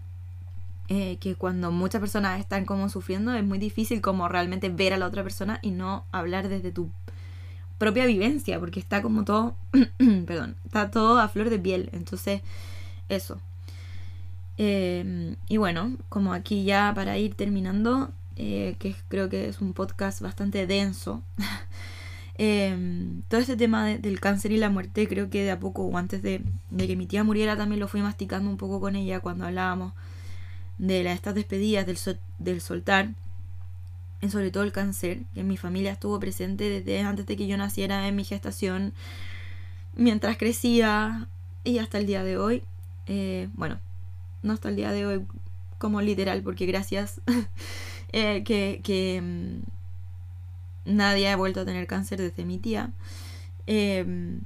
Eh, 0.88 1.18
que 1.20 1.34
cuando 1.34 1.70
muchas 1.70 2.00
personas 2.00 2.40
están 2.40 2.64
como 2.64 2.88
sufriendo 2.88 3.34
es 3.34 3.44
muy 3.44 3.58
difícil 3.58 4.00
como 4.00 4.26
realmente 4.26 4.70
ver 4.70 4.94
a 4.94 4.96
la 4.96 5.06
otra 5.06 5.22
persona 5.22 5.58
y 5.60 5.70
no 5.70 6.06
hablar 6.12 6.48
desde 6.48 6.72
tu 6.72 6.90
propia 7.76 8.06
vivencia, 8.06 8.58
porque 8.58 8.80
está 8.80 9.02
como 9.02 9.24
todo, 9.24 9.54
perdón, 10.26 10.56
está 10.64 10.90
todo 10.90 11.18
a 11.20 11.28
flor 11.28 11.50
de 11.50 11.58
piel. 11.58 11.90
Entonces, 11.92 12.42
eso. 13.08 13.40
Em, 14.56 15.36
y 15.48 15.56
bueno, 15.56 15.96
como 16.08 16.32
aquí 16.32 16.64
ya 16.64 16.92
para 16.94 17.16
ir 17.18 17.34
terminando, 17.34 18.10
eh, 18.36 18.76
que 18.78 18.96
creo 19.08 19.28
que 19.28 19.48
es 19.48 19.60
un 19.60 19.72
podcast 19.72 20.20
bastante 20.20 20.66
denso. 20.66 21.22
Em, 22.38 23.22
todo 23.28 23.40
este 23.40 23.56
tema 23.56 23.86
del 23.86 24.20
cáncer 24.20 24.52
y 24.52 24.58
la 24.58 24.70
muerte, 24.70 25.08
creo 25.08 25.28
que 25.28 25.42
de 25.42 25.50
a 25.50 25.58
poco, 25.60 25.82
o 25.84 25.96
antes 25.98 26.22
de, 26.22 26.42
que 26.76 26.96
mi 26.96 27.06
tía 27.06 27.24
muriera, 27.24 27.56
también 27.56 27.80
lo 27.80 27.88
fui 27.88 28.00
masticando 28.00 28.48
un 28.48 28.56
poco 28.56 28.80
con 28.80 28.96
ella 28.96 29.20
cuando 29.20 29.44
hablábamos 29.44 29.92
de 30.78 31.02
las, 31.02 31.16
estas 31.16 31.34
despedidas, 31.34 31.86
del, 31.86 31.98
del 32.38 32.60
soltar 32.60 33.10
sobre 34.28 34.50
todo 34.50 34.64
el 34.64 34.72
cáncer, 34.72 35.20
que 35.32 35.40
en 35.40 35.48
mi 35.48 35.56
familia 35.56 35.92
estuvo 35.92 36.18
presente 36.18 36.68
desde 36.68 37.02
antes 37.02 37.26
de 37.26 37.36
que 37.36 37.46
yo 37.46 37.56
naciera 37.56 38.08
en 38.08 38.16
mi 38.16 38.24
gestación, 38.24 38.92
mientras 39.94 40.36
crecía 40.36 41.28
y 41.62 41.78
hasta 41.78 41.98
el 41.98 42.06
día 42.06 42.24
de 42.24 42.36
hoy. 42.36 42.62
Eh, 43.06 43.48
bueno, 43.54 43.78
no 44.42 44.52
hasta 44.52 44.68
el 44.68 44.76
día 44.76 44.90
de 44.90 45.06
hoy 45.06 45.26
como 45.78 46.00
literal, 46.00 46.42
porque 46.42 46.66
gracias 46.66 47.20
eh, 48.12 48.42
que, 48.44 49.20
mm, 49.22 49.77
nadie 50.84 51.28
ha 51.28 51.36
vuelto 51.36 51.60
a 51.60 51.64
tener 51.64 51.86
cáncer 51.86 52.20
desde 52.20 52.44
mi 52.44 52.58
tía. 52.58 52.90
Em, 53.66 54.40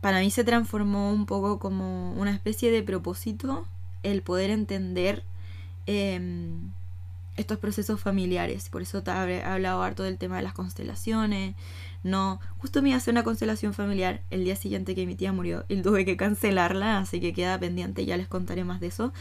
para 0.00 0.20
mí 0.20 0.30
se 0.30 0.44
transformó 0.44 1.12
un 1.12 1.26
poco 1.26 1.58
como 1.58 2.12
una 2.12 2.32
especie 2.32 2.70
de 2.70 2.82
propósito 2.82 3.66
el 4.02 4.22
poder 4.22 4.50
entender 4.50 5.24
em, 5.86 6.70
estos 7.36 7.58
procesos 7.58 8.00
familiares. 8.00 8.68
Por 8.68 8.82
eso 8.82 9.02
te 9.02 9.10
he 9.10 9.42
hablado 9.42 9.82
harto 9.82 10.02
del 10.02 10.18
tema 10.18 10.36
de 10.36 10.42
las 10.42 10.52
constelaciones. 10.52 11.54
No, 12.04 12.40
justo 12.58 12.82
me 12.82 12.94
hacer 12.94 13.12
una 13.12 13.24
constelación 13.24 13.74
familiar 13.74 14.22
el 14.30 14.44
día 14.44 14.56
siguiente 14.56 14.94
que 14.94 15.06
mi 15.06 15.14
tía 15.14 15.32
murió 15.32 15.64
y 15.68 15.80
tuve 15.82 16.04
que 16.04 16.16
cancelarla, 16.16 16.98
así 16.98 17.20
que 17.20 17.32
queda 17.32 17.58
pendiente, 17.58 18.04
ya 18.04 18.16
les 18.16 18.28
contaré 18.28 18.64
más 18.64 18.80
de 18.80 18.88
eso. 18.88 19.12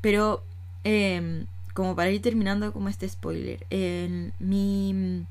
Pero, 0.00 0.44
em, 0.84 1.46
como 1.74 1.96
para 1.96 2.10
ir 2.10 2.22
terminando 2.22 2.72
como 2.72 2.88
este 2.88 3.08
spoiler, 3.08 3.66
en 3.70 4.32
mi 4.38 5.26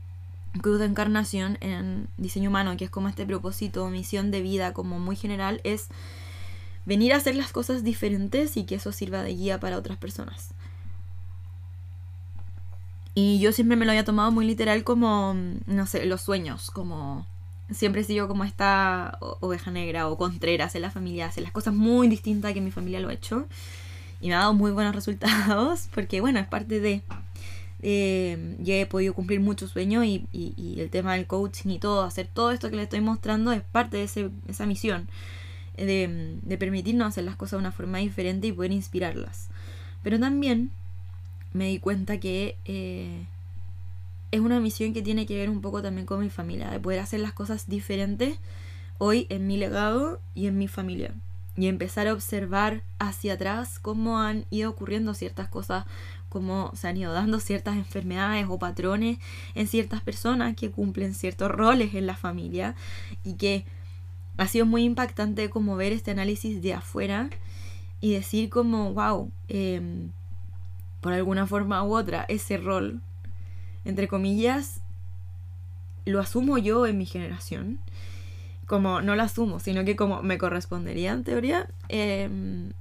cruz 0.62 0.80
de 0.80 0.86
encarnación 0.86 1.58
en 1.62 2.08
diseño 2.18 2.49
humano, 2.49 2.78
que 2.78 2.86
es 2.86 2.91
como 2.91 3.08
este 3.08 3.26
propósito, 3.26 3.89
misión 3.89 4.32
de 4.32 4.41
vida 4.41 4.74
como 4.74 4.99
muy 4.99 5.16
general, 5.16 5.62
es 5.64 5.88
venir 6.86 7.14
a 7.14 7.18
hacer 7.18 7.36
las 7.36 7.51
cosas 7.51 7.84
diferentes 7.84 8.58
y 8.58 8.66
que 8.66 8.76
eso 8.76 8.91
sirva 8.91 9.24
de 9.24 9.34
guía 9.34 9.60
para 9.60 9.78
otras 9.78 9.97
personas. 9.97 10.54
Y 13.16 13.39
yo 13.39 13.51
siempre 13.51 13.78
me 13.78 13.86
lo 13.86 13.91
había 13.91 14.06
tomado 14.06 14.32
muy 14.32 14.45
literal 14.45 14.84
como, 14.84 15.36
no 15.68 15.86
sé, 15.86 16.06
los 16.06 16.22
sueños, 16.22 16.72
como 16.72 17.28
siempre 17.72 18.01
he 18.01 18.04
sido 18.04 18.28
como 18.28 18.43
esta 18.43 19.18
oveja 19.20 19.72
negra 19.72 20.08
o 20.08 20.18
contreras 20.18 20.76
en 20.76 20.82
la 20.82 20.91
familia, 20.91 21.28
hace 21.28 21.41
las 21.41 21.51
cosas 21.51 21.74
muy 21.74 22.08
distintas 22.08 22.54
que 22.54 22.62
mi 22.62 22.72
familia 22.72 22.99
lo 22.99 23.10
ha 23.10 23.14
hecho. 23.14 23.47
Y 24.22 24.30
me 24.30 24.36
ha 24.36 24.39
dado 24.39 24.54
muy 24.54 24.72
buenos 24.72 24.95
resultados 24.95 25.89
porque, 25.93 26.22
bueno, 26.22 26.39
es 26.39 26.47
parte 26.47 26.80
de... 26.80 27.04
Eh, 27.86 28.55
ya 28.59 28.75
he 28.75 28.86
podido 28.86 29.13
cumplir 29.13 29.41
muchos 29.41 29.71
sueños 29.71 30.05
y, 30.05 30.25
el 30.79 30.89
tema 30.89 31.15
del 31.15 31.27
coaching 31.27 31.69
y 31.69 31.79
todo, 31.79 32.03
hacer 32.03 32.29
todo 32.34 32.51
esto 32.51 32.69
que 32.69 32.77
le 32.77 32.84
estoy 32.84 33.01
mostrando 33.01 33.51
es 33.51 33.61
parte 33.61 33.97
de 33.97 34.31
esa 34.47 34.65
misión 34.65 35.09
de, 35.75 36.39
de 36.41 36.57
permitirnos 36.57 37.09
hacer 37.09 37.25
las 37.25 37.36
cosas 37.36 37.51
de 37.51 37.57
una 37.57 37.71
forma 37.71 37.97
diferente 37.97 38.47
y 38.47 38.51
poder 38.53 38.71
inspirarlas. 38.71 39.49
Pero 40.01 40.19
también 40.19 40.71
me 41.53 41.67
di 41.67 41.79
cuenta 41.79 42.19
que 42.19 42.57
eh, 42.65 43.25
es 44.31 44.39
una 44.39 44.59
misión 44.59 44.93
que 44.93 45.01
tiene 45.01 45.25
que 45.25 45.38
ver 45.38 45.49
un 45.49 45.61
poco 45.61 45.81
también 45.81 46.05
con 46.05 46.19
mi 46.19 46.29
familia, 46.29 46.69
de 46.69 46.79
poder 46.79 46.99
hacer 46.99 47.19
las 47.19 47.34
cosas 47.34 47.67
diferentes 47.67 48.38
hoy 48.97 49.27
en 49.29 49.47
mi 49.47 49.57
legado 49.57 50.19
y 50.36 50.47
en 50.47 50.57
mi 50.57 50.67
familia. 50.67 51.13
Y 51.55 51.67
empezar 51.67 52.07
a 52.07 52.13
observar 52.13 52.81
hacia 52.97 53.34
atrás 53.34 53.77
cómo 53.77 54.19
han 54.19 54.45
ido 54.49 54.71
ocurriendo 54.71 55.13
ciertas 55.13 55.49
cosas, 55.49 55.86
cómo 56.34 56.71
se 56.73 56.88
han 56.88 56.97
ido 56.97 57.13
dando 57.13 57.39
ciertas 57.39 57.75
enfermedades 57.77 58.47
o 58.49 58.57
patrones 58.57 59.19
en 59.53 59.67
ciertas 59.67 60.01
personas 60.01 60.55
que 60.55 60.71
cumplen 60.71 61.13
ciertos 61.13 61.51
roles 61.51 61.93
en 61.93 62.07
la 62.07 62.15
familia 62.15 62.73
y 63.23 63.36
que 63.36 63.65
ha 64.38 64.47
sido 64.47 64.65
muy 64.65 64.84
impactante 64.84 65.51
como 65.51 65.75
ver 65.75 65.93
este 65.93 66.09
análisis 66.09 66.59
de 66.63 66.73
afuera 66.73 67.29
y 68.01 68.13
decir 68.13 68.49
como, 68.49 68.93
wow, 68.93 69.31
em, 69.47 70.09
por 71.01 71.13
alguna 71.13 71.45
forma 71.45 71.84
u 71.84 71.95
otra, 71.95 72.25
ese 72.27 72.57
rol, 72.57 72.99
entre 73.86 74.07
comillas, 74.07 74.81
lo 76.05 76.19
asumo 76.19 76.57
yo 76.57 76.88
en 76.88 76.97
mi 76.97 77.05
generación. 77.05 77.79
Como 78.65 79.01
no 79.01 79.15
lo 79.15 79.21
asumo, 79.21 79.59
sino 79.59 79.86
que 79.86 79.95
como 79.95 80.23
me 80.23 80.39
correspondería 80.39 81.11
en 81.11 81.23
teoría. 81.23 81.67
Em, 81.89 82.71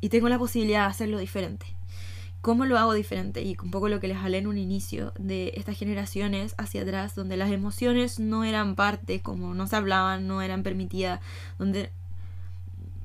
y 0.00 0.08
tengo 0.08 0.28
la 0.28 0.38
posibilidad 0.38 0.84
de 0.84 0.90
hacerlo 0.90 1.18
diferente. 1.18 1.75
¿Cómo 2.46 2.64
lo 2.64 2.78
hago 2.78 2.92
diferente? 2.92 3.42
Y 3.42 3.56
un 3.60 3.72
poco 3.72 3.88
lo 3.88 3.98
que 3.98 4.06
les 4.06 4.18
hablé 4.18 4.38
en 4.38 4.46
un 4.46 4.56
inicio 4.56 5.12
de 5.18 5.52
estas 5.56 5.76
generaciones 5.76 6.54
hacia 6.58 6.82
atrás, 6.82 7.16
donde 7.16 7.36
las 7.36 7.50
emociones 7.50 8.20
no 8.20 8.44
eran 8.44 8.76
parte, 8.76 9.20
como 9.20 9.52
no 9.52 9.66
se 9.66 9.74
hablaban, 9.74 10.28
no 10.28 10.40
eran 10.40 10.62
permitidas, 10.62 11.18
donde 11.58 11.90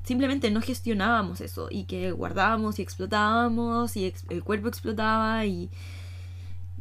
simplemente 0.04 0.48
no 0.52 0.60
gestionábamos 0.60 1.40
eso 1.40 1.66
y 1.72 1.86
que 1.86 2.12
guardábamos 2.12 2.78
y 2.78 2.82
explotábamos 2.82 3.96
y 3.96 4.14
el 4.28 4.44
cuerpo 4.44 4.68
explotaba 4.68 5.44
y, 5.44 5.70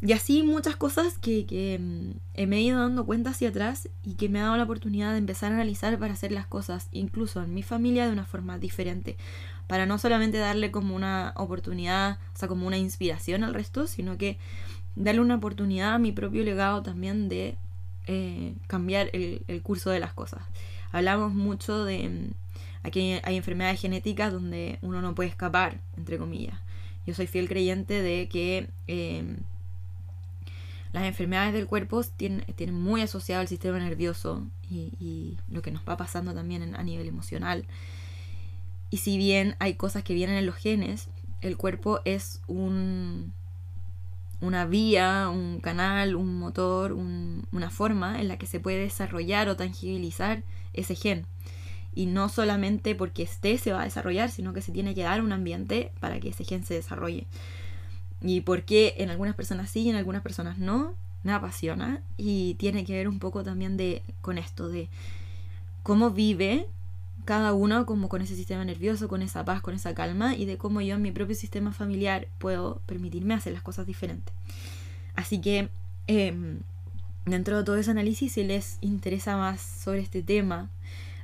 y 0.03 0.11
así 0.11 0.43
muchas 0.43 0.75
cosas 0.75 1.17
que, 1.17 1.47
que 1.47 1.79
mm, 1.79 2.47
me 2.47 2.57
he 2.57 2.61
ido 2.61 2.79
dando 2.79 3.07
cuenta 3.07 3.31
hacia 3.31 3.49
atrás 3.49 3.89
y 4.03 4.13
que 4.13 4.29
me 4.29 4.39
ha 4.39 4.43
dado 4.43 4.57
la 4.57 4.65
oportunidad 4.65 5.13
de 5.13 5.17
empezar 5.17 5.51
a 5.51 5.55
analizar 5.55 5.97
para 5.97 6.13
hacer 6.13 6.31
las 6.31 6.45
cosas, 6.45 6.89
incluso 6.91 7.41
en 7.41 7.55
mi 7.55 7.63
familia, 7.63 8.05
de 8.05 8.11
una 8.11 8.25
forma 8.25 8.59
diferente 8.59 9.17
para 9.67 9.85
no 9.85 9.97
solamente 9.97 10.37
darle 10.37 10.71
como 10.71 10.95
una 10.95 11.33
oportunidad, 11.35 12.19
o 12.33 12.37
sea, 12.37 12.47
como 12.47 12.67
una 12.67 12.77
inspiración 12.77 13.43
al 13.43 13.53
resto, 13.53 13.87
sino 13.87 14.17
que 14.17 14.37
darle 14.95 15.21
una 15.21 15.35
oportunidad 15.35 15.93
a 15.93 15.99
mi 15.99 16.11
propio 16.11 16.43
legado 16.43 16.83
también 16.83 17.29
de 17.29 17.57
eh, 18.07 18.55
cambiar 18.67 19.09
el, 19.13 19.61
curso 19.63 19.89
de 19.89 19.99
las 19.99 20.13
cosas. 20.13 20.41
Hablamos 20.91 21.33
mucho 21.33 21.85
de... 21.85 22.09
Mm, 22.09 22.33
aquí 22.83 23.19
hay 23.23 23.37
enfermedades 23.37 23.79
genéticas 23.79 24.33
donde 24.33 24.79
uno 24.81 25.01
no 25.01 25.15
puede 25.15 25.29
escapar, 25.29 25.79
entre 25.97 26.17
comillas. 26.17 26.57
Yo 27.05 27.13
soy 27.13 27.27
fiel 27.27 27.47
creyente 27.47 28.01
de 28.01 28.27
que 28.27 28.69
em, 28.87 29.37
las 30.93 31.03
enfermedades 31.05 31.53
del 31.53 31.67
cuerpo 31.67 32.03
tienen, 32.03 32.41
tienen, 32.55 32.75
muy 32.75 33.01
asociado 33.01 33.41
al 33.41 33.47
sistema 33.47 33.79
nervioso 33.79 34.45
y, 34.69 34.93
y, 34.99 35.37
lo 35.49 35.61
que 35.61 35.71
nos 35.71 35.83
va 35.87 35.97
pasando 35.97 36.33
también 36.33 36.75
a 36.75 36.83
nivel 36.83 37.07
emocional. 37.07 37.65
Y 38.91 38.97
si 38.97 39.17
bien 39.17 39.55
hay 39.59 39.75
cosas 39.75 40.03
que 40.03 40.13
vienen 40.13 40.37
en 40.37 40.45
los 40.45 40.55
genes, 40.55 41.07
el 41.39 41.57
cuerpo 41.57 42.01
es 42.05 42.41
un, 42.47 43.33
una 44.41 44.65
vía, 44.65 45.29
un 45.29 45.59
canal, 45.61 46.15
un 46.15 46.37
motor, 46.37 46.91
una 46.91 47.69
forma 47.69 48.19
en 48.19 48.27
la 48.27 48.37
que 48.37 48.47
se 48.47 48.59
puede 48.59 48.79
desarrollar 48.79 49.47
o 49.47 49.55
tangibilizar 49.55 50.43
ese 50.73 50.95
gen. 50.95 51.25
Y 51.95 52.05
no 52.05 52.27
solamente 52.27 52.93
porque 52.95 53.23
esté 53.23 53.57
se 53.57 53.71
va 53.71 53.81
a 53.81 53.85
desarrollar, 53.85 54.29
sino 54.29 54.53
que 54.53 54.61
se 54.61 54.71
tiene 54.71 54.93
que 54.93 55.03
dar 55.03 55.21
un 55.21 55.31
ambiente 55.31 55.91
para 55.99 56.19
que 56.19 56.29
ese 56.29 56.43
gen 56.43 56.65
se 56.65 56.73
desarrolle. 56.73 57.27
Y 58.21 58.41
por 58.41 58.63
qué 58.63 58.95
en 58.97 59.09
algunas 59.09 59.35
personas 59.35 59.69
sí 59.69 59.81
y 59.81 59.89
en 59.89 59.95
algunas 59.95 60.21
personas 60.21 60.57
no, 60.57 60.95
me 61.23 61.31
apasiona. 61.31 62.01
Y 62.17 62.55
tiene 62.55 62.83
que 62.83 62.93
ver 62.93 63.07
un 63.07 63.19
poco 63.19 63.43
también 63.43 63.77
de, 63.77 64.03
con 64.21 64.37
esto, 64.37 64.69
de 64.69 64.89
cómo 65.83 66.11
vive 66.11 66.67
cada 67.25 67.53
uno 67.53 67.85
como 67.85 68.09
con 68.09 68.21
ese 68.21 68.35
sistema 68.35 68.65
nervioso, 68.65 69.07
con 69.07 69.21
esa 69.21 69.45
paz, 69.45 69.61
con 69.61 69.73
esa 69.73 69.93
calma 69.93 70.35
y 70.35 70.45
de 70.45 70.57
cómo 70.57 70.81
yo 70.81 70.95
en 70.95 71.01
mi 71.01 71.11
propio 71.11 71.35
sistema 71.35 71.71
familiar 71.71 72.27
puedo 72.37 72.81
permitirme 72.85 73.33
hacer 73.33 73.53
las 73.53 73.61
cosas 73.61 73.85
diferentes. 73.85 74.33
Así 75.15 75.39
que 75.39 75.69
em, 76.07 76.59
dentro 77.25 77.57
de 77.57 77.63
todo 77.63 77.77
ese 77.77 77.91
análisis, 77.91 78.33
si 78.33 78.43
les 78.43 78.77
interesa 78.81 79.37
más 79.37 79.61
sobre 79.61 79.99
este 79.99 80.23
tema, 80.23 80.69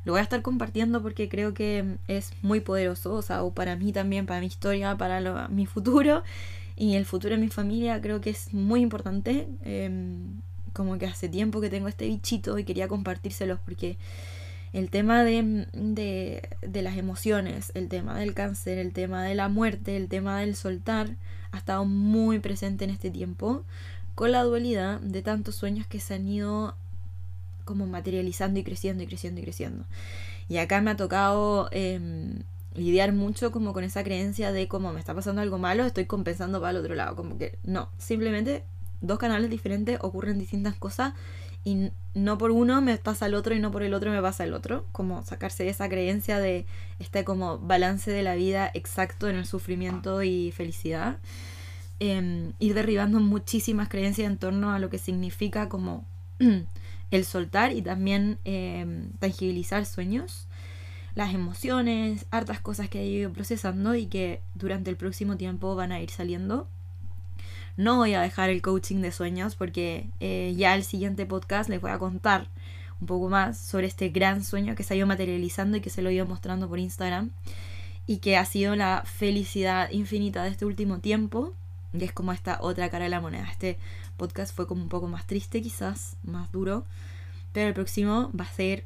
lo 0.06 0.14
voy 0.14 0.20
a 0.20 0.24
estar 0.24 0.42
compartiendo 0.42 1.02
porque 1.02 1.28
creo 1.28 1.54
que 1.54 1.98
es 2.08 2.32
muy 2.42 2.62
poderoso, 2.62 3.14
o 3.14 3.22
sea, 3.22 3.44
o 3.44 3.54
para 3.54 3.76
mí 3.76 3.92
también, 3.92 4.26
para 4.26 4.40
mi 4.40 4.46
historia, 4.46 4.96
para 4.98 5.48
mi 5.50 5.66
futuro 5.66 6.24
y 6.76 6.96
el 6.96 7.06
futuro 7.06 7.36
de 7.36 7.42
mi 7.42 7.50
familia, 7.50 8.00
creo 8.02 8.22
que 8.22 8.30
es 8.30 8.54
muy 8.54 8.82
importante. 8.82 9.48
Em, 9.64 10.42
como 10.78 11.00
que 11.00 11.08
hace 11.08 11.28
tiempo 11.28 11.60
que 11.60 11.72
tengo 11.72 11.88
este 11.88 12.08
bichito 12.08 12.58
y 12.60 12.64
quería 12.64 12.88
compartírselos 12.88 13.60
porque 13.66 13.98
el 14.74 14.90
tema 14.90 15.24
de, 15.24 15.68
de, 15.74 16.82
las 16.82 16.98
emociones, 16.98 17.72
el 17.76 17.88
tema 17.88 18.18
del 18.20 18.34
cáncer, 18.34 18.78
el 18.78 18.94
tema 18.94 19.24
de 19.24 19.36
la 19.36 19.50
muerte, 19.50 19.98
el 19.98 20.08
tema 20.08 20.40
del 20.40 20.56
soltar, 20.56 21.16
ha 21.52 21.58
estado 21.58 21.86
muy 21.86 22.40
presente 22.40 22.86
en 22.86 22.92
este 22.92 23.10
tiempo, 23.10 23.64
con 24.16 24.32
la 24.32 24.44
dualidad 24.44 25.00
de 25.00 25.22
tantos 25.22 25.56
sueños 25.56 25.88
que 25.88 26.00
se 26.00 26.16
han 26.16 26.28
ido 26.28 26.76
como 27.66 27.86
materializando 27.86 28.60
y 28.60 28.64
creciendo 28.64 29.04
y 29.04 29.08
creciendo 29.08 29.42
y 29.42 29.44
creciendo. 29.44 29.86
Y 30.50 30.58
acá 30.58 30.82
me 30.82 30.92
ha 30.92 30.96
tocado 30.96 31.70
em, 31.72 32.44
lidiar 32.74 33.14
mucho 33.14 33.52
como 33.52 33.74
con 33.74 33.84
esa 33.84 34.04
creencia 34.04 34.52
de 34.52 34.68
como 34.68 34.94
me 34.94 35.00
está 35.00 35.14
pasando 35.14 35.42
algo 35.42 35.58
malo, 35.58 35.86
estoy 35.86 36.06
compensando 36.06 36.60
para 36.60 36.72
el 36.72 36.78
otro 36.78 36.96
lado. 36.96 37.16
Como 37.16 37.38
que 37.38 37.60
no, 37.64 37.90
simplemente 37.98 38.64
dos 39.02 39.20
canales 39.20 39.50
diferentes 39.50 40.00
ocurren 40.02 40.40
distintas 40.40 40.76
cosas 40.76 41.14
y 41.68 41.92
no 42.14 42.38
por 42.38 42.52
uno 42.52 42.82
me 42.82 42.98
pasa 42.98 43.26
el 43.26 43.36
otro 43.36 43.54
y 43.54 43.60
no 43.60 43.72
por 43.72 43.84
el 43.84 43.94
otro 43.94 44.10
me 44.10 44.22
pasa 44.22 44.46
el 44.46 44.54
otro, 44.54 44.86
como 44.94 45.22
sacarse 45.24 45.66
de 45.66 45.72
esa 45.72 45.90
creencia 45.90 46.40
de 46.40 46.66
este 46.98 47.26
como 47.26 47.60
balance 47.60 48.10
de 48.10 48.24
la 48.24 48.36
vida 48.36 48.72
exacto 48.74 49.28
en 49.28 49.36
el 49.36 49.46
sufrimiento 49.46 50.24
y 50.24 50.54
felicidad. 50.54 51.18
Em, 52.00 52.54
ir 52.60 52.74
derribando 52.74 53.20
muchísimas 53.20 53.90
creencias 53.90 54.32
en 54.32 54.38
torno 54.38 54.72
a 54.72 54.80
lo 54.80 54.90
que 54.90 54.98
significa 54.98 55.68
como 55.68 56.06
el 57.12 57.26
soltar 57.26 57.74
y 57.74 57.82
también 57.82 58.40
em, 58.46 59.10
tangibilizar 59.20 59.86
sueños, 59.86 60.48
las 61.16 61.34
emociones, 61.34 62.28
hartas 62.32 62.62
cosas 62.62 62.88
que 62.88 63.02
he 63.02 63.08
ido 63.08 63.34
procesando 63.34 63.94
y 63.94 64.06
que 64.06 64.40
durante 64.56 64.90
el 64.90 64.96
próximo 64.96 65.36
tiempo 65.36 65.76
van 65.76 65.92
a 65.92 66.00
ir 66.00 66.12
saliendo 66.12 66.70
no 67.78 67.98
voy 67.98 68.16
a 68.16 68.22
dejar 68.22 68.50
el 68.50 68.62
coaching 68.62 69.02
de 69.02 69.12
sueños 69.12 69.56
porque 69.56 70.10
eh, 70.20 70.54
ya 70.58 70.76
el 70.76 70.84
siguiente 70.84 71.26
podcast 71.26 71.70
les 71.70 71.80
voy 71.80 71.92
a 71.92 72.00
contar 72.00 72.48
un 73.00 73.06
poco 73.06 73.30
más 73.30 73.58
sobre 73.58 73.86
este 73.86 74.10
gran 74.10 74.44
sueño 74.44 74.76
que 74.76 74.84
se 74.84 74.94
ha 74.94 74.98
ido 74.98 75.06
materializando 75.06 75.78
y 75.78 75.82
que 75.82 75.92
se 75.92 76.02
lo 76.02 76.10
he 76.10 76.16
ido 76.16 76.26
mostrando 76.26 76.68
por 76.68 76.80
Instagram 76.80 77.30
y 78.08 78.18
que 78.18 78.36
ha 78.36 78.46
sido 78.46 78.76
la 78.76 79.04
felicidad 79.06 79.92
infinita 79.92 80.44
de 80.44 80.50
este 80.50 80.66
último 80.66 81.00
tiempo 81.00 81.54
y 81.94 82.04
es 82.04 82.12
como 82.12 82.34
esta 82.34 82.58
otra 82.62 82.90
cara 82.90 83.06
de 83.06 83.10
la 83.10 83.22
moneda. 83.22 83.48
Este 83.52 83.78
podcast 84.18 84.56
fue 84.56 84.68
como 84.68 84.82
un 84.82 84.90
poco 84.90 85.08
más 85.08 85.28
triste 85.28 85.62
quizás, 85.62 86.18
más 86.24 86.52
duro, 86.52 86.84
pero 87.54 87.68
el 87.68 87.74
próximo 87.74 88.32
va 88.38 88.46
a 88.46 88.52
ser 88.52 88.86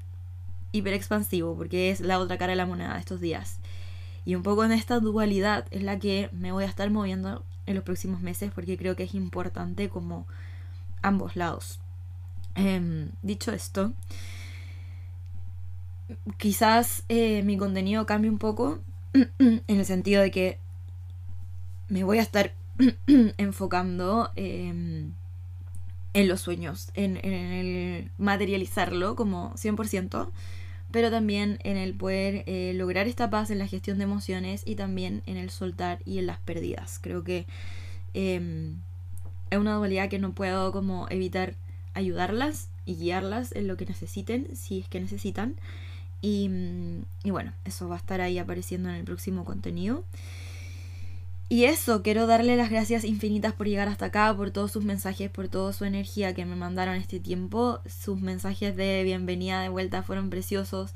hiper 0.73 0.93
expansivo 0.93 1.55
porque 1.55 1.91
es 1.91 2.01
la 2.01 2.19
otra 2.19 2.37
cara 2.37 2.51
de 2.51 2.57
la 2.57 2.65
moneda 2.65 2.93
de 2.93 2.99
estos 2.99 3.21
días. 3.21 3.59
Y 4.25 4.35
un 4.35 4.43
poco 4.43 4.65
en 4.65 4.71
esta 4.71 4.99
dualidad 4.99 5.65
es 5.71 5.81
la 5.81 5.97
que 5.97 6.29
me 6.33 6.51
voy 6.51 6.65
a 6.65 6.67
estar 6.67 6.89
moviendo 6.89 7.43
en 7.65 7.75
los 7.75 7.83
próximos 7.83 8.21
meses 8.21 8.51
porque 8.53 8.77
creo 8.77 8.95
que 8.95 9.03
es 9.03 9.13
importante 9.13 9.89
como 9.89 10.27
ambos 11.01 11.35
lados. 11.35 11.79
Em, 12.55 13.09
dicho 13.21 13.51
esto, 13.51 13.93
quizás 16.37 17.03
eh, 17.09 17.43
mi 17.43 17.57
contenido 17.57 18.05
cambie 18.05 18.29
un 18.29 18.37
poco 18.37 18.79
en 19.13 19.63
el 19.67 19.85
sentido 19.85 20.21
de 20.21 20.31
que 20.31 20.59
me 21.89 22.03
voy 22.03 22.19
a 22.19 22.21
estar 22.21 22.53
enfocando 23.37 24.31
em, 24.35 25.11
en 26.13 26.27
los 26.27 26.41
sueños, 26.41 26.91
en, 26.93 27.17
el 27.17 28.11
materializarlo 28.17 29.15
como 29.15 29.53
100%, 29.55 30.29
pero 30.91 31.11
también 31.11 31.59
en 31.63 31.77
el 31.77 31.93
poder 31.93 32.43
eh, 32.45 32.73
lograr 32.75 33.07
esta 33.07 33.29
paz 33.29 33.49
en 33.49 33.59
la 33.59 33.67
gestión 33.67 33.97
de 33.97 34.03
emociones 34.03 34.63
y 34.65 34.75
también 34.75 35.23
en 35.25 35.37
el 35.37 35.49
soltar 35.49 35.99
y 36.05 36.19
en 36.19 36.27
las 36.27 36.39
pérdidas. 36.39 36.99
Creo 37.01 37.23
que 37.23 37.45
em, 38.13 38.75
es 39.49 39.59
una 39.59 39.75
dualidad 39.75 40.09
que 40.09 40.19
no 40.19 40.33
puedo 40.33 40.71
como 40.71 41.07
evitar 41.09 41.55
ayudarlas 41.93 42.69
y 42.85 42.95
guiarlas 42.95 43.53
en 43.53 43.67
lo 43.67 43.77
que 43.77 43.85
necesiten, 43.85 44.55
si 44.55 44.79
es 44.79 44.87
que 44.87 44.99
necesitan. 44.99 45.55
Y, 46.21 46.49
y 47.23 47.31
bueno, 47.31 47.53
eso 47.65 47.89
va 47.89 47.95
a 47.95 47.99
estar 47.99 48.21
ahí 48.21 48.37
apareciendo 48.37 48.89
en 48.89 48.95
el 48.95 49.03
próximo 49.03 49.45
contenido. 49.45 50.03
Y 51.51 51.65
eso, 51.65 52.01
quiero 52.01 52.27
darle 52.27 52.55
las 52.55 52.69
gracias 52.69 53.03
infinitas 53.03 53.51
por 53.51 53.67
llegar 53.67 53.89
hasta 53.89 54.05
acá, 54.05 54.33
por 54.33 54.51
todos 54.51 54.71
sus 54.71 54.85
mensajes, 54.85 55.29
por 55.29 55.49
toda 55.49 55.73
su 55.73 55.83
energía 55.83 56.33
que 56.33 56.45
me 56.45 56.55
mandaron 56.55 56.95
este 56.95 57.19
tiempo. 57.19 57.81
Sus 57.85 58.21
mensajes 58.21 58.73
de 58.77 59.03
bienvenida 59.03 59.61
de 59.61 59.67
vuelta 59.67 60.01
fueron 60.01 60.29
preciosos 60.29 60.93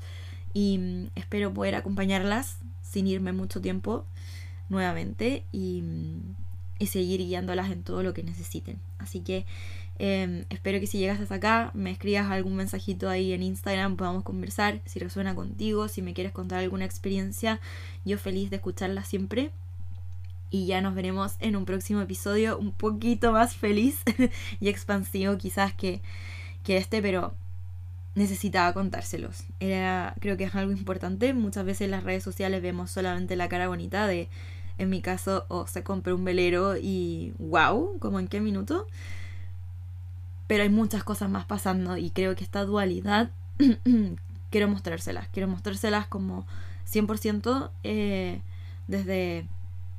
y 0.54 0.78
mm, 0.78 1.08
espero 1.14 1.52
poder 1.52 1.74
acompañarlas 1.74 2.56
sin 2.80 3.06
irme 3.06 3.34
mucho 3.34 3.60
tiempo 3.60 4.06
nuevamente 4.70 5.44
y, 5.52 5.82
mm, 5.82 6.36
y 6.78 6.86
seguir 6.86 7.20
guiándolas 7.20 7.70
en 7.70 7.82
todo 7.82 8.02
lo 8.02 8.14
que 8.14 8.22
necesiten. 8.22 8.78
Así 8.96 9.20
que 9.20 9.44
em, 9.98 10.46
espero 10.48 10.80
que 10.80 10.86
si 10.86 10.96
llegas 10.96 11.20
hasta 11.20 11.34
acá 11.34 11.70
me 11.74 11.90
escribas 11.90 12.30
algún 12.30 12.56
mensajito 12.56 13.10
ahí 13.10 13.34
en 13.34 13.42
Instagram, 13.42 13.98
podamos 13.98 14.22
conversar, 14.22 14.80
si 14.86 15.00
resuena 15.00 15.34
contigo, 15.34 15.88
si 15.88 16.00
me 16.00 16.14
quieres 16.14 16.32
contar 16.32 16.60
alguna 16.60 16.86
experiencia, 16.86 17.60
yo 18.06 18.16
feliz 18.16 18.48
de 18.48 18.56
escucharla 18.56 19.04
siempre 19.04 19.50
y 20.50 20.66
ya 20.66 20.80
nos 20.80 20.94
veremos 20.94 21.36
en 21.40 21.56
un 21.56 21.64
próximo 21.64 22.00
episodio 22.00 22.58
un 22.58 22.72
poquito 22.72 23.32
más 23.32 23.56
feliz 23.56 24.00
y 24.60 24.68
expansivo 24.68 25.36
quizás 25.38 25.74
que, 25.74 26.00
que 26.62 26.76
este, 26.76 27.02
pero 27.02 27.34
necesitaba 28.16 28.72
contárselos. 28.72 29.44
Era, 29.60 30.14
creo 30.20 30.36
que 30.36 30.44
es 30.44 30.54
algo 30.54 30.72
importante. 30.72 31.34
Muchas 31.34 31.64
veces 31.64 31.82
en 31.82 31.90
las 31.92 32.02
redes 32.02 32.24
sociales 32.24 32.62
vemos 32.62 32.90
solamente 32.90 33.36
la 33.36 33.48
cara 33.48 33.68
bonita 33.68 34.06
de, 34.06 34.28
en 34.78 34.90
mi 34.90 35.02
caso, 35.02 35.44
o 35.48 35.66
se 35.66 35.82
compró 35.82 36.16
un 36.16 36.24
velero 36.24 36.76
y 36.76 37.34
wow, 37.38 37.98
como 37.98 38.18
en 38.18 38.26
qué 38.26 38.40
minuto. 38.40 38.88
Pero 40.46 40.62
hay 40.62 40.70
muchas 40.70 41.04
cosas 41.04 41.28
más 41.28 41.44
pasando 41.44 41.96
y 41.96 42.10
creo 42.10 42.34
que 42.36 42.44
esta 42.44 42.64
dualidad 42.64 43.30
quiero 44.50 44.68
mostrárselas. 44.68 45.28
Quiero 45.28 45.48
mostrárselas 45.48 46.06
como 46.06 46.46
100% 46.90 47.70
eh, 47.82 48.40
desde 48.86 49.46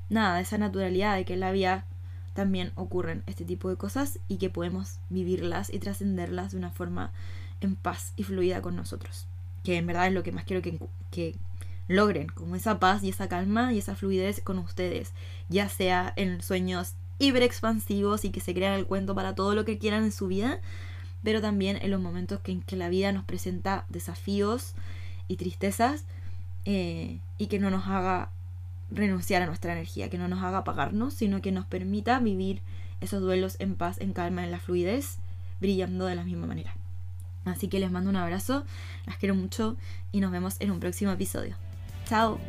nada, 0.09 0.39
esa 0.39 0.57
naturalidad 0.57 1.15
de 1.15 1.25
que 1.25 1.33
en 1.33 1.39
la 1.39 1.51
vida 1.51 1.85
también 2.33 2.71
ocurren 2.75 3.23
este 3.25 3.45
tipo 3.45 3.69
de 3.69 3.77
cosas 3.77 4.19
y 4.27 4.37
que 4.37 4.49
podemos 4.49 4.99
vivirlas 5.09 5.73
y 5.73 5.79
trascenderlas 5.79 6.51
de 6.51 6.57
una 6.57 6.69
forma 6.69 7.11
en 7.61 7.75
paz 7.75 8.13
y 8.15 8.23
fluida 8.23 8.61
con 8.61 8.75
nosotros. 8.75 9.25
Que 9.63 9.77
en 9.77 9.87
verdad 9.87 10.07
es 10.07 10.13
lo 10.13 10.23
que 10.23 10.31
más 10.31 10.45
quiero 10.45 10.61
que, 10.61 10.79
que 11.09 11.35
logren, 11.87 12.27
como 12.27 12.55
esa 12.55 12.79
paz 12.79 13.03
y 13.03 13.09
esa 13.09 13.27
calma 13.27 13.73
y 13.73 13.79
esa 13.79 13.95
fluidez 13.95 14.41
con 14.41 14.59
ustedes, 14.59 15.13
ya 15.49 15.69
sea 15.69 16.13
en 16.15 16.41
sueños 16.41 16.93
hiper 17.19 17.43
expansivos 17.43 18.25
y 18.25 18.29
que 18.29 18.41
se 18.41 18.53
crean 18.53 18.73
el 18.73 18.85
cuento 18.85 19.15
para 19.15 19.35
todo 19.35 19.55
lo 19.55 19.65
que 19.65 19.79
quieran 19.79 20.03
en 20.03 20.11
su 20.11 20.27
vida, 20.27 20.59
pero 21.23 21.41
también 21.41 21.79
en 21.81 21.91
los 21.91 21.99
momentos 21.99 22.39
que, 22.41 22.51
en 22.51 22.61
que 22.61 22.75
la 22.75 22.89
vida 22.89 23.11
nos 23.11 23.23
presenta 23.23 23.85
desafíos 23.89 24.73
y 25.27 25.37
tristezas 25.37 26.05
eh, 26.65 27.19
y 27.37 27.47
que 27.47 27.59
no 27.59 27.71
nos 27.71 27.87
haga 27.87 28.29
renunciar 28.89 29.41
a 29.41 29.45
nuestra 29.45 29.73
energía, 29.73 30.09
que 30.09 30.17
no 30.17 30.27
nos 30.27 30.43
haga 30.43 30.59
apagarnos, 30.59 31.13
sino 31.13 31.41
que 31.41 31.51
nos 31.51 31.65
permita 31.65 32.19
vivir 32.19 32.61
esos 33.01 33.21
duelos 33.21 33.57
en 33.59 33.75
paz, 33.75 33.99
en 33.99 34.13
calma, 34.13 34.43
en 34.43 34.51
la 34.51 34.59
fluidez, 34.59 35.17
brillando 35.59 36.05
de 36.05 36.15
la 36.15 36.23
misma 36.23 36.47
manera. 36.47 36.75
Así 37.45 37.67
que 37.67 37.79
les 37.79 37.91
mando 37.91 38.09
un 38.09 38.15
abrazo, 38.15 38.65
las 39.05 39.17
quiero 39.17 39.35
mucho 39.35 39.77
y 40.11 40.19
nos 40.19 40.31
vemos 40.31 40.57
en 40.59 40.71
un 40.71 40.79
próximo 40.79 41.11
episodio. 41.11 41.55
Chao. 42.05 42.39